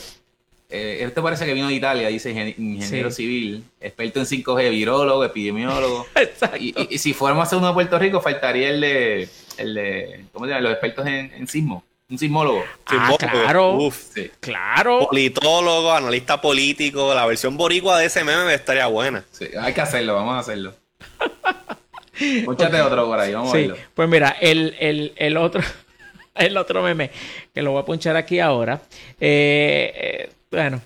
eh, 0.74 1.04
esto 1.04 1.22
parece 1.24 1.46
que 1.46 1.54
vino 1.54 1.68
de 1.68 1.74
Italia, 1.76 2.08
dice 2.10 2.34
ingen- 2.34 2.56
ingeniero 2.58 3.10
Sí. 3.12 3.18
civil, 3.24 3.64
experto 3.80 4.20
en 4.20 4.26
5G, 4.26 4.70
virólogo, 4.72 5.24
epidemiólogo. 5.24 6.06
Exacto. 6.16 6.58
Y, 6.58 6.70
y- 6.78 6.88
y 6.96 6.98
si 6.98 7.14
fuéramos 7.14 7.44
a 7.44 7.48
hacer 7.48 7.60
uno 7.60 7.68
de 7.68 7.74
Puerto 7.74 8.00
Rico, 8.00 8.20
faltaría 8.22 8.70
el 8.70 8.82
de, 8.82 9.30
el 9.58 9.74
de 9.76 10.26
¿cómo 10.34 10.46
se 10.46 10.50
llama? 10.52 10.62
Los 10.62 10.72
expertos 10.74 11.06
en, 11.08 11.32
en 11.34 11.48
sismo. 11.48 11.84
Un 12.10 12.18
sismólogo. 12.20 12.64
Ah, 12.86 12.90
Sismólogo. 12.90 13.18
claro. 13.18 13.74
Uf. 13.76 13.96
Sí. 14.14 14.30
Claro. 14.40 15.08
Politólogo, 15.10 15.92
analista 15.94 16.40
político, 16.42 17.14
la 17.16 17.26
versión 17.26 17.56
boricua 17.58 17.98
de 18.00 18.06
ese 18.08 18.24
meme 18.24 18.54
estaría 18.54 18.86
buena. 18.88 19.24
Sí, 19.32 19.48
hay 19.60 19.74
que 19.74 19.82
hacerlo, 19.82 20.14
vamos 20.16 20.36
a 20.36 20.40
hacerlo. 20.40 20.74
Pónchate 22.46 22.82
otro 22.82 23.06
por 23.08 23.20
ahí, 23.20 23.34
vamos 23.34 23.50
a 23.54 23.56
Sí, 23.56 23.62
verlo. 23.68 23.78
pues 23.96 24.08
mira, 24.10 24.36
el, 24.40 24.76
el, 24.80 25.14
el 25.16 25.38
otro 25.38 25.62
el 26.36 26.58
otro 26.58 26.84
meme 26.84 27.10
que 27.54 27.62
lo 27.62 27.72
voy 27.72 27.82
a 27.82 27.86
punchar 27.86 28.16
aquí 28.16 28.40
ahora. 28.40 28.82
eh, 29.20 29.92
eh, 29.96 30.30
bueno, 30.54 30.82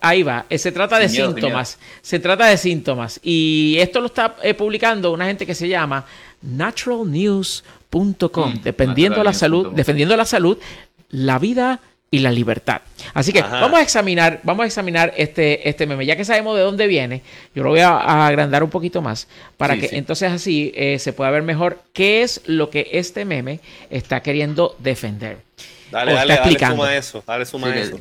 ahí 0.00 0.22
va. 0.22 0.46
Eh, 0.48 0.58
se 0.58 0.72
trata 0.72 0.98
de 0.98 1.08
síntomas. 1.08 1.78
Se 2.02 2.18
trata 2.18 2.46
de 2.46 2.56
síntomas. 2.56 3.20
Y 3.22 3.76
esto 3.80 4.00
lo 4.00 4.06
está 4.06 4.36
eh, 4.42 4.54
publicando 4.54 5.12
una 5.12 5.26
gente 5.26 5.46
que 5.46 5.54
se 5.54 5.68
llama 5.68 6.04
naturalnews.com. 6.42 8.54
Mm, 8.54 8.62
dependiendo 8.62 9.24
la 9.24 9.32
salud, 9.32 9.72
defendiendo 9.72 10.16
la 10.16 10.24
salud, 10.24 10.58
la 11.10 11.38
vida 11.38 11.80
y 12.10 12.20
la 12.20 12.32
libertad. 12.32 12.80
Así 13.12 13.32
que 13.32 13.40
Ajá. 13.40 13.60
vamos 13.60 13.78
a 13.78 13.82
examinar, 13.82 14.40
vamos 14.42 14.64
a 14.64 14.66
examinar 14.66 15.12
este, 15.16 15.68
este 15.68 15.86
meme. 15.86 16.06
Ya 16.06 16.16
que 16.16 16.24
sabemos 16.24 16.56
de 16.56 16.62
dónde 16.62 16.86
viene, 16.86 17.22
yo 17.54 17.62
lo 17.62 17.70
voy 17.70 17.80
a, 17.80 17.90
a 17.90 18.26
agrandar 18.26 18.62
un 18.62 18.70
poquito 18.70 19.02
más 19.02 19.28
para 19.58 19.74
Sí, 19.74 19.80
que 19.80 19.88
sí. 19.88 19.96
entonces 19.96 20.32
así 20.32 20.72
eh, 20.74 20.98
se 20.98 21.12
pueda 21.12 21.30
ver 21.30 21.42
mejor 21.42 21.82
qué 21.92 22.22
es 22.22 22.40
lo 22.46 22.70
que 22.70 22.88
este 22.92 23.24
meme 23.26 23.60
está 23.90 24.22
queriendo 24.22 24.74
defender. 24.78 25.38
Dale, 25.90 26.12
O 26.12 26.14
dale, 26.14 26.32
está 26.34 26.42
dale 26.42 26.50
explicando. 26.52 26.76
suma 26.76 26.96
eso. 26.96 27.24
Dale 27.26 27.46
suma 27.46 27.72
Sí, 27.72 27.78
eso. 27.78 27.98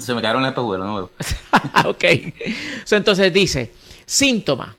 se 0.00 0.14
me 0.14 0.20
quedaron 0.20 0.42
las 0.42 0.50
espejuelas, 0.50 0.86
no 0.86 0.94
veo. 0.96 1.10
ok. 1.90 2.04
So, 2.84 2.96
entonces 2.96 3.32
dice, 3.32 3.72
síntoma. 4.06 4.76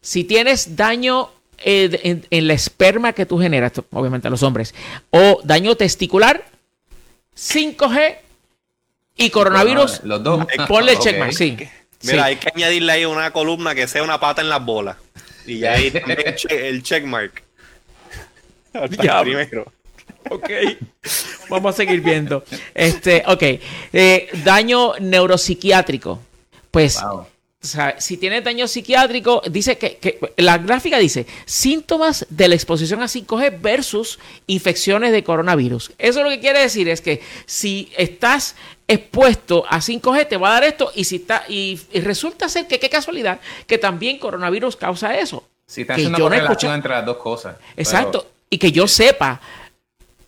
Si 0.00 0.24
tienes 0.24 0.76
daño 0.76 1.30
eh, 1.58 2.00
en, 2.02 2.26
en 2.30 2.48
la 2.48 2.54
esperma 2.54 3.12
que 3.12 3.26
tú 3.26 3.38
generas, 3.38 3.72
obviamente 3.92 4.28
a 4.28 4.30
los 4.30 4.42
hombres, 4.42 4.74
o 5.10 5.40
daño 5.44 5.76
testicular, 5.76 6.44
5G 7.36 8.16
y 9.16 9.30
coronavirus, 9.30 10.00
Los 10.04 10.22
dos. 10.22 10.46
ponle 10.68 10.92
el 10.92 10.98
checkmark, 10.98 11.32
sí. 11.32 11.56
Mira, 11.56 11.70
Sí. 12.00 12.18
hay 12.18 12.36
que 12.36 12.48
añadirle 12.52 12.92
ahí 12.92 13.04
una 13.04 13.30
columna 13.30 13.76
que 13.76 13.86
sea 13.86 14.02
una 14.02 14.18
pata 14.18 14.40
en 14.42 14.48
las 14.48 14.64
bolas. 14.64 14.96
Y 15.46 15.60
ya 15.60 15.74
ahí 15.74 15.90
también 15.92 16.18
el, 16.26 16.34
che- 16.34 16.68
el 16.68 16.82
checkmark. 16.82 17.42
Primero. 18.72 19.72
Ok. 20.30 20.50
Vamos 21.48 21.74
a 21.74 21.76
seguir 21.76 22.00
viendo. 22.00 22.44
Este, 22.74 23.22
ok. 23.26 23.42
Eh, 23.92 24.28
daño 24.44 24.92
neuropsiquiátrico. 25.00 26.18
Pues, 26.70 27.00
Wow. 27.02 27.18
o 27.20 27.26
sea, 27.60 28.00
si 28.00 28.16
tienes 28.16 28.42
daño 28.44 28.66
psiquiátrico, 28.66 29.42
dice 29.50 29.76
que, 29.78 29.96
que- 29.98 30.18
la 30.38 30.58
gráfica 30.58 30.98
dice 30.98 31.26
síntomas 31.44 32.26
de 32.30 32.48
la 32.48 32.54
exposición 32.54 33.02
a 33.02 33.08
5G 33.08 33.58
versus 33.60 34.18
infecciones 34.46 35.12
de 35.12 35.22
coronavirus. 35.22 35.92
Eso 35.98 36.22
lo 36.22 36.30
que 36.30 36.40
quiere 36.40 36.60
decir 36.60 36.88
es 36.88 37.00
que 37.00 37.20
si 37.46 37.92
estás 37.96 38.56
expuesto 38.88 39.64
a 39.68 39.80
5G 39.80 40.28
te 40.28 40.36
va 40.36 40.50
a 40.50 40.52
dar 40.54 40.64
esto 40.64 40.90
y 40.94 41.04
si 41.04 41.16
está 41.16 41.44
y, 41.48 41.78
y 41.92 42.00
resulta 42.00 42.48
ser 42.48 42.66
que 42.66 42.78
qué 42.78 42.88
casualidad 42.90 43.40
que 43.66 43.78
también 43.78 44.18
coronavirus 44.18 44.76
causa 44.76 45.18
eso. 45.18 45.46
Que 45.72 45.86
haciendo 45.88 46.18
yo 46.18 46.26
una 46.26 46.36
no 46.36 46.42
correlación 46.42 46.74
entre 46.74 46.90
las 46.92 47.06
dos 47.06 47.16
cosas. 47.18 47.56
Exacto. 47.76 48.28
Y 48.50 48.58
que 48.58 48.72
yo 48.72 48.86
sepa, 48.86 49.40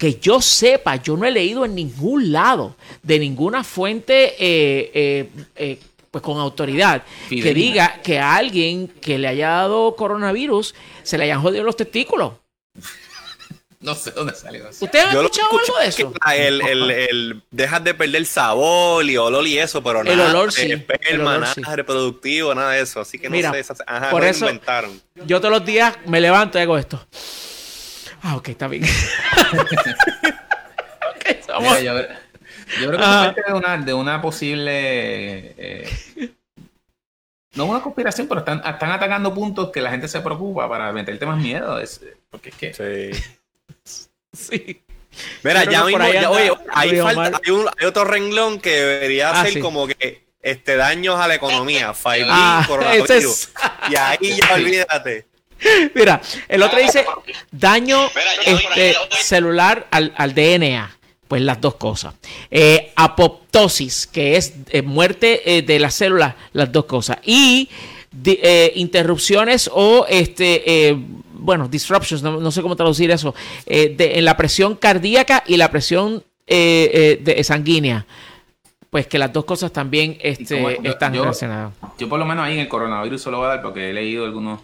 que 0.04 0.20
yo 0.20 0.42
sepa, 0.42 0.96
yo 0.96 1.16
no 1.16 1.24
he 1.24 1.30
leído 1.30 1.64
en 1.64 1.74
ningún 1.74 2.30
lado 2.30 2.76
de 3.02 3.18
ninguna 3.18 3.64
fuente 3.64 4.34
eh, 4.38 4.90
eh, 4.92 5.30
eh, 5.56 5.78
pues 6.10 6.22
con 6.22 6.36
autoridad 6.38 7.02
que 7.30 7.54
diga 7.54 8.02
que 8.02 8.18
a 8.18 8.36
alguien 8.36 8.88
que 8.88 9.16
le 9.18 9.28
haya 9.28 9.48
dado 9.48 9.96
coronavirus 9.96 10.74
se 11.02 11.16
le 11.16 11.24
hayan 11.24 11.40
jodido 11.40 11.64
los 11.64 11.74
testículos. 11.78 12.34
No 13.80 13.94
sé 13.94 14.10
dónde 14.10 14.34
salió 14.34 14.68
eso. 14.68 14.84
¿Ustedes 14.84 15.06
han 15.06 15.16
escuchado 15.16 15.48
algo 15.58 15.78
de 15.78 15.86
eso? 15.86 16.12
El, 16.36 16.60
el, 16.60 16.90
el, 16.90 17.42
dejas 17.50 17.82
de 17.82 17.94
perder 17.94 18.26
sabor 18.26 19.06
y 19.08 19.16
olor 19.16 19.46
y 19.46 19.58
eso, 19.58 19.82
pero 19.82 20.02
El 20.02 20.18
nada 20.18 20.28
olor 20.32 20.52
de 20.52 20.60
sí, 20.66 20.70
esperma, 20.70 21.06
el 21.08 21.20
olor 21.22 21.40
nada 21.40 21.54
sí. 21.54 21.62
reproductivo, 21.64 22.54
nada 22.54 22.72
de 22.72 22.82
eso. 22.82 23.00
Así 23.00 23.18
que 23.18 23.30
no 23.30 23.36
Mira, 23.36 23.54
sé, 23.54 23.72
ajá, 23.86 24.10
por 24.10 24.22
eso- 24.22 24.44
inventaron. 24.44 25.00
Yo 25.26 25.40
todos 25.40 25.52
los 25.52 25.64
días 25.64 25.96
me 26.04 26.20
levanto 26.20 26.58
y 26.58 26.60
hago 26.60 26.76
esto. 26.76 27.06
Ah, 28.26 28.36
ok, 28.36 28.48
está 28.48 28.68
bien. 28.68 28.84
Ok, 31.16 31.46
vamos. 31.48 31.78
Mira, 31.78 31.80
yo, 31.82 32.00
yo 32.80 32.88
creo 32.88 32.90
que 32.90 32.96
es 32.96 33.02
parte 33.02 33.42
de 33.46 33.52
una, 33.52 33.76
de 33.78 33.94
una 33.94 34.20
posible. 34.22 35.54
eh, 35.56 35.88
no 37.54 37.66
una 37.66 37.80
conspiración, 37.82 38.26
pero 38.26 38.40
están, 38.40 38.58
están 38.66 38.90
atacando 38.90 39.32
puntos 39.32 39.70
que 39.70 39.80
la 39.80 39.90
gente 39.90 40.08
se 40.08 40.20
preocupa 40.20 40.68
para 40.68 40.92
meterte 40.92 41.24
más 41.26 41.38
miedo. 41.40 41.78
Es, 41.78 42.00
porque 42.30 42.48
es 42.50 42.54
que. 42.56 42.74
Sí. 42.74 43.22
Sí. 44.32 44.82
Mira, 45.44 45.64
ya 45.64 45.84
mismo, 45.84 46.02
ahí 46.02 46.12
ya, 46.14 46.18
anda 46.18 46.30
oye, 46.30 46.50
ahí, 46.72 47.00
falta, 47.00 47.40
hay, 47.44 47.50
un- 47.52 47.68
hay 47.78 47.86
otro 47.86 48.04
renglón 48.04 48.58
que 48.60 48.70
debería 48.70 49.30
Ah, 49.30 49.44
ser 49.44 49.52
sí. 49.54 49.60
como 49.60 49.86
que 49.86 50.24
este 50.42 50.74
daños 50.76 51.20
a 51.20 51.28
la 51.28 51.36
economía, 51.36 51.92
5G, 51.94 52.26
Ah, 52.28 52.64
coronavirus. 52.66 53.10
es- 53.10 53.52
Y 53.90 53.94
ahí 53.96 54.36
ya 54.40 54.54
olvídate. 54.54 55.26
Mira, 55.94 56.20
el 56.48 56.62
otro 56.62 56.78
dice 56.78 57.04
daño 57.50 57.98
este, 58.44 58.94
celular 59.10 59.86
al, 59.90 60.12
al 60.16 60.34
DNA. 60.34 60.90
Pues 61.26 61.40
las 61.40 61.58
dos 61.60 61.76
cosas. 61.76 62.14
Eh, 62.50 62.92
apoptosis, 62.96 64.06
que 64.06 64.36
es 64.36 64.52
eh, 64.70 64.82
muerte 64.82 65.56
eh, 65.56 65.62
de 65.62 65.78
las 65.78 65.94
células, 65.94 66.34
las 66.52 66.70
dos 66.70 66.84
cosas. 66.84 67.16
Y 67.24 67.70
eh, 68.26 68.72
interrupciones 68.76 69.70
o, 69.72 70.04
este, 70.08 70.88
eh, 70.90 70.96
bueno, 71.32 71.66
disruptions, 71.66 72.22
no, 72.22 72.38
no 72.40 72.50
sé 72.50 72.60
cómo 72.62 72.76
traducir 72.76 73.10
eso, 73.10 73.34
eh, 73.66 73.94
de- 73.96 74.18
en 74.18 74.24
la 74.26 74.36
presión 74.36 74.76
cardíaca 74.76 75.42
y 75.46 75.56
la 75.56 75.70
presión 75.70 76.22
eh, 76.46 76.90
eh, 76.92 77.18
de, 77.22 77.42
sanguínea. 77.42 78.06
Pues 78.90 79.06
que 79.08 79.18
las 79.18 79.32
dos 79.32 79.44
cosas 79.46 79.72
también 79.72 80.18
este, 80.20 80.56
cómo- 80.56 80.70
yo- 80.70 80.90
están 80.90 81.14
yo- 81.14 81.22
relacionadas. 81.22 81.72
Yo, 81.98 82.08
por 82.08 82.18
lo 82.18 82.26
menos, 82.26 82.44
ahí 82.44 82.52
en 82.54 82.60
el 82.60 82.68
coronavirus 82.68 83.22
solo 83.22 83.38
voy 83.38 83.46
a 83.46 83.48
dar 83.48 83.62
porque 83.62 83.90
he 83.90 83.92
leído 83.94 84.24
algunos, 84.26 84.60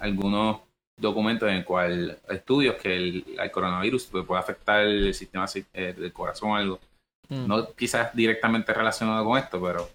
algunos 0.00 0.58
documentos 0.96 1.48
en 1.48 1.56
el 1.56 1.64
cual 1.64 2.18
estudios 2.28 2.76
que 2.76 2.94
el, 2.94 3.24
el 3.38 3.50
coronavirus 3.50 4.06
pues, 4.06 4.24
puede 4.26 4.40
afectar 4.40 4.80
el 4.80 5.14
sistema 5.14 5.46
eh, 5.72 5.94
del 5.96 6.12
corazón 6.12 6.50
o 6.50 6.56
algo. 6.56 6.80
Mm. 7.28 7.46
No 7.46 7.72
quizás 7.74 8.14
directamente 8.14 8.72
relacionado 8.74 9.24
con 9.24 9.38
esto, 9.38 9.60
pero, 9.62 9.88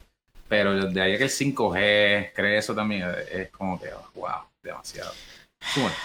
pero 0.48 0.74
de 0.74 1.02
ahí 1.02 1.18
que 1.18 1.26
el 1.26 1.30
5G 1.30 2.32
cree 2.34 2.58
eso 2.58 2.74
también 2.74 3.04
es, 3.04 3.32
es 3.32 3.50
como 3.52 3.80
que, 3.80 3.90
wow, 4.16 4.42
demasiado. 4.64 5.12
Bueno. 5.76 5.96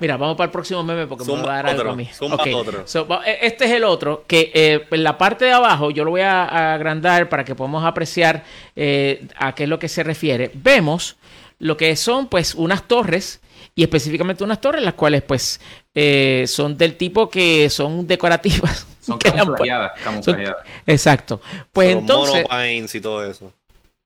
Mira, 0.00 0.16
vamos 0.16 0.36
para 0.36 0.46
el 0.46 0.50
próximo 0.50 0.82
meme 0.82 1.06
porque 1.06 1.24
me 1.24 1.30
Zumba 1.30 1.46
va 1.46 1.52
a 1.52 1.56
dar 1.56 1.66
algo 1.66 1.80
otro, 1.80 1.92
a 1.92 1.96
mí. 1.96 2.10
otro. 2.54 2.86
so, 2.86 3.06
e- 3.24 3.38
este 3.42 3.66
es 3.66 3.70
el 3.72 3.84
otro, 3.84 4.24
que 4.26 4.50
eh, 4.52 4.86
en 4.90 5.04
la 5.04 5.16
parte 5.16 5.44
de 5.44 5.52
abajo 5.52 5.90
yo 5.90 6.04
lo 6.04 6.10
voy 6.10 6.22
a, 6.22 6.44
a 6.44 6.74
agrandar 6.74 7.28
para 7.28 7.44
que 7.44 7.54
podamos 7.54 7.84
apreciar 7.84 8.42
eh, 8.74 9.26
a 9.36 9.54
qué 9.54 9.64
es 9.64 9.68
lo 9.68 9.78
que 9.78 9.88
se 9.88 10.02
refiere. 10.02 10.50
Vemos 10.54 11.16
lo 11.60 11.76
que 11.76 11.94
son 11.96 12.26
pues 12.28 12.54
unas 12.54 12.86
torres 12.88 13.40
y 13.74 13.82
específicamente 13.82 14.42
unas 14.42 14.60
torres 14.60 14.82
las 14.82 14.94
cuales 14.94 15.22
pues 15.22 15.60
eh, 15.94 16.44
son 16.46 16.76
del 16.76 16.96
tipo 16.96 17.30
que 17.30 17.70
son 17.70 18.06
decorativas. 18.06 18.86
Son 19.00 19.18
que 19.18 19.30
le 19.30 19.40
han 19.40 19.46
pu- 19.46 19.56
camufladas, 19.56 19.92
camufladas. 20.04 20.56
Exacto. 20.86 21.40
Pues 21.72 21.96
entonces... 21.96 22.44
monopines 22.50 22.94
y 22.94 23.00
todo 23.00 23.24
eso. 23.24 23.50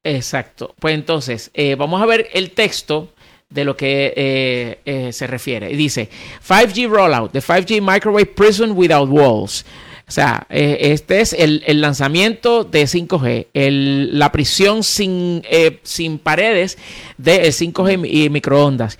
Exacto. 0.04 0.72
Pues 0.78 0.94
entonces, 0.94 1.50
eh, 1.52 1.74
vamos 1.74 2.00
a 2.00 2.06
ver 2.06 2.28
el 2.32 2.52
texto 2.52 3.12
de 3.50 3.64
lo 3.64 3.76
que 3.76 4.12
eh, 4.16 4.78
eh, 4.84 5.12
se 5.12 5.26
refiere. 5.26 5.70
Y 5.70 5.76
dice, 5.76 6.08
5G 6.46 6.88
rollout, 6.88 7.32
the 7.32 7.40
5G 7.40 7.80
microwave 7.80 8.26
prison 8.26 8.70
without 8.72 9.08
walls. 9.10 9.64
O 10.06 10.10
sea, 10.10 10.46
eh, 10.50 10.78
este 10.92 11.20
es 11.22 11.32
el, 11.32 11.62
el 11.66 11.80
lanzamiento 11.80 12.62
de 12.64 12.84
5G, 12.86 13.46
el- 13.54 14.18
la 14.18 14.30
prisión 14.32 14.82
sin, 14.82 15.42
eh, 15.48 15.80
sin 15.82 16.18
paredes 16.18 16.76
de 17.16 17.50
5G 17.52 18.06
y 18.06 18.28
microondas. 18.28 18.98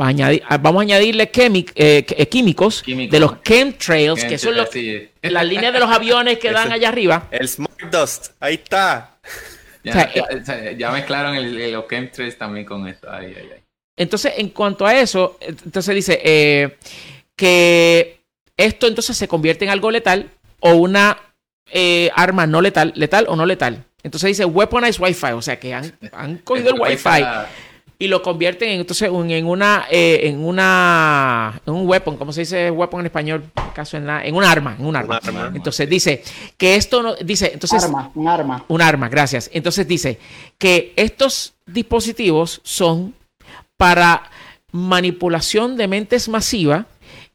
Va 0.00 0.06
a 0.06 0.10
añadir- 0.12 0.42
ah, 0.48 0.58
vamos 0.58 0.80
a 0.80 0.82
añadirle 0.82 1.24
eh, 1.24 2.06
qu- 2.06 2.14
eh, 2.16 2.26
químicos, 2.28 2.82
Químicos. 2.82 3.12
de 3.12 3.20
los 3.20 3.42
chemtrails, 3.42 4.24
que 4.24 4.38
son 4.38 4.56
los, 4.56 4.68
sí. 4.70 5.08
las 5.22 5.44
líneas 5.46 5.72
de 5.72 5.80
los 5.80 5.90
aviones 5.90 6.38
que 6.38 6.50
dan 6.52 6.70
allá 6.72 6.88
arriba. 6.88 7.28
El 7.32 7.48
Smart 7.48 7.80
Dust, 7.90 8.32
ahí 8.40 8.54
está. 8.54 9.18
Ya, 9.82 9.90
O 9.90 9.94
sea, 9.94 10.14
ya- 10.14 10.22
o 10.40 10.44
sea, 10.44 10.72
ya 10.72 10.90
mezclaron 10.92 11.34
el, 11.36 11.60
el- 11.60 11.72
los 11.72 11.86
chemtrails 11.88 12.38
también 12.38 12.64
con 12.64 12.86
esto. 12.88 13.08
Ay, 13.10 13.34
ay, 13.36 13.48
ay. 13.54 13.60
Entonces, 13.96 14.32
en 14.38 14.48
cuanto 14.48 14.86
a 14.86 14.98
eso, 14.98 15.36
entonces 15.40 15.94
dice 15.94 16.20
eh, 16.24 16.76
que 17.36 18.20
esto 18.56 18.86
entonces 18.86 19.16
se 19.16 19.28
convierte 19.28 19.64
en 19.64 19.70
algo 19.70 19.90
letal 19.90 20.30
o 20.66 20.74
una 20.76 21.18
eh, 21.70 22.10
arma 22.14 22.46
no 22.46 22.60
letal, 22.62 22.92
letal 22.96 23.26
o 23.28 23.36
no 23.36 23.44
letal. 23.44 23.84
Entonces 24.02 24.28
dice 24.28 24.44
weaponized 24.46 25.00
Wi-Fi, 25.00 25.32
o 25.32 25.42
sea 25.42 25.58
que 25.60 25.74
han, 25.74 25.92
han 26.12 26.38
cogido 26.44 26.70
el 26.74 26.80
Wi-Fi 26.80 27.22
y 27.98 28.08
lo 28.08 28.22
convierten 28.22 28.68
en, 28.70 28.80
entonces 28.80 29.08
un- 29.10 29.30
en 29.30 29.46
una 29.46 29.84
eh, 29.90 30.20
en 30.24 30.44
una 30.44 31.60
en 31.66 31.72
un 31.74 31.86
weapon, 31.88 32.16
¿cómo 32.16 32.32
se 32.32 32.40
dice 32.40 32.70
weapon 32.70 33.00
en 33.00 33.06
español? 33.06 33.44
Caso 33.74 33.96
en, 33.96 34.06
la, 34.06 34.24
en 34.24 34.34
un 34.34 34.44
arma, 34.44 34.74
en 34.78 34.86
un 34.86 34.96
arma. 34.96 35.20
Un 35.22 35.28
arma. 35.36 35.52
Entonces 35.54 35.88
dice 35.88 36.22
que 36.56 36.76
esto 36.76 37.02
no 37.02 37.14
dice, 37.16 37.50
entonces 37.52 37.82
arma, 37.84 38.10
un 38.14 38.28
arma. 38.28 38.64
un 38.68 38.80
arma, 38.82 39.08
gracias. 39.08 39.50
Entonces 39.52 39.86
dice 39.86 40.18
que 40.58 40.92
estos 40.96 41.54
dispositivos 41.66 42.60
son 42.64 43.14
para 43.76 44.30
manipulación 44.72 45.76
de 45.76 45.88
mentes 45.88 46.28
masiva 46.28 46.86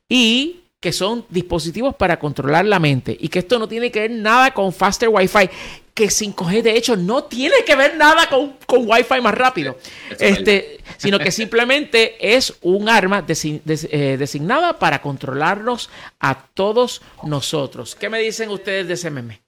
y 0.07 0.61
que 0.79 0.93
son 0.93 1.25
dispositivos 1.29 1.95
para 1.95 2.17
controlar 2.19 2.65
la 2.65 2.79
mente 2.79 3.15
y 3.19 3.27
que 3.27 3.39
esto 3.39 3.59
no 3.59 3.67
tiene 3.67 3.91
que 3.91 4.01
ver 4.01 4.11
nada 4.11 4.51
con 4.53 4.71
faster 4.71 5.09
Wi-Fi, 5.09 5.49
que 5.93 6.05
5G 6.05 6.61
de 6.61 6.77
hecho 6.77 6.95
no 6.95 7.25
tiene 7.25 7.55
que 7.65 7.75
ver 7.75 7.97
nada 7.97 8.29
con, 8.29 8.53
con 8.65 8.89
Wi-Fi 8.89 9.19
más 9.21 9.33
rápido, 9.33 9.77
Eso 10.09 10.23
este, 10.23 10.79
sino 10.97 11.19
que 11.19 11.31
simplemente 11.31 12.15
es 12.35 12.55
un 12.61 12.87
arma 12.87 13.21
des- 13.21 13.43
eh, 13.91 14.15
designada 14.17 14.79
para 14.79 15.01
controlarnos 15.01 15.89
a 16.19 16.45
todos 16.53 17.01
nosotros. 17.23 17.95
¿Qué 17.95 18.09
me 18.09 18.19
dicen 18.19 18.49
ustedes 18.49 18.87
de 18.87 18.93
ese 18.93 19.11
meme? 19.11 19.41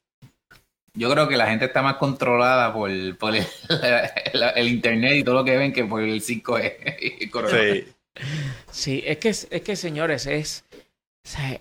Yo 0.93 1.09
creo 1.09 1.29
que 1.29 1.37
la 1.37 1.47
gente 1.47 1.63
está 1.63 1.81
más 1.81 1.95
controlada 1.95 2.73
por, 2.73 2.91
por 3.17 3.33
el, 3.33 4.67
internet 4.67 5.13
y 5.15 5.23
todo 5.23 5.35
lo 5.35 5.45
que 5.45 5.55
ven 5.55 5.71
que 5.71 5.85
por 5.85 6.03
el 6.03 6.21
5G. 6.21 6.97
y 7.21 7.27
coronavirus. 7.29 7.85
Sí. 7.85 7.93
Sí, 8.69 9.03
es 9.05 9.17
que, 9.17 9.29
es 9.29 9.61
que 9.63 9.75
señores, 9.77 10.27
es. 10.27 10.65
O 11.23 11.27
sea, 11.29 11.51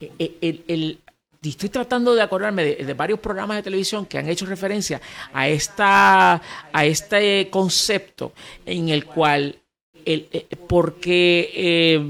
e- 0.00 0.12
e- 0.18 0.36
el, 0.40 0.64
el- 0.68 0.98
y 1.40 1.50
estoy 1.50 1.68
tratando 1.68 2.14
de 2.16 2.22
acordarme 2.22 2.64
de, 2.64 2.84
de 2.84 2.94
varios 2.94 3.20
programas 3.20 3.56
de 3.56 3.62
televisión 3.62 4.06
que 4.06 4.18
han 4.18 4.28
hecho 4.28 4.44
referencia 4.44 5.00
a 5.32 5.48
esta 5.48 6.42
a 6.72 6.84
este 6.84 7.48
concepto 7.48 8.32
en 8.66 8.88
el 8.88 9.04
cual 9.04 9.56
el, 10.04 10.26
eh, 10.32 10.46
porque 10.66 11.50
eh, 11.54 12.00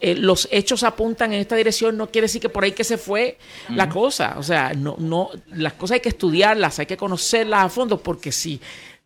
eh, 0.00 0.14
los 0.14 0.48
hechos 0.52 0.84
apuntan 0.84 1.32
en 1.32 1.40
esta 1.40 1.56
dirección 1.56 1.96
no 1.96 2.10
quiere 2.10 2.26
decir 2.26 2.40
que 2.40 2.48
por 2.48 2.62
ahí 2.62 2.72
que 2.72 2.84
se 2.84 2.96
fue 2.96 3.38
la 3.70 3.88
cosa. 3.88 4.34
O 4.38 4.42
sea 4.44 4.72
no 4.72 4.94
no 4.98 5.30
las 5.54 5.72
cosas 5.72 5.96
hay 5.96 6.00
que 6.00 6.08
estudiarlas 6.10 6.78
hay 6.78 6.86
que 6.86 6.96
conocerlas 6.96 7.64
a 7.64 7.68
fondo 7.68 8.00
porque 8.00 8.30
si 8.30 8.60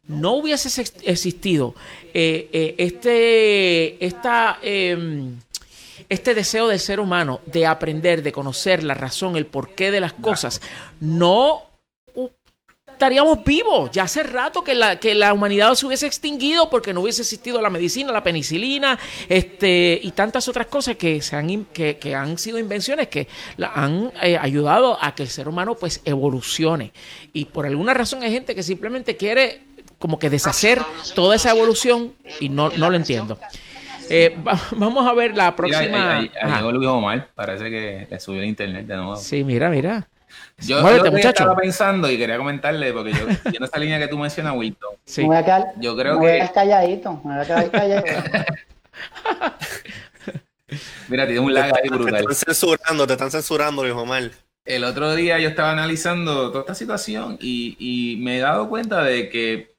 no 0.09 0.35
hubiese 0.35 0.69
ex- 0.81 0.93
existido 1.05 1.75
eh, 2.13 2.49
eh, 2.53 2.75
este 2.79 4.05
esta 4.05 4.59
em, 4.63 5.37
este 6.09 6.35
deseo 6.35 6.69
del 6.69 6.81
ser 6.81 7.01
humano 7.01 7.41
de 7.47 7.67
aprender, 7.67 8.23
de 8.23 8.33
conocer 8.33 8.83
la 8.83 8.95
razón, 8.95 9.37
el 9.37 9.47
porqué 9.47 9.91
de 9.91 10.01
las 10.01 10.13
cosas, 10.13 10.61
no 11.01 11.67
estaríamos 12.97 13.45
vivos. 13.45 13.91
Ya 13.91 14.05
hace 14.05 14.23
rato 14.23 14.65
que 14.65 14.75
la, 14.75 14.99
que 14.99 15.15
la 15.15 15.35
humanidad 15.35 15.75
se 15.75 15.85
hubiese 15.85 16.07
extinguido 16.07 16.71
porque 16.71 16.95
no 16.95 17.03
hubiese 17.03 17.21
existido 17.23 17.61
la 17.61 17.69
medicina, 17.69 18.11
la 18.11 18.23
penicilina, 18.23 18.99
este, 19.29 20.01
y 20.03 20.13
tantas 20.13 20.49
otras 20.49 20.67
cosas 20.69 20.97
que, 20.97 21.21
se 21.21 21.37
han, 21.37 21.67
que, 21.67 21.99
que 21.99 22.15
han 22.15 22.39
sido 22.39 22.59
invenciones 22.59 23.09
que 23.09 23.29
han 23.61 24.13
eh, 24.23 24.39
ayudado 24.41 24.97
a 24.99 25.15
que 25.15 25.25
el 25.25 25.29
ser 25.29 25.47
humano 25.47 25.75
pues 25.75 26.01
evolucione. 26.07 26.93
Y 27.35 27.45
por 27.45 27.67
alguna 27.67 27.93
razón 27.93 28.23
hay 28.23 28.33
gente 28.33 28.55
que 28.55 28.63
simplemente 28.63 29.17
quiere 29.17 29.61
como 29.99 30.19
que 30.19 30.31
deshacer 30.31 30.81
toda 31.15 31.37
esa 31.37 31.51
evolución 31.51 32.15
y 32.41 32.49
no, 32.49 32.71
no 32.71 32.89
lo 32.89 32.97
entiendo. 32.97 33.39
Eh, 34.11 34.37
va- 34.47 34.61
vamos 34.73 35.07
a 35.07 35.13
ver 35.15 35.31
la 35.37 35.45
Mira, 35.45 35.57
próxima. 35.57 36.17
ahí, 36.19 36.31
ahí- 36.41 36.53
llegó 36.57 36.73
Luis 36.73 36.89
Omar. 36.89 37.29
Parece 37.35 37.71
que 37.71 38.07
le 38.11 38.21
subió 38.21 38.41
el 38.43 38.49
internet 38.49 38.87
de 38.87 38.97
nuevo. 38.97 39.17
Sí, 39.17 39.45
mira, 39.45 39.69
mira. 39.71 40.09
Yo 40.59 40.81
muchacho. 40.83 41.29
estaba 41.29 41.57
pensando 41.57 42.11
y 42.11 42.17
quería 42.19 42.37
comentarle, 42.39 42.93
porque 42.93 43.13
yo, 43.13 43.27
en 43.57 43.63
esa 43.65 43.79
línea 43.79 43.99
que 43.99 44.09
tú 44.09 44.19
mencionas, 44.19 44.55
Wilton, 44.57 44.95
Sí. 45.05 45.23
Me 45.23 45.27
voy 45.29 45.37
a 45.37 45.45
quedar, 45.45 45.65
yo 45.79 45.95
me 45.95 46.03
creo 46.03 46.19
voy 46.19 46.27
a 46.29 46.33
que, 46.33 46.39
quedar 46.39 46.53
calladito. 46.53 47.21
Me 47.25 47.35
voy 47.35 47.43
a 47.43 47.47
quedar 47.47 47.71
calladito. 47.71 48.13
mira, 51.09 51.27
tiene 51.27 51.41
un 51.41 51.55
lag 51.55 51.67
ahí 51.77 51.83
Te 51.83 51.89
brutal. 51.95 52.17
están 52.21 52.35
censurando, 52.35 53.07
te 53.07 53.13
están 53.13 53.31
censurando, 53.31 53.83
Luis 53.83 53.95
Omar. 53.95 54.31
El 54.65 54.85
otro 54.85 55.15
día 55.15 55.39
yo 55.39 55.49
estaba 55.49 55.71
analizando 55.73 56.49
toda 56.51 56.61
esta 56.63 56.75
situación 56.75 57.39
y, 57.41 57.77
y 57.79 58.17
me 58.17 58.39
he 58.39 58.41
dado 58.41 58.69
cuenta 58.69 59.05
de 59.05 59.29
que 59.29 59.75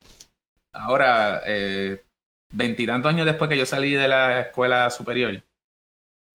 ahora, 0.72 1.42
eh, 1.46 2.02
veintitantos 2.58 3.10
años 3.10 3.26
después 3.26 3.50
que 3.50 3.58
yo 3.58 3.66
salí 3.66 3.94
de 3.94 4.08
la 4.08 4.42
escuela 4.42 4.90
superior, 4.90 5.42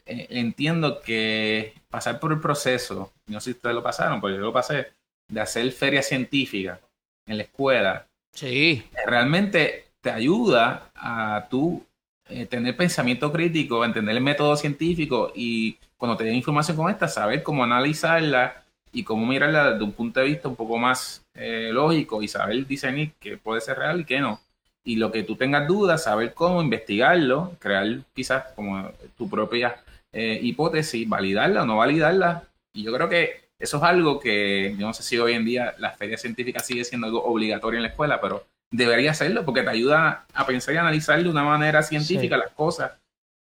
eh, 0.07 0.27
entiendo 0.31 1.01
que 1.01 1.75
pasar 1.91 2.21
por 2.21 2.33
el 2.33 2.41
proceso, 2.41 3.13
no 3.27 3.41
sé 3.41 3.53
si 3.53 3.57
ustedes 3.57 3.75
lo 3.75 3.83
pasaron, 3.83 4.21
pero 4.21 4.35
yo 4.37 4.41
lo 4.41 4.53
pasé, 4.53 4.93
de 5.29 5.41
hacer 5.41 5.71
feria 5.73 6.03
científica 6.03 6.81
en 7.27 7.37
la 7.39 7.43
escuela, 7.45 8.07
Sí. 8.35 8.85
realmente 9.07 9.87
te 10.01 10.11
ayuda 10.11 10.91
a 10.95 11.47
tú 11.51 11.85
eh, 12.29 12.47
tener 12.47 12.77
pensamiento 12.77 13.31
crítico, 13.33 13.85
entender 13.85 14.17
el 14.17 14.23
método 14.23 14.57
científico 14.57 15.33
y 15.35 15.77
cuando 15.97 16.17
te 16.17 16.25
den 16.25 16.35
información 16.37 16.77
como 16.77 16.89
esta, 16.89 17.09
saber 17.09 17.43
cómo 17.43 17.63
analizarla 17.65 18.63
y 18.93 19.05
cómo 19.05 19.27
mirarla 19.27 19.73
desde 19.73 19.85
un 19.85 19.93
punto 19.93 20.21
de 20.21 20.27
vista 20.27 20.49
un 20.49 20.57
poco 20.57 20.79
más 20.79 21.25
eh, 21.35 21.71
lógico 21.73 22.23
y 22.23 22.29
saber 22.29 22.67
discernir 22.67 23.13
qué 23.21 23.37
puede 23.37 23.61
ser 23.61 23.79
real 23.79 24.01
y 24.01 24.05
qué 24.05 24.21
no. 24.21 24.41
Y 24.85 24.97
lo 24.97 25.13
que 25.13 25.23
tú 25.23 25.37
tengas 25.37 25.69
dudas, 25.69 26.05
saber 26.05 26.35
cómo 26.35 26.61
investigarlo, 26.63 27.53
crear 27.61 27.87
quizás 28.15 28.45
como 28.57 28.91
tu 29.17 29.29
propia 29.31 29.77
eh, 30.13 30.39
hipótesis, 30.43 31.09
validarla 31.09 31.63
o 31.63 31.67
no 31.67 31.77
validarla. 31.77 32.45
Y 32.75 32.83
yo 32.83 32.93
creo 32.93 33.09
que 33.09 33.43
eso 33.59 33.77
es 33.77 33.83
algo 33.85 34.19
que 34.19 34.75
yo 34.77 34.87
no 34.89 34.93
sé 34.93 35.03
si 35.05 35.19
hoy 35.19 35.35
en 35.35 35.45
día 35.45 35.75
la 35.79 35.93
feria 35.93 36.19
científica 36.19 36.59
sigue 36.61 36.85
siendo 36.85 37.07
algo 37.07 37.23
obligatorio 37.25 37.79
en 37.79 37.85
la 37.85 37.91
escuela, 37.91 38.21
pero 38.21 38.45
debería 38.73 39.13
hacerlo 39.13 39.45
porque 39.45 39.63
te 39.63 39.71
ayuda 39.71 40.27
a 40.35 40.47
pensar 40.47 40.75
y 40.75 40.79
analizar 40.79 41.23
de 41.23 41.29
una 41.29 41.45
manera 41.45 41.83
científica 41.83 42.37
Sí. 42.37 42.43
las 42.43 42.51
cosas 42.53 42.93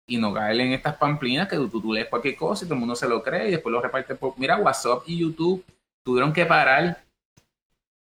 y 0.07 0.17
no 0.17 0.33
caer 0.33 0.59
en 0.61 0.71
estas 0.71 0.95
pamplinas 0.95 1.47
que 1.47 1.57
tú, 1.57 1.69
tú 1.69 1.93
lees 1.93 2.07
cualquier 2.07 2.35
cosa 2.35 2.63
y 2.63 2.67
todo 2.67 2.75
el 2.75 2.79
mundo 2.79 2.95
se 2.95 3.07
lo 3.07 3.21
cree 3.21 3.49
y 3.49 3.51
después 3.51 3.71
lo 3.71 3.81
reparte 3.81 4.15
por... 4.15 4.33
Mira, 4.37 4.57
WhatsApp 4.57 5.03
y 5.05 5.19
YouTube 5.19 5.63
tuvieron 6.03 6.31
que 6.33 6.45
parar 6.45 6.97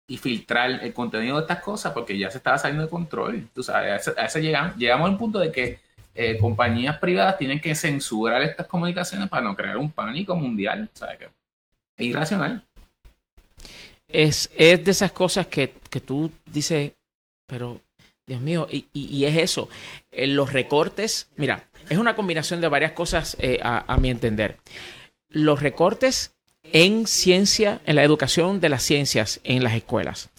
y 0.07 0.19
filtrar 0.19 0.71
el 0.71 0.93
contenido 0.93 1.37
de 1.37 1.43
estas 1.43 1.61
cosas 1.61 1.93
porque 1.93 2.19
ya 2.19 2.31
se 2.31 2.39
estaba 2.39 2.59
saliendo 2.59 2.85
de 2.85 2.91
control. 2.91 3.49
Tú 3.55 3.63
sabes, 3.63 4.09
a 4.17 4.25
ese, 4.27 4.43
llegamos, 4.43 4.77
llegamos 4.77 5.11
al 5.11 5.17
punto 5.17 5.39
de 5.39 5.51
que 5.51 5.79
eh, 6.15 6.39
compañías 6.39 6.99
privadas 6.99 7.39
tienen 7.39 7.61
que 7.61 7.75
censurar 7.75 8.43
estas 8.43 8.67
comunicaciones 8.67 9.29
para 9.29 9.43
no 9.43 9.57
crear 9.57 9.77
un 9.79 9.91
pánico 9.91 10.37
mundial. 10.37 10.89
¿sabes? 10.93 11.19
Que 11.19 11.25
es 11.25 12.07
irracional. 12.07 12.65
Es, 14.09 14.51
es 14.57 14.85
de 14.85 14.91
esas 14.91 15.13
cosas 15.13 15.47
que, 15.47 15.73
que 15.91 16.01
tú 16.01 16.31
dices, 16.47 16.93
pero 17.49 17.81
Dios 18.27 18.41
mío, 18.41 18.69
y, 18.71 18.87
y- 18.93 19.07
y 19.07 19.25
es 19.25 19.37
eso. 19.37 19.69
Eh, 20.13 20.27
los 20.27 20.53
recortes, 20.53 21.31
mira, 21.37 21.65
es 21.89 21.99
una 21.99 22.15
combinación 22.15 22.61
de 22.61 22.69
varias 22.69 22.93
cosas 22.93 23.37
eh, 23.41 23.59
a, 23.63 23.93
a 23.93 23.97
mi 23.97 24.11
entender. 24.11 24.59
Los 25.31 25.63
recortes 25.63 26.34
en 26.73 27.07
ciencia, 27.07 27.81
en 27.87 27.97
la 27.97 28.03
educación 28.03 28.61
de 28.61 28.69
las 28.69 28.83
ciencias 28.83 29.41
en 29.45 29.63
las 29.65 29.75
escuelas. 29.75 30.31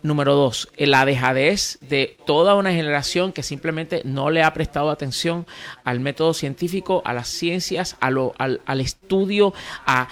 Número 0.00 0.34
dos, 0.36 0.68
eh, 0.76 0.86
la 0.86 1.04
dejadez 1.04 1.78
de 1.80 2.16
toda 2.24 2.54
una 2.54 2.70
generación 2.72 3.32
que 3.32 3.42
simplemente 3.42 4.02
no 4.04 4.30
le 4.30 4.44
ha 4.44 4.54
prestado 4.54 4.90
atención 4.90 5.44
al 5.82 5.98
método 5.98 6.34
científico, 6.34 7.02
a 7.04 7.12
las 7.14 7.26
ciencias, 7.28 7.96
a 8.00 8.10
lo, 8.10 8.32
al, 8.38 8.60
al 8.66 8.80
estudio, 8.80 9.52
a... 9.86 10.08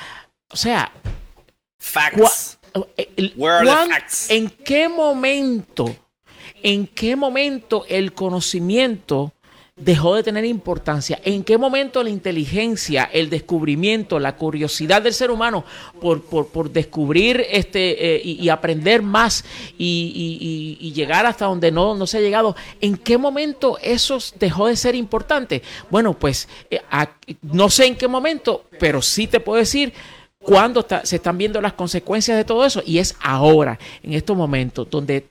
O 0.50 0.56
sea, 0.56 0.90
Facts. 1.78 2.58
el- 3.16 3.32
Where 3.36 3.56
are 3.58 3.64
the 3.66 3.72
¿cuán- 3.72 3.90
facts? 3.90 4.30
¿En 4.30 4.50
qué 4.50 4.88
momento, 4.88 5.94
en 6.62 6.86
qué 6.88 7.14
momento 7.14 7.84
el 7.88 8.12
conocimiento 8.12 9.32
dejó 9.78 10.14
de 10.14 10.22
tener 10.22 10.44
importancia? 10.46 11.20
¿En 11.22 11.44
qué 11.44 11.58
momento 11.58 12.02
la 12.02 12.08
inteligencia, 12.08 13.04
el 13.12 13.28
descubrimiento, 13.28 14.18
la 14.18 14.34
curiosidad 14.36 15.02
del 15.02 15.12
ser 15.12 15.30
humano 15.30 15.64
por, 16.00 16.22
por- 16.22 16.48
por 16.48 16.70
descubrir 16.70 17.44
este 17.50 18.16
eh, 18.16 18.22
y, 18.24 18.48
aprender 18.48 19.02
más 19.02 19.44
y, 19.76 20.78
y- 20.80 20.92
llegar 20.92 21.26
hasta 21.26 21.44
donde 21.44 21.70
no, 21.70 21.94
no 21.94 22.06
se 22.06 22.16
ha 22.18 22.20
llegado? 22.22 22.56
¿En 22.80 22.96
qué 22.96 23.18
momento 23.18 23.76
eso 23.82 24.18
dejó 24.40 24.66
de 24.66 24.76
ser 24.76 24.94
importante? 24.94 25.62
Bueno, 25.90 26.14
pues 26.14 26.48
eh, 26.70 26.80
no 27.42 27.68
sé 27.68 27.84
en 27.86 27.96
qué 27.96 28.08
momento, 28.08 28.64
pero 28.80 29.02
sí 29.02 29.26
te 29.26 29.40
puedo 29.40 29.58
decir 29.58 29.92
cuando 30.38 30.80
está- 30.80 31.04
se 31.04 31.16
están 31.16 31.36
viendo 31.36 31.60
las 31.60 31.74
consecuencias 31.74 32.38
de 32.38 32.44
todo 32.44 32.64
eso 32.64 32.82
y 32.86 32.96
es 32.98 33.14
ahora, 33.20 33.78
en 34.02 34.14
estos 34.14 34.36
momentos, 34.36 34.88
donde 34.88 35.26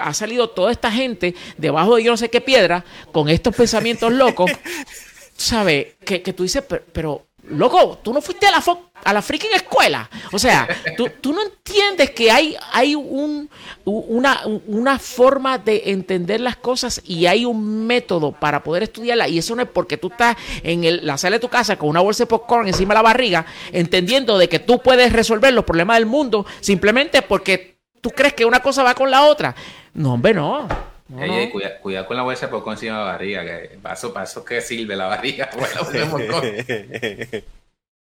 ha 0.00 0.14
salido 0.14 0.50
toda 0.50 0.72
esta 0.72 0.90
gente 0.90 1.34
debajo 1.56 1.96
de 1.96 2.04
yo 2.04 2.10
no 2.10 2.16
sé 2.16 2.28
qué 2.30 2.40
piedra 2.40 2.84
con 3.12 3.28
estos 3.28 3.54
pensamientos 3.54 4.12
locos, 4.12 4.50
¿sabes? 5.36 5.88
Que, 6.04 6.22
que 6.22 6.32
tú 6.32 6.42
dices, 6.44 6.62
pero, 6.68 6.82
pero, 6.92 7.26
loco, 7.48 7.98
tú 8.02 8.12
no 8.12 8.20
fuiste 8.22 8.46
a 8.46 8.50
la, 8.52 8.64
a 9.04 9.12
la 9.12 9.20
freaking 9.22 9.52
escuela. 9.54 10.08
O 10.32 10.38
sea, 10.38 10.66
tú, 10.96 11.08
tú 11.20 11.32
no 11.32 11.42
entiendes 11.42 12.10
que 12.10 12.30
hay, 12.30 12.56
hay 12.72 12.94
un, 12.94 13.50
una, 13.84 14.42
una 14.66 14.98
forma 14.98 15.58
de 15.58 15.82
entender 15.86 16.40
las 16.40 16.56
cosas 16.56 17.02
y 17.04 17.26
hay 17.26 17.44
un 17.44 17.86
método 17.86 18.32
para 18.32 18.62
poder 18.62 18.84
estudiarla. 18.84 19.28
Y 19.28 19.38
eso 19.38 19.54
no 19.56 19.62
es 19.62 19.68
porque 19.68 19.96
tú 19.98 20.08
estás 20.08 20.36
en 20.62 20.84
el- 20.84 21.04
la 21.06 21.18
sala 21.18 21.36
de 21.36 21.40
tu 21.40 21.48
casa 21.48 21.76
con 21.76 21.88
una 21.90 22.00
bolsa 22.00 22.22
de 22.24 22.28
popcorn 22.28 22.66
encima 22.68 22.94
de 22.94 22.98
la 22.98 23.02
barriga, 23.02 23.44
entendiendo 23.72 24.38
de 24.38 24.48
que 24.48 24.58
tú 24.60 24.80
puedes 24.80 25.12
resolver 25.12 25.52
los 25.52 25.64
problemas 25.64 25.96
del 25.98 26.06
mundo 26.06 26.46
simplemente 26.60 27.20
porque 27.22 27.73
tú 28.04 28.10
crees 28.10 28.34
que 28.34 28.44
una 28.44 28.60
cosa 28.60 28.82
va 28.82 28.94
con 28.94 29.10
la 29.10 29.22
otra. 29.22 29.54
No, 29.94 30.12
hombre, 30.12 30.34
no. 30.34 30.68
No, 31.08 31.22
Ey, 31.22 31.30
no. 31.30 31.36
ey, 31.38 31.50
cuida- 31.50 31.78
cuidado 31.80 32.06
con 32.06 32.18
la 32.18 32.22
bolsa 32.22 32.44
de 32.46 32.52
popcorn 32.52 32.74
encima 32.76 32.98
de 32.98 33.04
la 33.04 33.10
barriga, 33.12 33.44
que 33.44 33.78
paso, 33.82 34.12
paso 34.12 34.44
que 34.44 34.60
sirve 34.60 34.94
la 34.94 35.06
barriga. 35.06 35.48
por. 36.10 36.20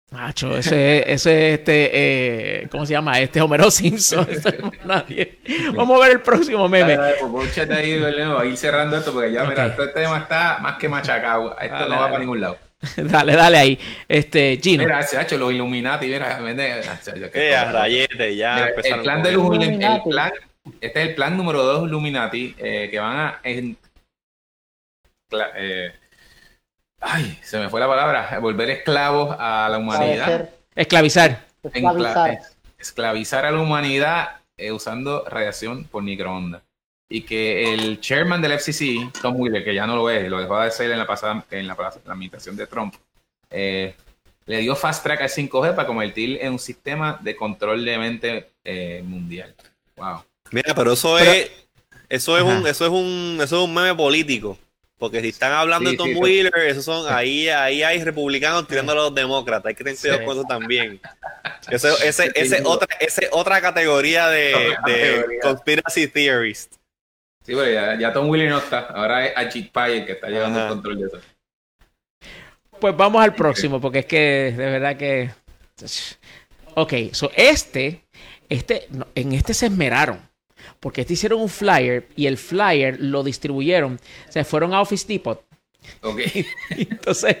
Macho, 0.09 0.57
ese, 0.57 1.11
ese, 1.11 1.53
este, 1.55 1.89
eh, 2.63 2.67
¿cómo 2.71 2.85
se 2.87 2.93
llama? 2.93 3.19
Este 3.19 3.39
Homero 3.41 3.69
Simpson. 3.71 4.27
Eso 4.29 4.49
no 4.59 4.71
es 4.71 4.85
nadie. 4.85 5.39
Vamos 5.75 5.99
a 5.99 6.03
ver 6.05 6.13
el 6.13 6.21
próximo 6.21 6.67
meme. 6.67 6.95
Dale, 6.97 7.15
por 7.19 7.29
ahí, 7.75 7.97
a 8.41 8.45
ir 8.45 8.57
cerrando 8.57 8.97
esto 8.97 9.11
porque 9.13 9.31
ya, 9.31 9.43
mira, 9.45 9.67
Ok. 9.67 9.75
todo 9.75 9.85
este 9.87 10.01
tema 10.01 10.17
está 10.19 10.57
más 10.59 10.77
que 10.77 10.89
machacado. 10.89 11.55
Esto 11.59 11.73
Dale, 11.75 11.89
no 11.89 12.01
va 12.01 12.07
para 12.07 12.19
ningún 12.19 12.41
lado. 12.41 12.57
Dale, 12.97 13.33
dale 13.35 13.57
ahí. 13.57 13.79
Este, 14.07 14.59
Gino. 14.61 14.83
Mira, 14.83 15.01
se 15.03 15.17
ha 15.17 15.21
hecho 15.23 15.37
los 15.37 15.51
Illuminati, 15.53 16.07
mira, 16.07 16.37
Eh, 17.33 17.71
rayete, 17.71 18.35
ya 18.35 18.55
Mira, 18.55 18.67
el 18.95 19.01
plan 19.01 19.23
de 19.23 19.31
los 19.31 19.41
Illuminati, 19.45 19.95
el 19.95 20.01
plan, 20.13 20.31
este 20.81 21.01
es 21.03 21.09
el 21.09 21.15
plan 21.15 21.37
número 21.37 21.63
dos 21.63 21.87
Illuminati 21.87 22.55
eh, 22.57 22.89
que 22.91 22.99
van 22.99 23.17
a 23.17 23.39
en- 23.43 23.77
cla- 25.31 25.51
eh, 25.55 25.93
ay, 27.01 27.37
se 27.41 27.57
me 27.59 27.69
fue 27.69 27.79
la 27.79 27.87
palabra, 27.87 28.37
volver 28.39 28.69
esclavos 28.69 29.35
a 29.39 29.67
la 29.71 29.77
humanidad, 29.77 30.49
Esclavizar. 30.75 31.45
esclavizar. 31.63 32.39
Esclavizar 32.77 33.45
a 33.45 33.51
la 33.51 33.59
humanidad 33.61 34.41
eh, 34.57 34.71
usando 34.71 35.23
radiación 35.29 35.85
por 35.85 36.03
microondas. 36.03 36.61
Y 37.15 37.21
que 37.21 37.73
el 37.75 37.99
chairman 38.01 38.41
del 38.41 38.53
FCC, 38.53 39.11
Tom 39.21 39.35
Wheeler, 39.39 39.63
que 39.63 39.75
ya 39.75 39.85
no 39.85 39.95
lo 39.95 40.09
es, 40.09 40.27
lo 40.27 40.39
dejó 40.39 40.59
de 40.59 40.71
ser 40.71 40.89
en 40.89 40.97
la 40.97 41.05
pasada, 41.05 41.45
en 41.51 41.67
la, 41.67 41.77
pas- 41.77 41.99
la 42.05 42.13
administración 42.13 42.55
de 42.55 42.65
Trump, 42.65 42.95
eh, 43.51 43.93
le 44.47 44.57
dio 44.57 44.75
fast 44.75 45.03
track 45.03 45.21
al 45.21 45.29
5G 45.29 45.75
para 45.75 45.85
convertir 45.85 46.39
en 46.41 46.53
un 46.53 46.59
sistema 46.59 47.19
de 47.21 47.35
control 47.35 47.85
de 47.85 47.97
mente 47.99 48.49
eh, 48.63 49.03
mundial. 49.05 49.53
Wow. 49.95 50.23
Mira, 50.49 50.73
pero 50.73 50.93
eso 50.93 51.15
Pero- 51.19 51.31
es 51.31 51.51
eso 52.09 52.35
es 52.37 52.43
Ajá. 52.43 52.57
un 52.59 52.67
eso 52.67 52.85
es 52.85 52.91
un 52.91 53.37
eso 53.41 53.57
es 53.61 53.63
un 53.67 53.73
meme 53.75 53.93
político. 53.95 54.57
Porque 54.97 55.21
si 55.21 55.29
están 55.29 55.51
hablando 55.51 55.89
Sí, 55.91 55.95
de 55.95 55.97
Tom 55.97 56.07
sí, 56.09 56.15
Wheeler, 56.15 56.53
esos 56.67 56.85
son 56.85 57.11
ahí 57.13 57.47
ahí 57.49 57.83
hay 57.83 58.03
republicanos 58.03 58.67
tirando 58.67 58.93
a 58.93 58.95
los 58.95 59.13
demócratas. 59.15 59.67
Hay 59.67 59.75
que 59.75 59.83
tener 59.83 59.99
cuidado 59.99 60.19
Sí. 60.19 60.25
con 60.25 60.37
eso 60.37 60.45
también. 60.47 60.99
Ese, 61.69 62.31
ese 62.35 62.61
otra, 62.65 62.87
ese 62.99 63.29
otra 63.31 63.61
categoría 63.61 64.27
de, 64.29 64.53
Otra 64.55 64.67
de 64.67 64.75
categoría. 65.03 65.39
conspiracy 65.41 66.07
theorist. 66.07 66.73
Sí, 67.43 67.53
pero 67.53 67.69
ya, 67.69 67.99
ya 67.99 68.13
Tom 68.13 68.29
Wheeler 68.29 68.49
no 68.49 68.57
está. 68.57 68.79
Ahora 68.79 69.25
es 69.25 69.37
Ajit 69.37 69.71
Pai 69.71 69.99
el 69.99 70.05
que 70.05 70.13
está 70.13 70.29
llevando 70.29 70.59
Ajá. 70.59 70.67
el 70.67 70.73
control 70.73 70.99
de 70.99 71.07
eso. 71.07 71.19
Pues 72.79 72.95
vamos 72.95 73.21
al 73.21 73.35
próximo, 73.35 73.79
porque 73.79 73.99
es 73.99 74.05
que 74.05 74.53
de 74.55 74.65
verdad 74.65 74.97
que. 74.97 75.31
Ok, 76.75 76.93
so 77.11 77.31
este, 77.35 78.05
este, 78.49 78.87
no, 78.89 79.07
en 79.15 79.33
este 79.33 79.53
se 79.53 79.67
esmeraron. 79.67 80.19
Porque 80.79 81.01
este 81.01 81.13
hicieron 81.13 81.41
un 81.41 81.49
flyer 81.49 82.07
y 82.15 82.27
el 82.27 82.37
flyer 82.37 82.97
lo 82.99 83.23
distribuyeron. 83.23 83.99
Se 84.29 84.43
fueron 84.43 84.73
a 84.73 84.81
Office 84.81 85.05
Depot. 85.07 85.43
Ok. 86.01 86.21
Y 86.77 86.81
entonces, 86.91 87.37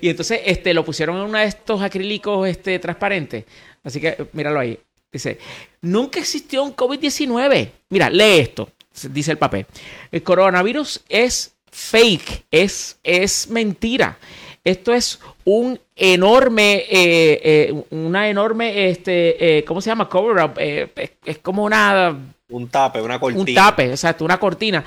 y 0.00 0.08
entonces 0.08 0.40
este, 0.44 0.74
lo 0.74 0.84
pusieron 0.84 1.16
en 1.16 1.22
uno 1.22 1.38
de 1.38 1.44
estos 1.44 1.80
acrílicos 1.80 2.48
este, 2.48 2.78
transparentes. 2.78 3.44
Así 3.84 4.00
que 4.00 4.26
míralo 4.32 4.60
ahí. 4.60 4.78
Dice, 5.10 5.38
nunca 5.80 6.20
existió 6.20 6.62
un 6.62 6.74
COVID-19. 6.74 7.70
Mira, 7.88 8.10
lee 8.10 8.40
esto, 8.40 8.70
dice 9.12 9.32
el 9.32 9.38
papel. 9.38 9.66
El 10.10 10.22
coronavirus 10.22 11.02
es 11.08 11.54
fake, 11.70 12.46
es, 12.50 12.98
es 13.02 13.48
mentira. 13.48 14.18
Esto 14.64 14.92
es 14.92 15.20
un 15.44 15.80
enorme, 15.96 16.84
eh, 16.90 17.40
eh, 17.42 17.84
una 17.90 18.28
enorme, 18.28 18.90
este, 18.90 19.58
eh, 19.58 19.64
¿cómo 19.64 19.80
se 19.80 19.90
llama? 19.90 20.08
Cover 20.08 20.44
up. 20.44 20.58
es, 20.58 21.10
es 21.24 21.38
como 21.38 21.64
una 21.64 22.14
Un 22.50 22.68
tape, 22.68 23.00
una 23.00 23.18
cortina. 23.18 23.40
un 23.40 23.54
tape, 23.54 23.90
exacto, 23.90 24.24
una 24.24 24.38
cortina, 24.38 24.84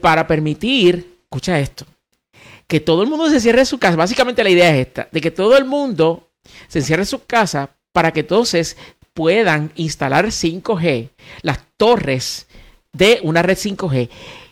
para 0.00 0.26
permitir, 0.26 1.18
escucha 1.22 1.60
esto, 1.60 1.84
que 2.66 2.80
todo 2.80 3.02
el 3.02 3.08
mundo 3.08 3.28
se 3.30 3.40
cierre 3.40 3.60
en 3.60 3.66
su 3.66 3.78
casa. 3.78 3.96
Básicamente 3.96 4.42
la 4.42 4.50
idea 4.50 4.74
es 4.74 4.86
esta, 4.86 5.08
de 5.10 5.20
que 5.20 5.30
todo 5.30 5.56
el 5.56 5.64
mundo 5.64 6.30
se 6.68 6.80
encierre 6.80 7.02
en 7.02 7.06
su 7.06 7.24
casa 7.24 7.70
para 7.92 8.12
que 8.12 8.20
entonces 8.20 8.76
puedan 9.12 9.70
instalar 9.76 10.26
5G, 10.26 11.10
las 11.42 11.60
torres 11.76 12.46
de 12.92 13.20
una 13.22 13.42
red 13.42 13.56
5G, 13.56 14.08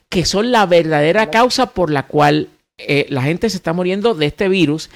que 0.09 0.25
son 0.25 0.53
la 0.53 0.67
verdadera 0.67 1.31
causa 1.31 1.71
por 1.71 1.91
la 1.91 2.07
cual 2.07 2.49
eh, 2.79 3.07
la 3.09 3.23
gente 3.23 3.51
se 3.51 3.57
está 3.57 3.73
muriendo 3.73 4.15
de 4.15 4.27
este 4.27 4.49
virus 4.49 4.91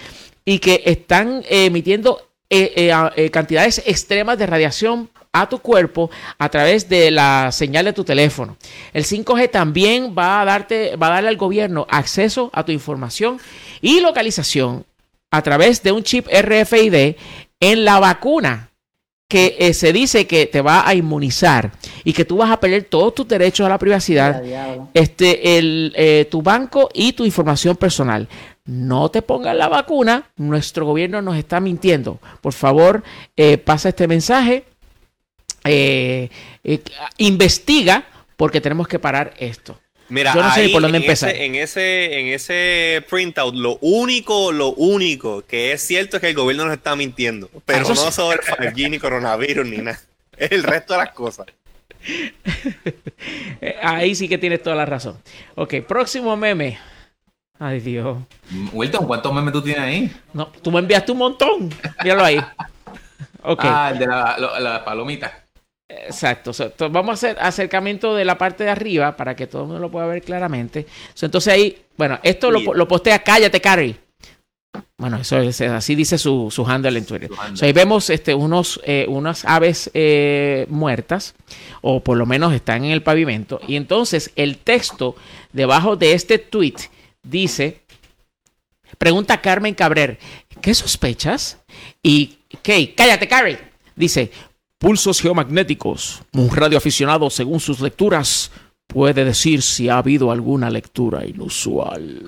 y 0.45 0.59
que 0.59 0.83
están 0.87 1.43
eh, 1.49 1.67
emitiendo 1.67 2.29
eh, 2.49 3.31
cantidades 3.33 3.83
extremas 3.87 4.39
de 4.39 4.47
radiación 4.47 5.09
a 5.33 5.49
tu 5.49 5.59
cuerpo 5.61 6.11
a 6.39 6.51
través 6.51 6.89
de 6.89 7.11
la 7.11 7.51
señal 7.51 7.87
de 7.87 7.95
tu 7.95 8.05
teléfono. 8.05 8.57
El 8.93 9.05
5G 9.05 9.51
también 9.51 10.15
va 10.17 10.43
a 10.43 10.45
darte, 10.45 10.97
va 10.97 11.07
a 11.07 11.11
darle 11.11 11.31
al 11.31 11.39
gobierno 11.39 11.87
acceso 11.89 12.51
a 12.53 12.65
tu 12.65 12.73
información 12.73 13.41
y 13.81 14.01
localización 14.01 14.85
a 15.31 15.43
través 15.43 15.83
de 15.83 15.93
un 15.93 16.03
chip 16.03 16.27
RFID 16.29 17.17
en 17.61 17.85
la 17.85 17.99
vacuna 17.99 18.72
que 19.33 19.57
eh, 19.59 19.73
se 19.73 19.95
dice 19.95 20.27
que 20.27 20.45
te 20.45 20.61
va 20.61 20.87
a 20.87 20.95
inmunizar 20.95 21.73
y 22.05 22.13
que 22.13 22.27
tú 22.27 22.37
vas 22.37 22.51
a 22.51 22.61
perder 22.61 22.85
todos 22.85 23.15
tus 23.15 23.27
derechos 23.27 23.65
a 23.65 23.71
la 23.71 23.79
privacidad 23.79 24.43
este, 24.93 25.57
el, 25.57 25.91
eh, 25.97 26.29
tu 26.31 26.43
banco 26.43 26.91
y 26.93 27.15
tu 27.15 27.25
información 27.25 27.77
personal. 27.77 28.29
No 28.67 29.11
te 29.11 29.23
pongas 29.23 29.57
la 29.57 29.71
vacuna, 29.71 30.31
nuestro 30.37 30.85
gobierno 30.85 31.23
nos 31.23 31.39
está 31.39 31.61
mintiendo. 31.61 32.19
Por 32.43 32.53
favor, 32.53 33.03
eh, 33.35 33.57
pasa 33.57 33.89
este 33.89 34.07
mensaje, 34.07 34.67
investiga, 37.17 38.05
porque 38.37 38.61
tenemos 38.61 38.87
que 38.87 38.99
parar 38.99 39.33
esto. 39.39 39.79
Mira, 40.13 40.35
Yo 40.35 40.43
no 40.43 40.53
sé 40.53 40.61
ni 40.61 40.67
ahí, 40.67 40.73
por 40.75 40.83
dónde 40.83 40.99
en 40.99 41.05
empezar. 41.05 41.31
Ese, 41.31 41.45
en 41.47 41.55
ese, 41.55 42.21
en 42.21 42.27
ese 42.27 43.03
printout, 43.09 43.55
lo 43.55 43.79
único, 43.81 44.53
lo 44.53 44.75
único 44.75 45.43
que 45.47 45.73
es 45.73 45.81
cierto 45.81 46.19
es 46.19 46.21
que 46.21 46.29
el 46.29 46.35
gobierno 46.35 46.67
nos 46.67 46.75
está 46.75 46.95
mintiendo. 46.97 47.49
Pero 47.65 47.79
Ah, 47.79 47.83
eso 47.83 47.95
no 47.95 48.11
sí. 48.11 48.13
sobre 48.13 48.39
el 48.59 48.75
5G 48.75 48.91
ni 48.91 48.99
coronavirus 48.99 49.67
ni 49.67 49.79
nada. 49.79 49.99
Es 50.37 50.53
el 50.53 50.65
resto 50.65 50.93
de 50.93 50.99
las 50.99 51.13
cosas. 51.13 51.47
Eh, 53.61 53.77
ahí 53.81 54.15
sí 54.17 54.29
que 54.29 54.39
tienes 54.39 54.61
toda 54.63 54.75
la 54.75 54.85
razón. 54.85 55.17
Ok, 55.55 55.75
próximo 55.87 56.37
meme. 56.37 56.79
Ay, 57.61 57.79
Dios. 57.79 58.19
Wilton, 58.73 59.07
¿cuántos 59.07 59.33
memes 59.33 59.53
tú 59.53 59.63
tienes 59.63 59.83
ahí? 59.83 60.13
No, 60.33 60.49
tú 60.49 60.73
me 60.73 60.81
enviaste 60.81 61.13
un 61.13 61.19
montón. 61.19 61.71
Míralo 62.03 62.25
ahí. 62.25 62.39
Ok. 63.45 63.61
Ah, 63.63 63.91
el 63.93 63.99
de 64.01 64.07
la 64.09 64.83
palomita. 64.85 65.42
Exacto. 66.07 66.53
So, 66.53 66.73
vamos 66.91 67.11
a 67.11 67.13
hacer 67.13 67.37
acercamiento 67.41 68.15
de 68.15 68.25
la 68.25 68.39
parte 68.39 68.65
de 68.65 68.71
arriba 68.71 69.17
para 69.17 69.37
que 69.37 69.47
todo 69.47 69.63
el 69.63 69.69
mundo 69.69 69.81
lo 69.81 69.91
pueda 69.91 70.07
ver 70.07 70.23
claramente. 70.23 70.87
So, 71.15 71.27
entonces 71.27 71.53
ahí, 71.53 71.85
bueno, 71.97 72.19
esto 72.23 72.51
lo, 72.51 72.75
lo 72.75 72.89
postea, 72.89 73.23
cállate, 73.23 73.61
Carrie. 73.61 73.97
Bueno, 74.97 75.19
eso 75.19 75.39
es, 75.39 75.61
así 75.61 75.95
dice 75.95 76.17
su, 76.17 76.49
su 76.51 76.65
handle 76.65 76.97
en 76.97 77.05
Twitter. 77.05 77.31
Handle. 77.37 77.57
So, 77.57 77.67
ahí 77.67 77.73
vemos 77.73 78.09
este, 78.11 78.35
unos, 78.35 78.81
eh, 78.85 79.05
unas 79.09 79.45
aves 79.45 79.91
eh, 79.95 80.67
muertas, 80.69 81.35
o 81.81 82.03
por 82.03 82.17
lo 82.17 82.27
menos 82.27 82.55
están 82.55 82.85
en 82.85 82.93
el 82.93 83.03
pavimento. 83.03 83.61
Y 83.67 83.77
entonces 83.77 84.31
el 84.37 84.59
texto 84.59 85.17
debajo 85.53 85.97
de 85.97 86.13
este 86.13 86.39
tweet 86.39 86.77
dice, 87.23 87.83
pregunta 88.99 89.41
Carmen 89.41 89.75
Cabrer, 89.75 90.19
¿qué 90.61 90.75
sospechas? 90.75 91.59
Y 92.03 92.39
Kay, 92.63 92.95
cállate, 92.95 93.29
Carrie. 93.29 93.59
Dice, 93.97 94.31
pulsos 94.83 95.21
geomagnéticos. 95.21 96.21
Un 96.33 96.51
radioaficionado, 96.55 97.31
según 97.31 97.61
sus 97.61 97.81
lecturas, 97.81 98.51
puede 98.89 99.25
decir 99.25 99.63
si 99.63 99.89
ha 99.89 99.99
habido 99.99 100.31
alguna 100.31 100.69
lectura 100.69 101.25
inusual. 101.25 102.27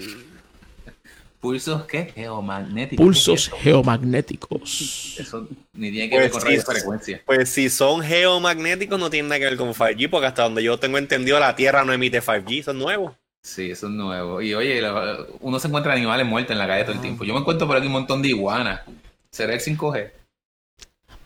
¿Pulsos 1.40 1.84
qué? 1.84 2.06
Geomagnéticos. 2.14 3.04
Pulsos 3.04 3.48
¿Qué 3.50 3.56
es 3.56 3.62
geomagnéticos. 3.62 5.16
Eso? 5.18 5.46
Ni 5.74 5.90
tiene 5.90 6.08
que 6.08 6.18
ver 6.18 6.30
Pues 6.30 6.32
con 6.32 6.40
sí, 6.40 6.56
radiofrecuencia. 6.56 7.22
Pues 7.26 7.50
si 7.50 7.68
son 7.68 8.00
geomagnéticos, 8.02 8.98
no 8.98 9.10
tienen 9.10 9.28
nada 9.28 9.40
que 9.40 9.44
ver 9.46 9.56
con 9.58 9.74
5G, 9.74 10.08
porque 10.08 10.26
hasta 10.28 10.44
donde 10.44 10.62
yo 10.62 10.78
tengo 10.78 10.96
entendido, 10.96 11.38
la 11.38 11.54
Tierra 11.54 11.84
no 11.84 11.92
emite 11.92 12.22
5G, 12.22 12.60
eso 12.60 12.70
es 12.70 12.76
nuevo. 12.78 13.14
Sí, 13.42 13.70
eso 13.72 13.88
es 13.88 13.92
nuevo. 13.92 14.40
Y 14.40 14.54
oye, 14.54 14.80
lo- 14.80 15.26
uno 15.40 15.58
se 15.58 15.68
encuentra 15.68 15.92
animales 15.92 16.24
muertos 16.26 16.52
en 16.52 16.58
la 16.58 16.66
calle 16.66 16.84
todo 16.84 16.94
el 16.94 17.02
tiempo. 17.02 17.24
Yo 17.24 17.34
me 17.34 17.40
encuentro 17.40 17.66
por 17.66 17.76
aquí 17.76 17.88
un 17.88 17.92
montón 17.92 18.22
de 18.22 18.28
iguanas. 18.28 18.80
¿Será 19.30 19.52
el 19.52 19.60
5G? 19.60 20.12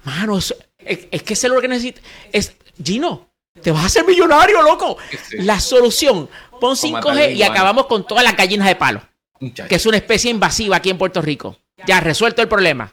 Mano, 0.04 0.36
eso- 0.38 0.56
es, 0.88 1.08
es 1.10 1.22
que 1.22 1.34
ese 1.34 1.46
es 1.46 1.52
lo 1.52 1.60
que 1.60 1.68
necesita. 1.68 2.00
Es, 2.32 2.54
Gino, 2.82 3.28
te 3.62 3.70
vas 3.70 3.82
a 3.82 3.86
hacer 3.86 4.06
millonario, 4.06 4.62
loco. 4.62 4.96
Sí. 5.28 5.38
La 5.38 5.60
solución, 5.60 6.28
pon 6.60 6.76
matar 6.90 7.14
5G 7.14 7.36
y 7.36 7.42
acabamos 7.42 7.86
con 7.86 8.06
todas 8.06 8.24
las 8.24 8.36
gallinas 8.36 8.68
de 8.68 8.76
palo, 8.76 9.02
Muchacho, 9.40 9.68
que 9.68 9.74
es 9.76 9.86
una 9.86 9.96
especie 9.96 10.30
invasiva 10.30 10.76
aquí 10.76 10.90
en 10.90 10.98
Puerto 10.98 11.20
Rico. 11.22 11.56
Ya, 11.86 12.00
resuelto 12.00 12.42
el 12.42 12.48
problema. 12.48 12.92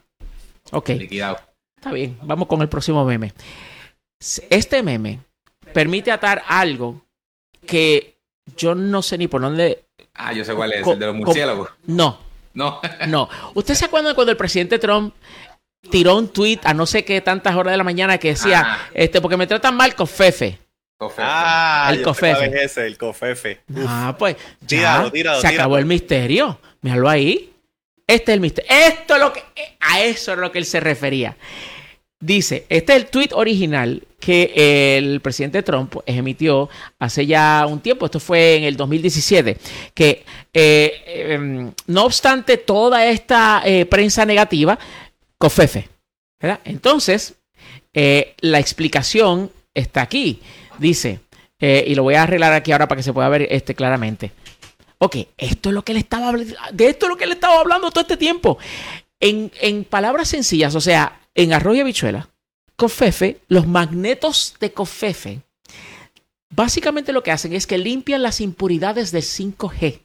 Ok. 0.72 0.89
liquidado. 0.89 1.39
Está 1.76 1.91
bien, 1.91 2.18
vamos 2.24 2.48
con 2.48 2.62
el 2.62 2.70
próximo 2.70 3.06
meme. 3.06 3.34
Este 4.50 4.82
meme 4.82 5.20
permite 5.74 6.12
atar 6.12 6.43
algo 6.48 7.02
que 7.68 8.18
yo 8.58 8.76
no 8.76 9.02
sé 9.02 9.18
ni 9.18 9.28
por 9.28 9.41
dónde. 9.41 9.86
Ah, 10.14 10.34
yo 10.34 10.43
sé 10.46 10.54
cuál 10.56 10.74
es, 10.74 10.86
el 10.88 11.00
de 11.00 11.06
los 11.06 11.16
murciélagos. 11.16 11.70
No, 11.86 12.20
No. 12.54 12.80
no. 13.08 13.30
¿Usted 13.54 13.76
se 13.76 13.86
acuerda 13.86 14.16
cuando 14.16 14.32
el 14.32 14.38
presidente 14.38 14.80
Trump 14.80 15.14
tiró 15.90 16.18
un 16.18 16.28
tweet 16.30 16.60
a 16.64 16.74
no 16.74 16.86
sé 16.86 17.04
qué 17.06 17.22
tantas 17.22 17.56
horas 17.56 17.72
de 17.74 17.78
la 17.78 17.84
mañana 17.84 18.18
que 18.18 18.30
decía, 18.30 18.64
Ah. 18.66 18.90
este, 18.94 19.22
porque 19.22 19.38
me 19.38 19.48
tratan 19.48 19.76
mal 19.76 19.96
con 19.96 20.08
Fefe? 20.08 20.60
Cofé. 20.98 21.22
Ah, 21.26 21.90
El 21.92 22.02
cofefe. 22.02 22.64
ese, 22.64 22.86
el 22.88 22.98
cofefe. 22.98 23.60
Ah, 23.86 24.16
pues 24.18 24.38
ya 24.62 24.68
Tíralo, 24.68 25.12
tíralo, 25.12 25.42
se 25.42 25.48
tíralo. 25.50 25.60
acabó 25.62 25.78
el 25.78 25.86
misterio. 25.86 26.60
Míralo 26.82 27.10
ahí. 27.10 27.52
Este 28.08 28.32
es 28.32 28.36
el 28.36 28.40
misterio. 28.40 28.72
Esto 28.72 29.16
es 29.16 29.20
lo 29.22 29.34
que 29.34 29.44
a 29.82 30.02
eso 30.02 30.32
es 30.34 30.38
lo 30.40 30.52
que 30.54 30.60
él 30.60 30.66
se 30.66 30.80
refería. 30.80 31.36
Dice, 32.18 32.66
este 32.70 32.94
es 32.94 33.00
el 33.04 33.08
tweet 33.08 33.30
original 33.34 34.02
que 34.22 34.96
el 34.98 35.20
presidente 35.20 35.62
Trump 35.64 35.96
emitió 36.06 36.70
hace 36.98 37.26
ya 37.26 37.66
un 37.68 37.82
tiempo, 37.82 38.06
esto 38.06 38.20
fue 38.22 38.56
en 38.56 38.64
el 38.64 38.78
2017, 38.78 39.58
que 39.94 40.24
eh, 40.54 41.04
eh, 41.06 41.72
no 41.88 42.06
obstante 42.06 42.58
toda 42.58 43.06
esta 43.06 43.62
eh, 43.66 43.86
prensa 43.86 44.26
negativa, 44.26 44.80
cofefe. 45.38 45.90
¿verdad? 46.40 46.60
Entonces, 46.66 47.36
eh, 47.94 48.36
la 48.40 48.60
explicación 48.60 49.52
está 49.74 50.02
aquí. 50.02 50.42
Dice, 50.78 51.22
eh, 51.60 51.86
y 51.88 51.96
lo 51.96 52.04
voy 52.04 52.16
a 52.16 52.24
arreglar 52.24 52.54
aquí 52.54 52.72
ahora 52.72 52.88
para 52.88 52.98
que 52.98 53.04
se 53.04 53.14
pueda 53.14 53.30
ver 53.30 53.48
este 53.50 53.76
claramente. 53.76 54.32
Ok, 54.98 55.18
esto 55.38 55.70
es 55.70 55.76
lo 55.76 55.84
que 55.84 55.92
él 55.92 55.98
estaba 55.98 56.32
de 56.32 56.88
esto 56.88 57.06
es 57.06 57.10
lo 57.10 57.18
que 57.18 57.26
él 57.26 57.34
estaba 57.34 57.60
hablando 57.60 57.92
todo 57.92 58.02
este 58.02 58.18
tiempo. 58.18 58.58
En, 59.20 59.52
en 59.62 59.84
palabras 59.84 60.30
sencillas, 60.30 60.76
o 60.76 60.82
sea, 60.82 61.22
en 61.34 61.54
arroyo 61.54 61.80
y 61.80 61.82
habichuela, 61.82 62.30
Cofefe, 62.76 63.40
los 63.48 63.68
magnetos 63.68 64.56
de 64.60 64.72
Cofefe, 64.74 65.42
básicamente 66.50 67.14
lo 67.14 67.24
que 67.24 67.32
hacen 67.32 67.54
es 67.54 67.68
que 67.68 67.78
limpian 67.78 68.24
las 68.24 68.42
impuridades 68.42 69.12
del 69.12 69.24
5G. 69.24 70.05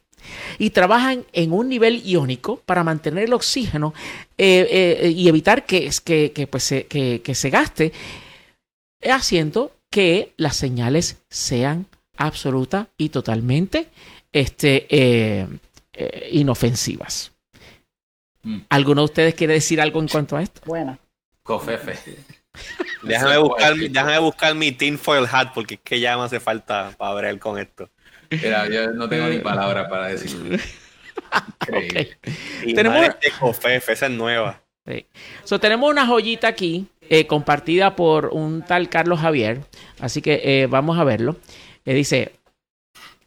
Y 0.57 0.71
trabajan 0.71 1.25
en 1.33 1.51
un 1.51 1.69
nivel 1.69 2.01
iónico 2.05 2.57
para 2.65 2.83
mantener 2.83 3.25
el 3.25 3.33
oxígeno 3.33 3.93
eh, 4.37 4.99
eh, 5.01 5.09
y 5.09 5.27
evitar 5.27 5.65
que, 5.65 5.89
que, 6.03 6.31
que, 6.31 6.47
pues, 6.47 6.63
se, 6.63 6.85
que, 6.87 7.21
que 7.21 7.35
se 7.35 7.49
gaste, 7.49 7.93
haciendo 9.09 9.71
que 9.89 10.33
las 10.37 10.55
señales 10.55 11.21
sean 11.29 11.85
absoluta 12.17 12.87
y 12.97 13.09
totalmente 13.09 13.89
este, 14.31 14.87
eh, 14.89 15.47
eh, 15.93 16.29
inofensivas. 16.31 17.31
Mm. 18.43 18.59
¿Alguno 18.69 19.01
de 19.01 19.05
ustedes 19.05 19.35
quiere 19.35 19.53
decir 19.53 19.81
algo 19.81 19.99
en 19.99 20.07
cuanto 20.07 20.37
a 20.37 20.41
esto? 20.41 20.61
Buena. 20.65 20.97
Cofefe. 21.43 21.97
Déjame 23.03 23.37
buscar, 23.37 23.75
déjame 23.75 24.19
buscar 24.19 24.55
mi 24.55 24.71
tinfoil 24.71 25.25
hat 25.31 25.53
porque 25.53 25.75
es 25.75 25.81
que 25.81 25.99
ya 25.99 26.17
me 26.17 26.23
hace 26.23 26.39
falta 26.39 26.93
para 26.97 27.13
ver 27.13 27.39
con 27.39 27.57
esto. 27.57 27.89
Mira, 28.31 28.67
yo 28.69 28.91
no 28.93 29.07
tengo 29.09 29.27
ni 29.27 29.39
palabras 29.39 29.87
para 29.89 30.07
decirlo. 30.07 30.57
Increíble. 31.61 32.17
Y 32.65 32.73
Tenemos- 32.73 32.99
madre 32.99 33.15
de 33.21 33.31
Cofefe, 33.39 33.93
esa 33.93 34.05
es 34.07 34.11
nueva. 34.11 34.61
Sí. 34.87 35.05
So, 35.43 35.59
tenemos 35.59 35.89
una 35.89 36.07
joyita 36.07 36.47
aquí 36.47 36.87
eh, 37.09 37.27
compartida 37.27 37.95
por 37.95 38.27
un 38.27 38.63
tal 38.63 38.89
Carlos 38.89 39.19
Javier. 39.19 39.61
Así 39.99 40.21
que 40.21 40.41
eh, 40.43 40.67
vamos 40.67 40.97
a 40.97 41.03
verlo. 41.03 41.35
Eh, 41.85 41.93
dice, 41.93 42.33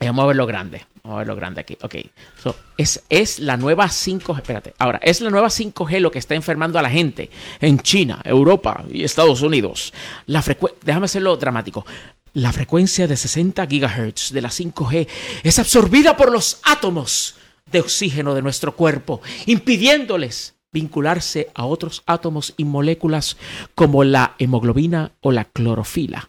eh, 0.00 0.06
vamos 0.06 0.24
a 0.24 0.26
ver 0.28 0.36
lo 0.36 0.46
grande. 0.46 0.84
Vamos 1.02 1.16
a 1.16 1.18
ver 1.18 1.26
lo 1.28 1.36
grande 1.36 1.60
aquí. 1.60 1.76
Ok. 1.82 1.96
So, 2.42 2.56
es, 2.76 3.04
es 3.08 3.38
la 3.38 3.56
nueva 3.56 3.86
5G. 3.86 4.38
Espérate. 4.38 4.74
Ahora, 4.78 4.98
es 5.02 5.20
la 5.20 5.30
nueva 5.30 5.48
5G 5.48 6.00
lo 6.00 6.10
que 6.10 6.18
está 6.18 6.34
enfermando 6.34 6.78
a 6.78 6.82
la 6.82 6.90
gente 6.90 7.30
en 7.60 7.78
China, 7.78 8.20
Europa 8.24 8.84
y 8.90 9.04
Estados 9.04 9.42
Unidos. 9.42 9.92
La 10.26 10.42
Déjame 10.82 11.04
hacerlo 11.04 11.36
dramático. 11.36 11.84
La 12.34 12.52
frecuencia 12.52 13.06
de 13.06 13.16
60 13.16 13.64
GHz 13.64 14.32
de 14.32 14.42
la 14.42 14.48
5G 14.48 15.08
es 15.44 15.58
absorbida 15.60 16.16
por 16.16 16.32
los 16.32 16.58
átomos 16.64 17.36
de 17.70 17.78
oxígeno 17.78 18.34
de 18.34 18.42
nuestro 18.42 18.74
cuerpo, 18.74 19.22
impidiéndoles 19.46 20.54
vincularse 20.72 21.50
a 21.54 21.64
otros 21.64 22.02
átomos 22.06 22.52
y 22.56 22.64
moléculas 22.64 23.36
como 23.76 24.02
la 24.02 24.34
hemoglobina 24.40 25.12
o 25.20 25.30
la 25.30 25.44
clorofila. 25.44 26.28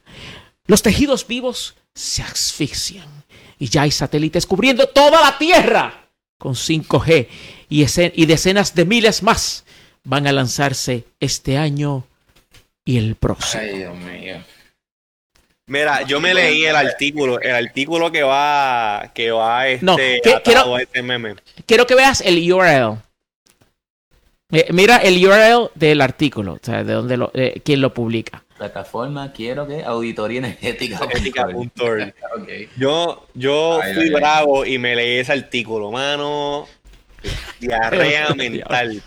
Los 0.67 0.83
tejidos 0.83 1.25
vivos 1.25 1.75
se 1.95 2.21
asfixian 2.21 3.07
y 3.57 3.69
ya 3.69 3.81
hay 3.81 3.91
satélites 3.91 4.45
cubriendo 4.45 4.87
toda 4.87 5.21
la 5.21 5.39
Tierra 5.39 6.11
con 6.37 6.53
5G 6.53 7.27
y, 7.67 8.25
decenas 8.27 8.75
de 8.75 8.85
miles 8.85 9.23
más 9.23 9.65
van 10.03 10.27
a 10.27 10.31
lanzarse 10.31 11.05
este 11.19 11.57
año 11.57 12.05
y 12.85 12.97
el 12.97 13.15
próximo. 13.15 13.63
Ay, 13.63 13.77
Dios 13.79 13.95
mío. 13.97 14.35
Mira, 15.67 16.03
yo 16.03 16.19
me 16.21 16.33
leí 16.33 16.63
el 16.65 16.75
artículo, 16.75 17.39
el 17.39 17.51
artículo 17.55 18.11
que 18.11 18.21
va, 18.21 19.11
que 19.15 19.31
va 19.31 19.67
este, 19.67 19.83
No, 19.85 19.95
que- 19.97 20.21
quiero- 20.43 20.75
a 20.75 20.81
este 20.81 21.01
meme. 21.01 21.35
Quiero 21.65 21.87
que 21.87 21.95
veas 21.95 22.21
el 22.21 22.51
URL. 22.51 22.97
Eh, 24.51 24.67
mira 24.71 24.97
el 24.97 25.25
URL 25.25 25.71
del 25.73 26.01
artículo, 26.01 26.53
o 26.53 26.59
sea, 26.61 26.83
de 26.83 26.93
dónde 26.93 27.17
lo, 27.17 27.31
eh, 27.33 27.61
quién 27.65 27.81
lo 27.81 27.93
publica. 27.95 28.43
Plataforma, 28.59 29.33
quiero 29.33 29.67
que 29.67 29.83
auditoría 29.83 30.37
energética. 30.37 30.99
Yo, 32.77 33.27
yo 33.33 33.79
Ay, 33.81 33.93
fui 33.95 34.03
ay, 34.03 34.09
ay. 34.09 34.13
bravo 34.13 34.65
y 34.65 34.77
me 34.77 34.95
leí 34.95 35.17
ese 35.19 35.33
artículo, 35.33 35.91
mano. 35.91 36.67
Diarrea 37.59 38.35
mental 38.35 39.01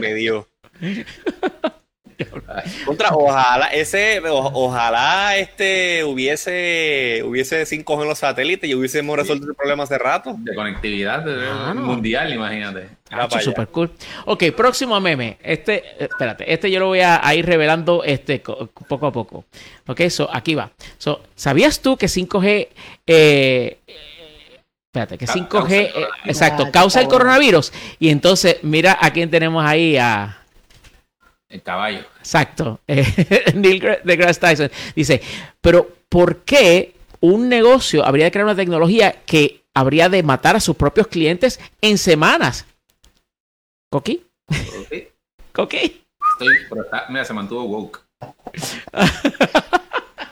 me 0.00 0.14
dio. 0.14 0.48
Contra, 2.86 3.10
ojalá, 3.14 3.66
ese, 3.68 4.20
o- 4.28 4.50
ojalá 4.66 5.36
este 5.36 6.02
hubiese, 6.04 7.22
hubiese 7.24 7.64
5G 7.64 8.02
en 8.02 8.08
los 8.08 8.18
satélites 8.18 8.68
y 8.68 8.74
hubiésemos 8.74 9.16
resuelto 9.16 9.46
el 9.48 9.54
problema 9.54 9.84
hace 9.84 9.98
rato. 9.98 10.34
De 10.38 10.54
conectividad 10.54 11.22
de- 11.24 11.48
Ah, 11.48 11.72
no. 11.74 11.82
mundial, 11.82 12.32
imagínate. 12.32 12.88
Ah, 13.10 13.28
super 13.40 13.68
cool. 13.68 13.90
Ok, 14.26 14.44
próximo 14.56 15.00
meme. 15.00 15.38
Este, 15.42 15.82
espérate, 16.04 16.52
este 16.52 16.70
yo 16.70 16.80
lo 16.80 16.86
voy 16.88 17.00
a, 17.00 17.26
a 17.26 17.34
ir 17.34 17.46
revelando 17.46 18.02
este 18.04 18.42
co- 18.42 18.66
poco 18.88 19.06
a 19.06 19.12
poco. 19.12 19.44
Ok, 19.86 20.02
so 20.08 20.28
aquí 20.32 20.54
va. 20.54 20.70
So, 20.98 21.22
¿sabías 21.34 21.80
tú 21.80 21.96
que 21.96 22.06
5G 22.06 22.68
eh, 23.06 23.78
espérate, 24.86 25.16
que 25.18 25.26
Ca- 25.26 25.32
5G 25.32 25.48
causa 25.48 25.80
el 25.80 25.86
eh, 25.86 25.90
coronavirus. 25.92 26.26
exacto, 26.26 26.70
causa 26.72 27.00
el 27.00 27.08
coronavirus? 27.08 27.72
Y 27.98 28.10
entonces, 28.10 28.56
mira 28.62 28.98
a 29.00 29.12
quién 29.12 29.30
tenemos 29.30 29.64
ahí 29.64 29.96
a 29.96 30.34
El 31.48 31.62
caballo. 31.62 32.00
Exacto. 32.18 32.80
Eh, 32.88 33.52
Neil 33.54 33.80
Gra- 33.82 34.00
deGrasse 34.02 34.40
Tyson 34.40 34.70
dice, 34.94 35.20
pero 35.60 35.88
¿por 36.08 36.38
qué 36.44 36.94
un 37.20 37.48
negocio 37.48 38.04
habría 38.04 38.26
de 38.26 38.30
crear 38.30 38.44
una 38.44 38.54
tecnología 38.56 39.22
que 39.26 39.62
habría 39.74 40.08
de 40.08 40.22
matar 40.22 40.56
a 40.56 40.60
sus 40.60 40.76
propios 40.76 41.06
clientes 41.08 41.58
en 41.80 41.98
semanas? 41.98 42.66
¿Coqui? 43.90 44.24
¿Coqui? 45.52 46.04
Estoy, 46.32 46.56
pero 46.68 46.82
está- 46.82 47.06
mira, 47.08 47.24
se 47.24 47.32
mantuvo 47.34 47.64
woke. 47.64 48.00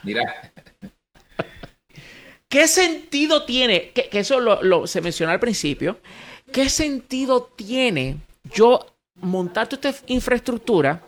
Mira, 0.03 0.53
¿Qué 2.49 2.69
sentido 2.69 3.45
tiene? 3.45 3.91
Que, 3.91 4.09
que 4.09 4.21
eso 4.21 4.39
lo, 4.41 4.63
lo- 4.63 4.87
se 4.87 5.01
mencionó 5.01 5.33
al 5.33 5.41
principio. 5.41 5.99
¿Qué 6.53 6.69
sentido 6.71 7.43
tiene 7.57 8.19
yo 8.45 8.87
montar 9.21 9.69
esta 9.71 9.95
infraestructura 10.07 11.03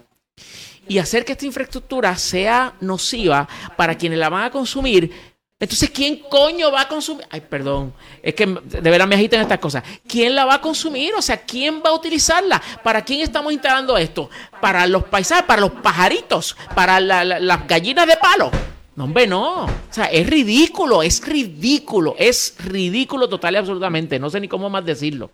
y 0.86 0.98
hacer 0.98 1.24
que 1.24 1.32
esta 1.32 1.46
infraestructura 1.46 2.16
sea 2.16 2.74
nociva 2.80 3.48
para 3.76 3.96
quienes 3.96 4.18
la 4.18 4.28
van 4.28 4.44
a 4.44 4.50
consumir? 4.50 5.12
Entonces, 5.60 5.90
¿quién 5.90 6.20
coño 6.30 6.70
va 6.70 6.82
a 6.82 6.88
consumir? 6.88 7.26
Ay, 7.30 7.40
perdón, 7.40 7.92
es 8.22 8.32
que 8.34 8.46
de 8.46 8.90
verdad 8.90 9.08
me 9.08 9.16
agitan 9.16 9.40
estas 9.40 9.58
cosas. 9.58 9.82
¿Quién 10.06 10.36
la 10.36 10.44
va 10.44 10.54
a 10.54 10.60
consumir? 10.60 11.12
O 11.14 11.22
sea, 11.22 11.36
¿quién 11.38 11.82
va 11.84 11.90
a 11.90 11.94
utilizarla? 11.94 12.62
¿Para 12.84 13.04
quién 13.04 13.22
estamos 13.22 13.52
instalando 13.52 13.98
esto? 13.98 14.30
¿Para 14.60 14.86
los 14.86 15.02
paisajes? 15.04 15.44
¿Para 15.46 15.62
los 15.62 15.72
pajaritos? 15.72 16.56
¿Para 16.76 17.00
la- 17.00 17.24
la- 17.24 17.40
las 17.40 17.66
gallinas 17.66 18.06
de 18.06 18.16
palo? 18.16 18.52
No, 18.94 19.04
hombre, 19.04 19.26
no. 19.26 19.64
O 19.64 19.70
sea, 19.90 20.04
es 20.06 20.28
ridículo, 20.30 21.02
es 21.02 21.26
ridículo, 21.26 22.14
es 22.18 22.54
ridículo 22.64 23.28
total 23.28 23.54
y 23.54 23.56
absolutamente. 23.58 24.18
No 24.20 24.30
sé 24.30 24.38
ni 24.38 24.46
cómo 24.46 24.70
más 24.70 24.84
decirlo. 24.84 25.32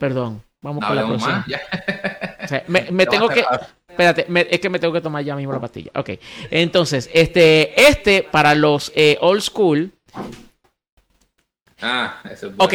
Perdón, 0.00 0.42
vamos 0.66 0.82
no 0.82 0.88
con 0.88 0.96
la 0.96 1.06
próxima. 1.06 1.32
más. 1.38 1.46
Ya. 1.46 1.60
O 2.44 2.48
sea, 2.48 2.64
me, 2.66 2.90
me 2.90 3.04
Te 3.06 3.10
tengo 3.12 3.28
que. 3.28 3.44
Espérate, 3.88 4.26
me- 4.28 4.46
es 4.50 4.60
que 4.60 4.68
me 4.68 4.78
tengo 4.78 4.92
que 4.92 5.00
tomar 5.00 5.24
ya 5.24 5.34
mismo 5.36 5.52
la 5.52 5.60
pastilla. 5.60 5.90
Ok. 5.94 6.10
Entonces, 6.50 7.08
este, 7.14 7.88
este 7.88 8.22
para 8.24 8.54
los 8.54 8.92
eh, 8.94 9.16
old 9.20 9.40
school. 9.40 9.92
Ah, 11.80 12.20
eso 12.24 12.48
es 12.48 12.56
bueno. 12.56 12.64
Ok. 12.64 12.74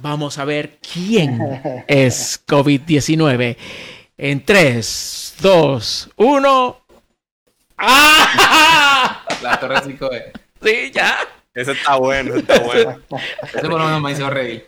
Vamos 0.00 0.38
a 0.38 0.44
ver 0.44 0.78
quién 0.80 1.84
es 1.88 2.42
COVID-19. 2.46 3.56
En 4.18 4.44
3, 4.44 5.34
2, 5.40 6.10
1. 6.16 6.80
¡Ah! 7.78 9.26
La 9.42 9.60
torre 9.60 9.76
5E. 9.76 10.32
Sí, 10.62 10.90
ya. 10.94 11.16
Ese 11.52 11.72
está 11.72 11.96
bueno, 11.96 12.30
ese 12.30 12.38
está 12.40 12.60
bueno. 12.60 13.00
Ese 13.42 13.60
por 13.68 13.78
lo 13.78 13.84
menos 13.84 14.00
me 14.00 14.12
hizo 14.12 14.28
reír. 14.30 14.66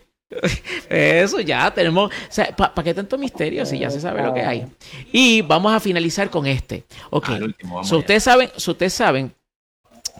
Eso 0.89 1.39
ya 1.39 1.71
tenemos. 1.73 2.11
O 2.11 2.31
sea, 2.31 2.55
¿para 2.55 2.83
qué 2.83 2.93
tanto 2.93 3.17
misterio 3.17 3.65
si 3.65 3.79
ya 3.79 3.89
se 3.89 3.99
sabe 3.99 4.21
lo 4.23 4.33
que 4.33 4.41
hay? 4.41 4.65
Y 5.11 5.41
vamos 5.41 5.73
a 5.73 5.79
finalizar 5.79 6.29
con 6.29 6.45
este. 6.45 6.85
Ok. 7.09 7.29
Ah, 7.29 7.39
último, 7.41 7.83
So, 7.83 7.97
ustedes 7.99 8.23
saben, 8.23 8.49
so, 8.55 8.71
ustedes 8.71 8.93
saben 8.93 9.33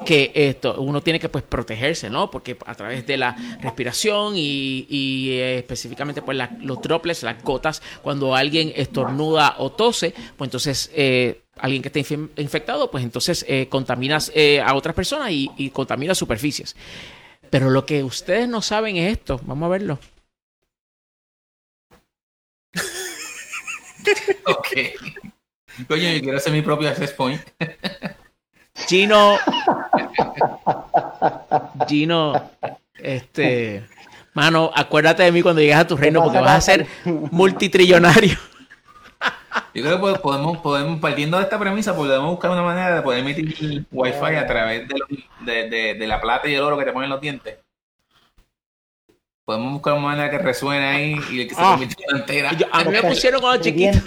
que 0.06 0.32
esto 0.34 0.80
uno 0.82 1.02
tiene 1.02 1.20
que 1.20 1.28
pues 1.28 1.44
protegerse, 1.44 2.10
¿no? 2.10 2.32
Porque 2.32 2.58
a 2.66 2.74
través 2.74 3.06
de 3.06 3.18
la 3.18 3.36
respiración 3.62 4.34
y, 4.38 4.88
y, 4.90 5.32
eh, 5.32 5.58
específicamente 5.60 6.22
pues 6.22 6.38
la- 6.38 6.58
los 6.62 6.82
droplets, 6.82 7.24
las 7.24 7.44
gotas, 7.44 7.82
cuando 8.02 8.34
alguien 8.34 8.72
estornuda 8.76 9.56
o 9.58 9.72
tose, 9.72 10.14
pues 10.38 10.48
entonces 10.48 10.90
eh, 10.96 11.42
alguien 11.58 11.82
que 11.82 11.90
esté 11.90 12.00
infectado, 12.38 12.90
pues 12.90 13.04
entonces 13.04 13.44
eh, 13.50 13.68
contaminas 13.70 14.32
eh, 14.34 14.62
a 14.66 14.74
otras 14.74 14.96
personas 14.96 15.32
y, 15.32 15.52
y 15.58 15.70
contamina 15.70 16.16
superficies. 16.16 16.78
Pero 17.50 17.70
lo 17.70 17.86
que 17.86 18.04
ustedes 18.04 18.48
no 18.48 18.62
saben 18.62 18.98
es 18.98 19.12
esto. 19.12 19.40
Vamos 19.44 19.68
a 19.68 19.70
verlo. 19.70 20.00
Ok. 24.46 24.68
Coño, 25.88 26.10
yo 26.10 26.22
quiero 26.22 26.38
hacer 26.38 26.52
mi 26.52 26.62
propio 26.64 26.90
access 26.90 27.12
point. 27.12 27.42
Gino. 28.88 29.38
Gino. 31.88 32.52
Este. 32.96 33.86
Mano, 34.34 34.72
acuérdate 34.74 35.24
de 35.24 35.32
mí 35.32 35.42
cuando 35.42 35.62
llegues 35.62 35.76
a 35.76 35.86
tu 35.88 35.98
reino 35.98 36.24
porque 36.24 36.40
vas 36.40 36.58
a 36.58 36.62
ser 36.62 36.88
multitrillonario. 37.06 38.38
Yo 39.74 39.84
creo 39.84 39.98
que 39.98 40.04
pod- 40.04 40.22
podemos, 40.22 40.58
podemos, 40.60 41.00
partiendo 41.00 41.38
de 41.38 41.44
esta 41.44 41.60
premisa, 41.60 41.96
podemos 41.96 42.30
buscar 42.32 42.52
una 42.52 42.64
manera 42.64 42.96
de 42.96 43.02
poder 43.02 43.20
emitir 43.20 43.86
wifi 43.92 44.36
a 44.36 44.48
través 44.48 44.88
de, 44.88 44.96
los- 44.98 45.10
de, 45.46 45.70
de- 45.70 45.94
de 45.96 46.08
la 46.08 46.20
plata 46.20 46.48
y 46.48 46.56
el 46.56 46.62
oro 46.62 46.78
que 46.78 46.86
te 46.86 46.92
ponen 46.92 47.10
los 47.10 47.22
dientes. 47.22 47.58
Podemos 49.46 49.74
buscar 49.74 49.94
una 49.94 50.04
manera 50.08 50.30
que 50.30 50.38
resuene 50.40 50.86
ahí 50.86 51.20
y 51.32 51.48
que 51.48 51.56
se 51.56 51.62
Ah. 51.62 51.72
convierta 51.72 51.96
en 52.04 52.10
una 52.10 52.20
entera. 52.20 52.54
Yo- 52.54 52.68
a 52.72 52.84
mí 52.84 52.92
me 52.92 53.02
pusieron 53.04 53.42
cuando 53.42 53.64
chiquito. 53.64 54.00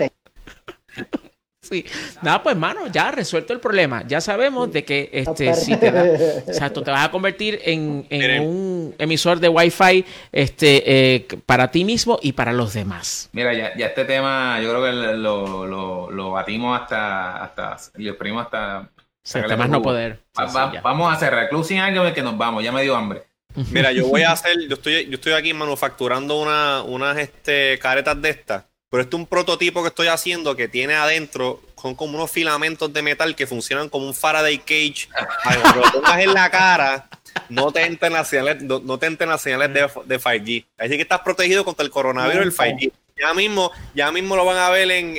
Sí. 1.73 1.87
Nada, 2.21 2.43
pues, 2.43 2.55
mano, 2.55 2.87
ya 2.89 3.11
resuelto 3.11 3.53
el 3.53 3.61
problema. 3.61 4.05
Ya 4.07 4.21
sabemos 4.21 4.71
de 4.73 4.85
que 4.85 5.09
este, 5.13 5.55
si 5.55 5.77
te, 5.77 5.91
da, 5.91 6.07
exacto, 6.07 6.83
te 6.83 6.91
vas 6.91 7.07
a 7.07 7.11
convertir 7.11 7.61
en, 7.65 8.07
en 8.11 8.43
un 8.43 8.95
emisor 8.99 9.41
de 9.41 9.49
Wi-Fi 9.49 10.05
este, 10.31 10.83
eh, 11.15 11.27
para 11.47 11.71
ti 11.71 11.85
mismo 11.85 12.19
y 12.21 12.33
para 12.33 12.53
los 12.53 12.75
demás. 12.75 13.31
Mira, 13.33 13.55
ya, 13.55 13.77
ya 13.77 13.87
este 13.87 14.05
tema, 14.05 14.61
yo 14.61 14.69
creo 14.69 14.85
que 14.85 14.93
lo, 15.17 15.67
lo, 15.67 16.11
lo 16.11 16.31
batimos 16.33 16.79
hasta, 16.79 17.43
hasta, 17.43 17.77
y 17.97 18.05
lo 18.05 18.11
exprimimos 18.11 18.45
hasta... 18.45 18.89
Hasta 19.25 19.57
más 19.57 19.69
no 19.69 19.81
poder. 19.81 20.19
Va, 20.39 20.49
Sí, 20.49 20.55
va, 20.57 20.67
sí, 20.69 20.75
ya. 20.75 20.81
vamos 20.83 21.15
a 21.15 21.17
cerrar. 21.17 21.49
Closing 21.49 21.79
algo 21.79 22.13
que 22.13 22.23
nos 22.23 22.37
vamos. 22.37 22.63
Ya 22.65 22.73
me 22.73 22.83
dio 22.83 22.97
hambre. 22.97 23.23
Mira, 23.71 23.93
yo 23.93 24.09
voy 24.09 24.23
a 24.23 24.33
hacer, 24.33 24.57
yo 24.69 24.75
estoy, 24.75 25.07
yo 25.07 25.15
estoy 25.15 25.35
aquí 25.35 25.53
manufacturando 25.55 26.41
una, 26.41 26.83
unas 26.83 27.19
este, 27.19 27.79
caretas 27.79 28.21
de 28.21 28.31
estas, 28.31 28.65
pero 28.93 29.03
este 29.03 29.17
es 29.17 29.21
un 29.21 29.27
prototipo 29.27 29.81
que 29.83 29.89
estoy 29.89 30.09
haciendo 30.09 30.55
que 30.55 30.69
tiene 30.69 30.95
adentro, 30.95 31.61
son 31.81 31.95
como 31.95 32.19
unos 32.19 32.31
filamentos 32.31 32.93
de 32.93 33.01
metal 33.03 33.35
que 33.35 33.47
funcionan 33.47 33.89
como 33.89 34.07
un 34.07 34.13
Faraday 34.15 34.59
cage. 34.59 35.09
Cuando 35.43 35.81
lo 35.81 35.93
pongas 35.93 36.21
en 36.21 36.35
la 36.35 36.51
cara, 36.51 37.09
no 37.49 37.73
te 37.73 37.87
entren 37.87 38.13
las 38.13 38.29
señales, 38.29 38.63
no, 38.63 38.99
te 38.99 39.07
entren 39.07 39.31
las 39.31 39.41
señales 39.41 39.73
de, 39.73 39.81
de 40.05 40.21
5G. 40.21 40.67
Así 40.77 40.91
que 40.97 41.03
estás 41.03 41.21
protegido 41.21 41.65
contra 41.65 41.85
el 41.85 41.91
coronavirus 41.91 42.45
y 42.45 42.49
el 42.49 42.53
5G. 42.55 42.93
Ya 43.19 43.33
mismo, 43.35 43.73
ya 43.95 44.13
mismo 44.13 44.37
lo 44.37 44.45
van 44.45 44.59
a 44.59 44.69
ver 44.69 44.91
en, 44.91 45.17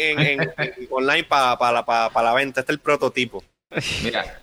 online 0.91 1.24
para 1.24 1.57
pa- 1.57 2.09
pa 2.11 2.24
la 2.24 2.34
venta. 2.34 2.59
Este 2.61 2.71
es 2.71 2.76
el 2.76 2.80
prototipo. 2.80 3.43
Mira, 4.03 4.39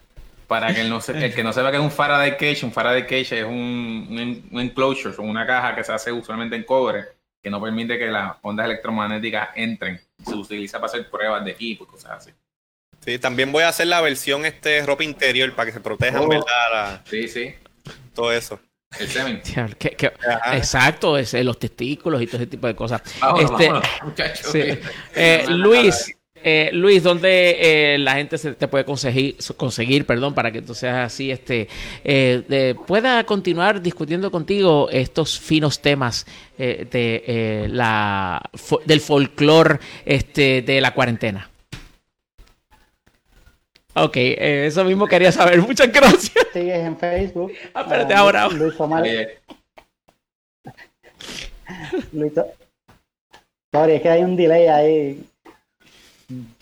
para 0.48 0.74
que 0.74 0.80
el, 0.80 0.88
que 1.34 1.44
no 1.44 1.52
sepa 1.52 1.70
que 1.70 1.76
es 1.76 1.82
un 1.82 1.92
Faraday 1.92 2.32
cage, 2.32 2.64
un 2.64 2.72
Faraday 2.72 3.02
cage 3.04 3.38
es 3.40 3.44
un, 3.44 4.08
un, 4.10 4.48
un 4.50 4.60
enclosure, 4.60 5.14
una 5.18 5.46
caja 5.46 5.76
que 5.76 5.84
se 5.84 5.92
hace 5.92 6.10
usualmente 6.10 6.56
en 6.56 6.64
cobre, 6.64 7.04
que 7.42 7.50
no 7.50 7.60
permite 7.60 7.98
que 7.98 8.06
las 8.08 8.36
ondas 8.42 8.66
electromagnéticas 8.66 9.48
entren. 9.54 10.00
Se 10.26 10.34
utiliza 10.34 10.78
para 10.78 10.92
hacer 10.92 11.08
pruebas 11.10 11.44
de 11.44 11.52
equipo 11.52 11.84
y 11.84 11.86
cosas 11.86 12.10
así. 12.12 12.30
Sí, 13.04 13.18
también 13.18 13.50
voy 13.50 13.62
a 13.62 13.68
hacer 13.68 13.86
la 13.86 14.00
versión 14.02 14.44
este 14.44 14.84
ropa 14.84 15.04
interior 15.04 15.54
para 15.54 15.66
que 15.66 15.72
se 15.72 15.80
protejan, 15.80 16.22
Oh. 16.24 16.28
¿verdad? 16.28 16.44
La- 16.72 17.02
Sí, 17.08 17.28
sí. 17.28 17.54
todo 18.14 18.30
eso. 18.32 18.60
El 18.98 19.08
semen. 19.08 19.40
Exacto, 20.52 21.16
es, 21.16 21.32
eh, 21.34 21.44
los 21.44 21.58
testículos 21.58 22.20
y 22.20 22.26
todo 22.26 22.38
ese 22.38 22.46
tipo 22.48 22.66
de 22.66 22.74
cosas. 22.74 23.00
Vámonos, 23.20 23.50
Este, 23.52 23.66
vámonos. 23.68 23.88
Sí. 24.34 24.62
Eh, 25.14 25.44
Luis, 25.48 26.14
eh, 26.44 26.70
Luis, 26.72 27.02
¿dónde 27.02 27.94
eh, 27.94 27.98
la 27.98 28.14
gente 28.14 28.38
se 28.38 28.52
te 28.54 28.68
puede 28.68 28.84
conseguir, 28.84 29.36
conseguir, 29.56 30.06
perdón, 30.06 30.34
para 30.34 30.50
que 30.52 30.62
tú 30.62 30.74
seas 30.74 30.96
así, 31.06 31.30
este, 31.30 31.68
eh, 32.04 32.42
de- 32.48 32.74
pueda 32.86 33.24
continuar 33.24 33.80
discutiendo 33.82 34.30
contigo 34.30 34.88
estos 34.90 35.38
finos 35.38 35.80
temas 35.80 36.26
eh, 36.58 36.86
de 36.90 37.24
eh, 37.26 37.68
la 37.70 38.40
fo- 38.54 38.82
del 38.84 39.00
folclore 39.00 39.78
este, 40.04 40.62
de 40.62 40.80
la 40.80 40.92
cuarentena? 40.94 41.48
Ok, 43.94 44.16
eh, 44.16 44.66
eso 44.66 44.84
mismo 44.84 45.06
quería 45.06 45.32
saber. 45.32 45.60
Muchas 45.66 45.92
gracias. 45.92 46.46
Sigues 46.52 46.78
en 46.78 46.96
Facebook. 46.96 47.52
Ah, 47.74 47.82
espérate, 47.82 48.14
Ah, 48.14 48.18
ahora. 48.18 48.48
Luis 48.48 48.78
Omar. 48.78 49.02
Oye, 49.02 49.38
Luis, 52.12 52.32
sorry, 53.72 53.92
es 53.94 54.02
que 54.02 54.08
hay 54.08 54.22
un 54.22 54.36
delay 54.36 54.66
ahí. 54.66 55.24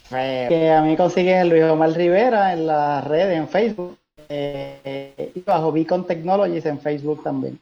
Feo. 0.09 0.49
Que 0.49 0.71
a 0.71 0.83
mí 0.83 0.97
consigues 0.97 1.47
Luis 1.47 1.65
Omar 1.65 1.91
Rivera 1.91 2.53
en 2.53 2.67
las 2.67 3.05
redes, 3.05 3.37
en 3.37 3.49
Facebook. 3.49 3.99
eh, 4.31 5.33
y 5.35 5.41
bajo 5.41 5.73
Beacon 5.73 6.07
Technologies 6.07 6.67
en 6.67 6.79
Facebook 6.79 7.23
también. 7.23 7.59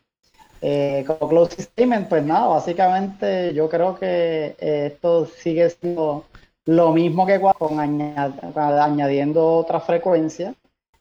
Eh, 0.61 1.05
como 1.07 1.29
closing 1.29 2.07
pues 2.09 2.25
nada, 2.25 2.47
básicamente 2.47 3.53
yo 3.55 3.69
creo 3.69 3.97
que 3.99 4.57
eh, 4.59 4.91
esto 4.93 5.27
sigue 5.27 5.71
siendo 5.71 6.25
lo 6.65 6.93
mismo 6.93 7.25
que 7.27 7.41
con 7.41 7.79
añad- 7.79 8.53
con 8.53 8.63
añadiendo 8.63 9.47
otra 9.55 9.79
frecuencia. 9.81 10.55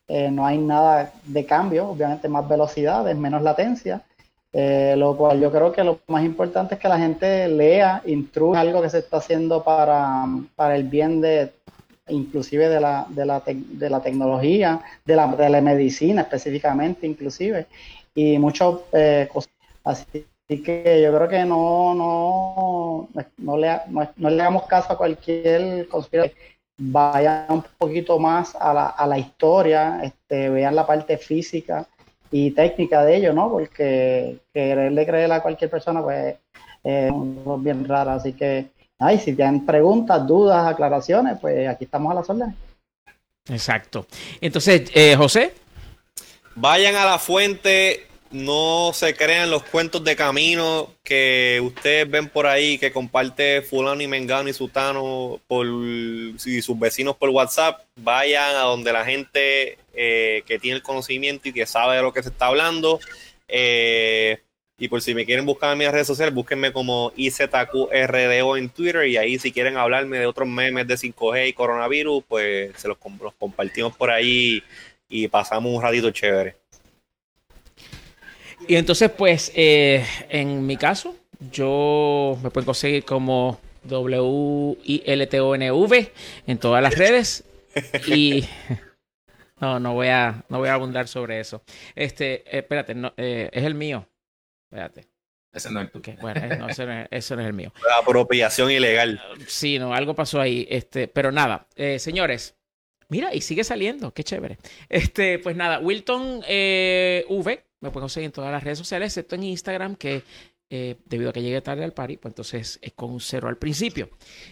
Eh, 0.08 0.30
no 0.30 0.46
hay 0.46 0.60
nada 0.60 1.12
de 1.24 1.46
cambio, 1.46 1.90
obviamente 1.90 2.28
más 2.30 2.48
velocidades, 2.48 3.16
menos 3.18 3.42
latencia. 3.42 4.04
Eh, 4.58 4.96
lo 4.96 5.18
cual 5.18 5.42
yo 5.42 5.52
creo 5.52 5.74
que 5.74 5.84
lo 5.84 6.00
más 6.08 6.24
importante 6.24 6.76
es 6.76 6.80
que 6.80 6.88
la 6.88 6.98
gente 6.98 7.46
lea, 7.50 8.02
instruya 8.06 8.62
algo 8.62 8.82
que 8.82 8.90
se 8.90 9.00
está 9.00 9.18
haciendo 9.18 9.62
para, 9.62 10.26
para 10.56 10.78
el 10.78 10.86
bien 10.86 11.20
de 11.20 11.52
inclusive 12.08 12.70
de 12.70 12.80
la, 12.80 13.06
de 13.10 13.26
la, 13.26 13.44
tec- 13.44 13.66
de 13.66 13.90
la 13.90 14.00
tecnología, 14.00 14.80
de 15.04 15.16
la 15.18 15.36
telemedicina 15.36 16.22
específicamente 16.22 17.06
inclusive, 17.06 17.68
y 18.14 18.40
muchas 18.40 18.76
eh, 18.94 19.28
cosas. 19.34 19.52
Así 19.84 20.24
que 20.64 21.02
yo 21.04 21.14
creo 21.14 21.28
que 21.28 21.44
no, 21.44 21.94
no, 21.94 23.10
no, 23.38 23.58
le, 23.58 23.82
no, 23.90 24.10
no 24.16 24.30
le 24.30 24.42
hagamos 24.42 24.68
caso 24.68 24.94
a 24.94 24.98
cualquier 24.98 25.86
conspiración. 25.90 26.38
Vayan 26.78 27.46
un 27.50 27.64
poquito 27.78 28.20
más 28.20 28.56
a 28.56 28.74
la, 28.74 28.86
a 28.88 29.06
la 29.06 29.18
historia, 29.18 30.00
este, 30.02 30.50
vean 30.50 30.76
la 30.76 30.86
parte 30.86 31.18
física 31.18 31.86
y 32.32 32.52
técnica 32.52 33.04
de 33.04 33.18
ello, 33.18 33.34
¿no? 33.34 33.50
Porque 33.50 34.38
quererle 34.54 35.06
creer 35.06 35.32
a 35.32 35.42
cualquier 35.42 35.70
persona, 35.70 36.02
pues, 36.02 36.36
eh, 36.84 37.10
es 37.10 37.64
bien 37.64 37.88
raro. 37.88 38.12
Así 38.12 38.34
que, 38.34 38.68
ay, 39.00 39.20
si 39.20 39.34
tienen 39.34 39.66
preguntas, 39.66 40.26
dudas, 40.28 40.68
aclaraciones, 40.68 41.38
pues 41.40 41.68
aquí 41.68 41.86
estamos 41.86 42.12
a 42.12 42.16
las 42.16 42.30
órdenes. 42.30 42.56
Exacto. 43.50 44.08
Entonces, 44.42 44.90
eh, 44.94 45.16
José. 45.16 45.54
Vayan 46.56 46.96
a 46.96 47.06
la 47.06 47.20
fuente, 47.20 48.08
no 48.32 48.92
se 48.94 49.16
crean 49.16 49.50
los 49.50 49.64
cuentos 49.64 50.04
de 50.04 50.16
camino 50.16 50.92
que 51.04 51.62
ustedes 51.64 52.10
ven 52.10 52.28
por 52.28 52.48
ahí 52.48 52.78
que 52.78 52.92
comparte 52.92 53.62
fulano 53.62 54.02
y 54.02 54.08
mengano 54.08 54.50
y 54.50 54.54
sutano 54.54 55.40
por 55.48 55.66
y 55.66 56.62
sus 56.62 56.78
vecinos 56.78 57.16
por 57.16 57.30
WhatsApp. 57.30 57.82
Vayan 57.98 58.56
a 58.56 58.62
donde 58.62 58.92
la 58.92 59.06
gente 59.06 59.78
eh, 59.94 60.44
que 60.46 60.60
tiene 60.60 60.78
el 60.78 60.84
conocimiento 60.84 61.48
y 61.50 61.54
que 61.54 61.66
sabe 61.66 61.96
de 61.98 62.02
lo 62.02 62.12
que 62.14 62.24
se 62.24 62.30
está 62.30 62.48
hablando. 62.48 63.00
Eh, 63.48 64.40
y 64.78 64.90
por 64.90 65.02
si 65.02 65.16
me 65.16 65.26
quieren 65.26 65.46
buscar 65.46 65.72
en 65.72 65.78
mis 65.78 65.92
redes 65.92 66.08
sociales, 66.08 66.34
búsquenme 66.34 66.74
como 66.74 67.14
IZQRDO 67.16 68.58
en 68.58 68.70
Twitter 68.70 69.08
y 69.08 69.16
ahí 69.18 69.40
si 69.40 69.52
quieren 69.54 69.78
hablarme 69.78 70.20
de 70.20 70.26
otros 70.26 70.48
memes 70.50 70.86
de 70.88 70.96
5G 70.96 71.48
y 71.48 71.54
coronavirus, 71.54 72.24
pues 72.28 72.72
se 72.76 72.88
los, 72.90 72.98
com- 72.98 73.18
los 73.22 73.34
compartimos 73.36 73.96
por 73.96 74.12
ahí 74.12 74.62
y 75.08 75.28
pasamos 75.30 75.72
un 75.74 75.82
ratito 75.82 76.12
chévere. 76.12 76.56
Y 78.68 78.76
entonces, 78.76 79.12
pues, 79.12 79.52
eh, 79.56 80.06
en 80.30 80.66
mi 80.66 80.76
caso, 80.78 81.16
yo 81.52 82.38
me 82.42 82.50
pueden 82.50 82.66
conseguir 82.66 83.06
como 83.06 83.60
W-I-L-T-O-N-V 83.84 84.52
en 86.48 86.58
todas 86.58 86.82
las 86.82 86.98
redes. 86.98 87.44
Y 88.08 88.46
no, 89.60 89.80
no 89.80 89.94
voy 89.94 90.08
a, 90.08 90.44
no 90.50 90.58
voy 90.60 90.70
a 90.70 90.74
abundar 90.74 91.08
sobre 91.08 91.40
eso. 91.40 91.62
Este, 91.94 92.44
eh, 92.46 92.60
espérate, 92.60 92.96
no, 92.96 93.14
eh, 93.18 93.50
es 93.52 93.64
el 93.64 93.76
mío. 93.76 94.08
Espérate. 94.70 95.08
ese 95.54 95.72
no 95.72 95.82
es 95.82 95.92
tú. 95.92 96.00
Ok, 96.00 96.10
bueno, 96.20 96.42
eh, 96.44 96.58
no, 96.58 96.68
ese 96.68 96.86
no 96.86 96.94
es, 96.94 97.08
ese 97.12 97.36
no 97.36 97.42
es 97.42 97.48
el 97.48 97.54
mío. 97.54 97.72
La 97.88 97.98
apropiación 97.98 98.72
ilegal. 98.72 99.22
Sí, 99.48 99.78
no, 99.80 99.94
algo 99.94 100.16
pasó 100.16 100.42
ahí. 100.42 100.66
Este, 100.70 101.08
pero 101.08 101.32
nada, 101.32 101.68
eh, 101.76 102.00
señores. 102.00 102.56
Mira, 103.08 103.36
y 103.36 103.42
sigue 103.42 103.64
saliendo, 103.64 104.14
qué 104.14 104.24
chévere. 104.24 104.58
Este, 104.90 105.38
pues 105.38 105.56
nada, 105.56 105.78
Wilton 105.80 106.42
eh, 106.48 107.24
V, 107.30 107.64
me 107.86 107.92
pueden 107.92 108.04
conseguir 108.04 108.26
en 108.26 108.32
todas 108.32 108.52
las 108.52 108.64
redes 108.64 108.78
sociales, 108.78 109.08
excepto 109.08 109.36
en 109.36 109.44
Instagram, 109.44 109.96
que 109.96 110.24
eh, 110.70 110.96
debido 111.06 111.30
a 111.30 111.34
que 111.34 111.42
llegué 111.42 111.62
tarde 111.62 111.84
al 111.84 111.94
party, 111.94 112.18
pues 112.18 112.32
entonces 112.32 112.80
es 112.82 112.94
con 112.94 113.12
un 113.12 113.22
cero 113.22 113.48
al 113.48 113.58
principio. 113.58 114.10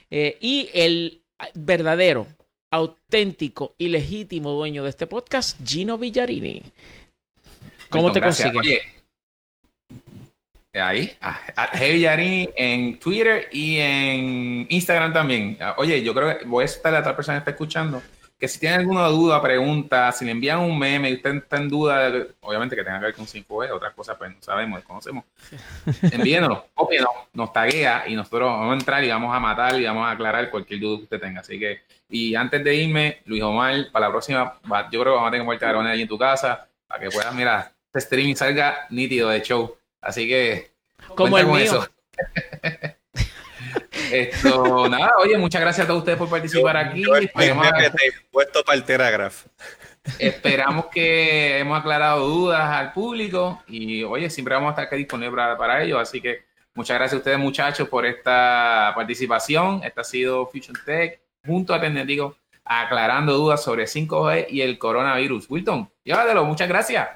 Eh, 0.09 0.37
y 0.39 0.69
el 0.73 1.21
verdadero, 1.55 2.27
auténtico 2.71 3.75
y 3.77 3.89
legítimo 3.89 4.51
dueño 4.51 4.83
de 4.83 4.89
este 4.89 5.07
podcast, 5.07 5.59
Gino 5.67 5.97
Villarini. 5.97 6.63
¿Cómo 7.89 8.11
te 8.11 8.19
gracias. 8.19 8.51
consigues? 8.51 8.81
Oye, 10.73 10.81
ahí, 10.81 11.11
a, 11.21 11.39
a 11.55 11.67
Heavy 11.77 11.99
Yarini 11.99 12.49
en 12.55 12.99
Twitter 12.99 13.47
y 13.51 13.77
en 13.77 14.65
Instagram 14.69 15.13
también. 15.13 15.57
Ah, 15.59 15.75
Oye, 15.77 16.01
yo 16.01 16.13
creo 16.15 16.37
que 16.37 16.45
voy 16.45 16.63
a 16.63 16.65
estar 16.65 16.93
a 16.95 16.99
otra 16.99 17.15
persona 17.15 17.37
que 17.37 17.39
está 17.41 17.51
escuchando. 17.51 18.01
Que 18.43 18.49
si 18.49 18.59
tienen 18.59 18.81
alguna 18.81 19.05
duda, 19.07 19.41
pregunta, 19.41 20.11
si 20.11 20.25
le 20.25 20.31
envían 20.31 20.59
un 20.59 20.77
meme 20.77 21.09
y 21.09 21.13
usted 21.13 21.35
está 21.35 21.55
en 21.55 21.69
duda, 21.69 22.11
obviamente 22.41 22.75
que 22.75 22.83
tenga 22.83 22.99
que 22.99 23.05
ver 23.05 23.15
con 23.15 23.25
5E, 23.25 23.71
otras 23.71 23.93
cosas 23.93 24.17
pues 24.17 24.31
no 24.31 24.41
sabemos, 24.41 24.79
desconocemos. 24.79 25.23
Envíenos, 26.11 26.63
cópienos, 26.73 27.09
nos 27.31 27.53
taguea 27.53 28.03
y 28.05 28.17
nosotros 28.17 28.49
vamos 28.49 28.71
a 28.73 28.77
entrar 28.77 29.01
y 29.01 29.07
vamos 29.07 29.33
a 29.33 29.39
matar 29.39 29.79
y 29.79 29.85
vamos 29.85 30.05
a 30.05 30.11
aclarar 30.11 30.49
cualquier 30.49 30.81
duda 30.81 30.97
que 30.97 31.03
usted 31.03 31.21
tenga. 31.21 31.39
Así 31.39 31.57
que, 31.57 31.83
y 32.09 32.35
antes 32.35 32.61
de 32.61 32.75
irme, 32.75 33.19
Luis 33.23 33.41
Omar, 33.43 33.75
para 33.93 34.07
la 34.07 34.11
próxima, 34.11 34.59
va- 34.69 34.89
yo 34.91 34.99
creo 34.99 35.13
que 35.13 35.15
vamos 35.15 35.27
a 35.29 35.31
tener 35.31 35.41
que 35.41 35.45
muerte 35.45 35.65
ahí 35.65 36.01
en 36.01 36.07
tu 36.09 36.17
casa 36.17 36.67
para 36.85 36.99
que 36.99 37.11
puedas, 37.11 37.33
mira, 37.33 37.71
este 37.87 37.99
streaming 37.99 38.35
salga 38.35 38.87
nítido 38.89 39.29
de 39.29 39.41
show. 39.41 39.73
Así 40.01 40.27
que 40.27 40.69
Como 41.15 41.37
el 41.37 41.45
con 41.45 41.53
mío. 41.55 41.63
eso. 41.63 41.87
Esto, 44.11 44.89
nada, 44.89 45.13
oye, 45.19 45.37
muchas 45.37 45.61
gracias 45.61 45.85
a 45.85 45.87
todos 45.87 45.99
ustedes 45.99 46.17
por 46.17 46.29
participar 46.29 46.77
aquí. 46.77 47.03
Yo 47.03 47.15
estoy 47.15 47.45
Esperemos, 47.45 47.67
puesto 48.31 48.63
para 48.63 48.77
el 48.77 48.83
Teragraph. 48.83 49.45
esperamos 50.19 50.87
que 50.87 51.59
hemos 51.59 51.79
aclarado 51.79 52.27
dudas 52.27 52.69
al 52.69 52.91
público 52.93 53.63
y, 53.67 54.03
oye, 54.03 54.29
siempre 54.29 54.53
vamos 54.55 54.69
a 54.69 54.71
estar 54.71 54.85
aquí 54.85 54.97
disponibles 54.97 55.35
para, 55.35 55.57
para 55.57 55.83
ello. 55.83 55.99
Así 55.99 56.21
que 56.21 56.43
muchas 56.73 56.97
gracias 56.97 57.15
a 57.15 57.17
ustedes, 57.17 57.39
muchachos, 57.39 57.87
por 57.87 58.05
esta 58.05 58.91
participación. 58.95 59.81
Esta 59.83 60.01
ha 60.01 60.05
sido 60.05 60.47
Fusion 60.47 60.75
Tech. 60.85 61.19
junto 61.45 61.73
a 61.73 61.79
Tecnético 61.81 62.37
aclarando 62.65 63.33
dudas 63.33 63.63
sobre 63.63 63.85
5G 63.85 64.47
y 64.49 64.61
el 64.61 64.77
coronavirus. 64.77 65.47
Wilton, 65.49 65.89
llévatelo, 66.03 66.45
muchas 66.45 66.69
gracias. 66.69 67.09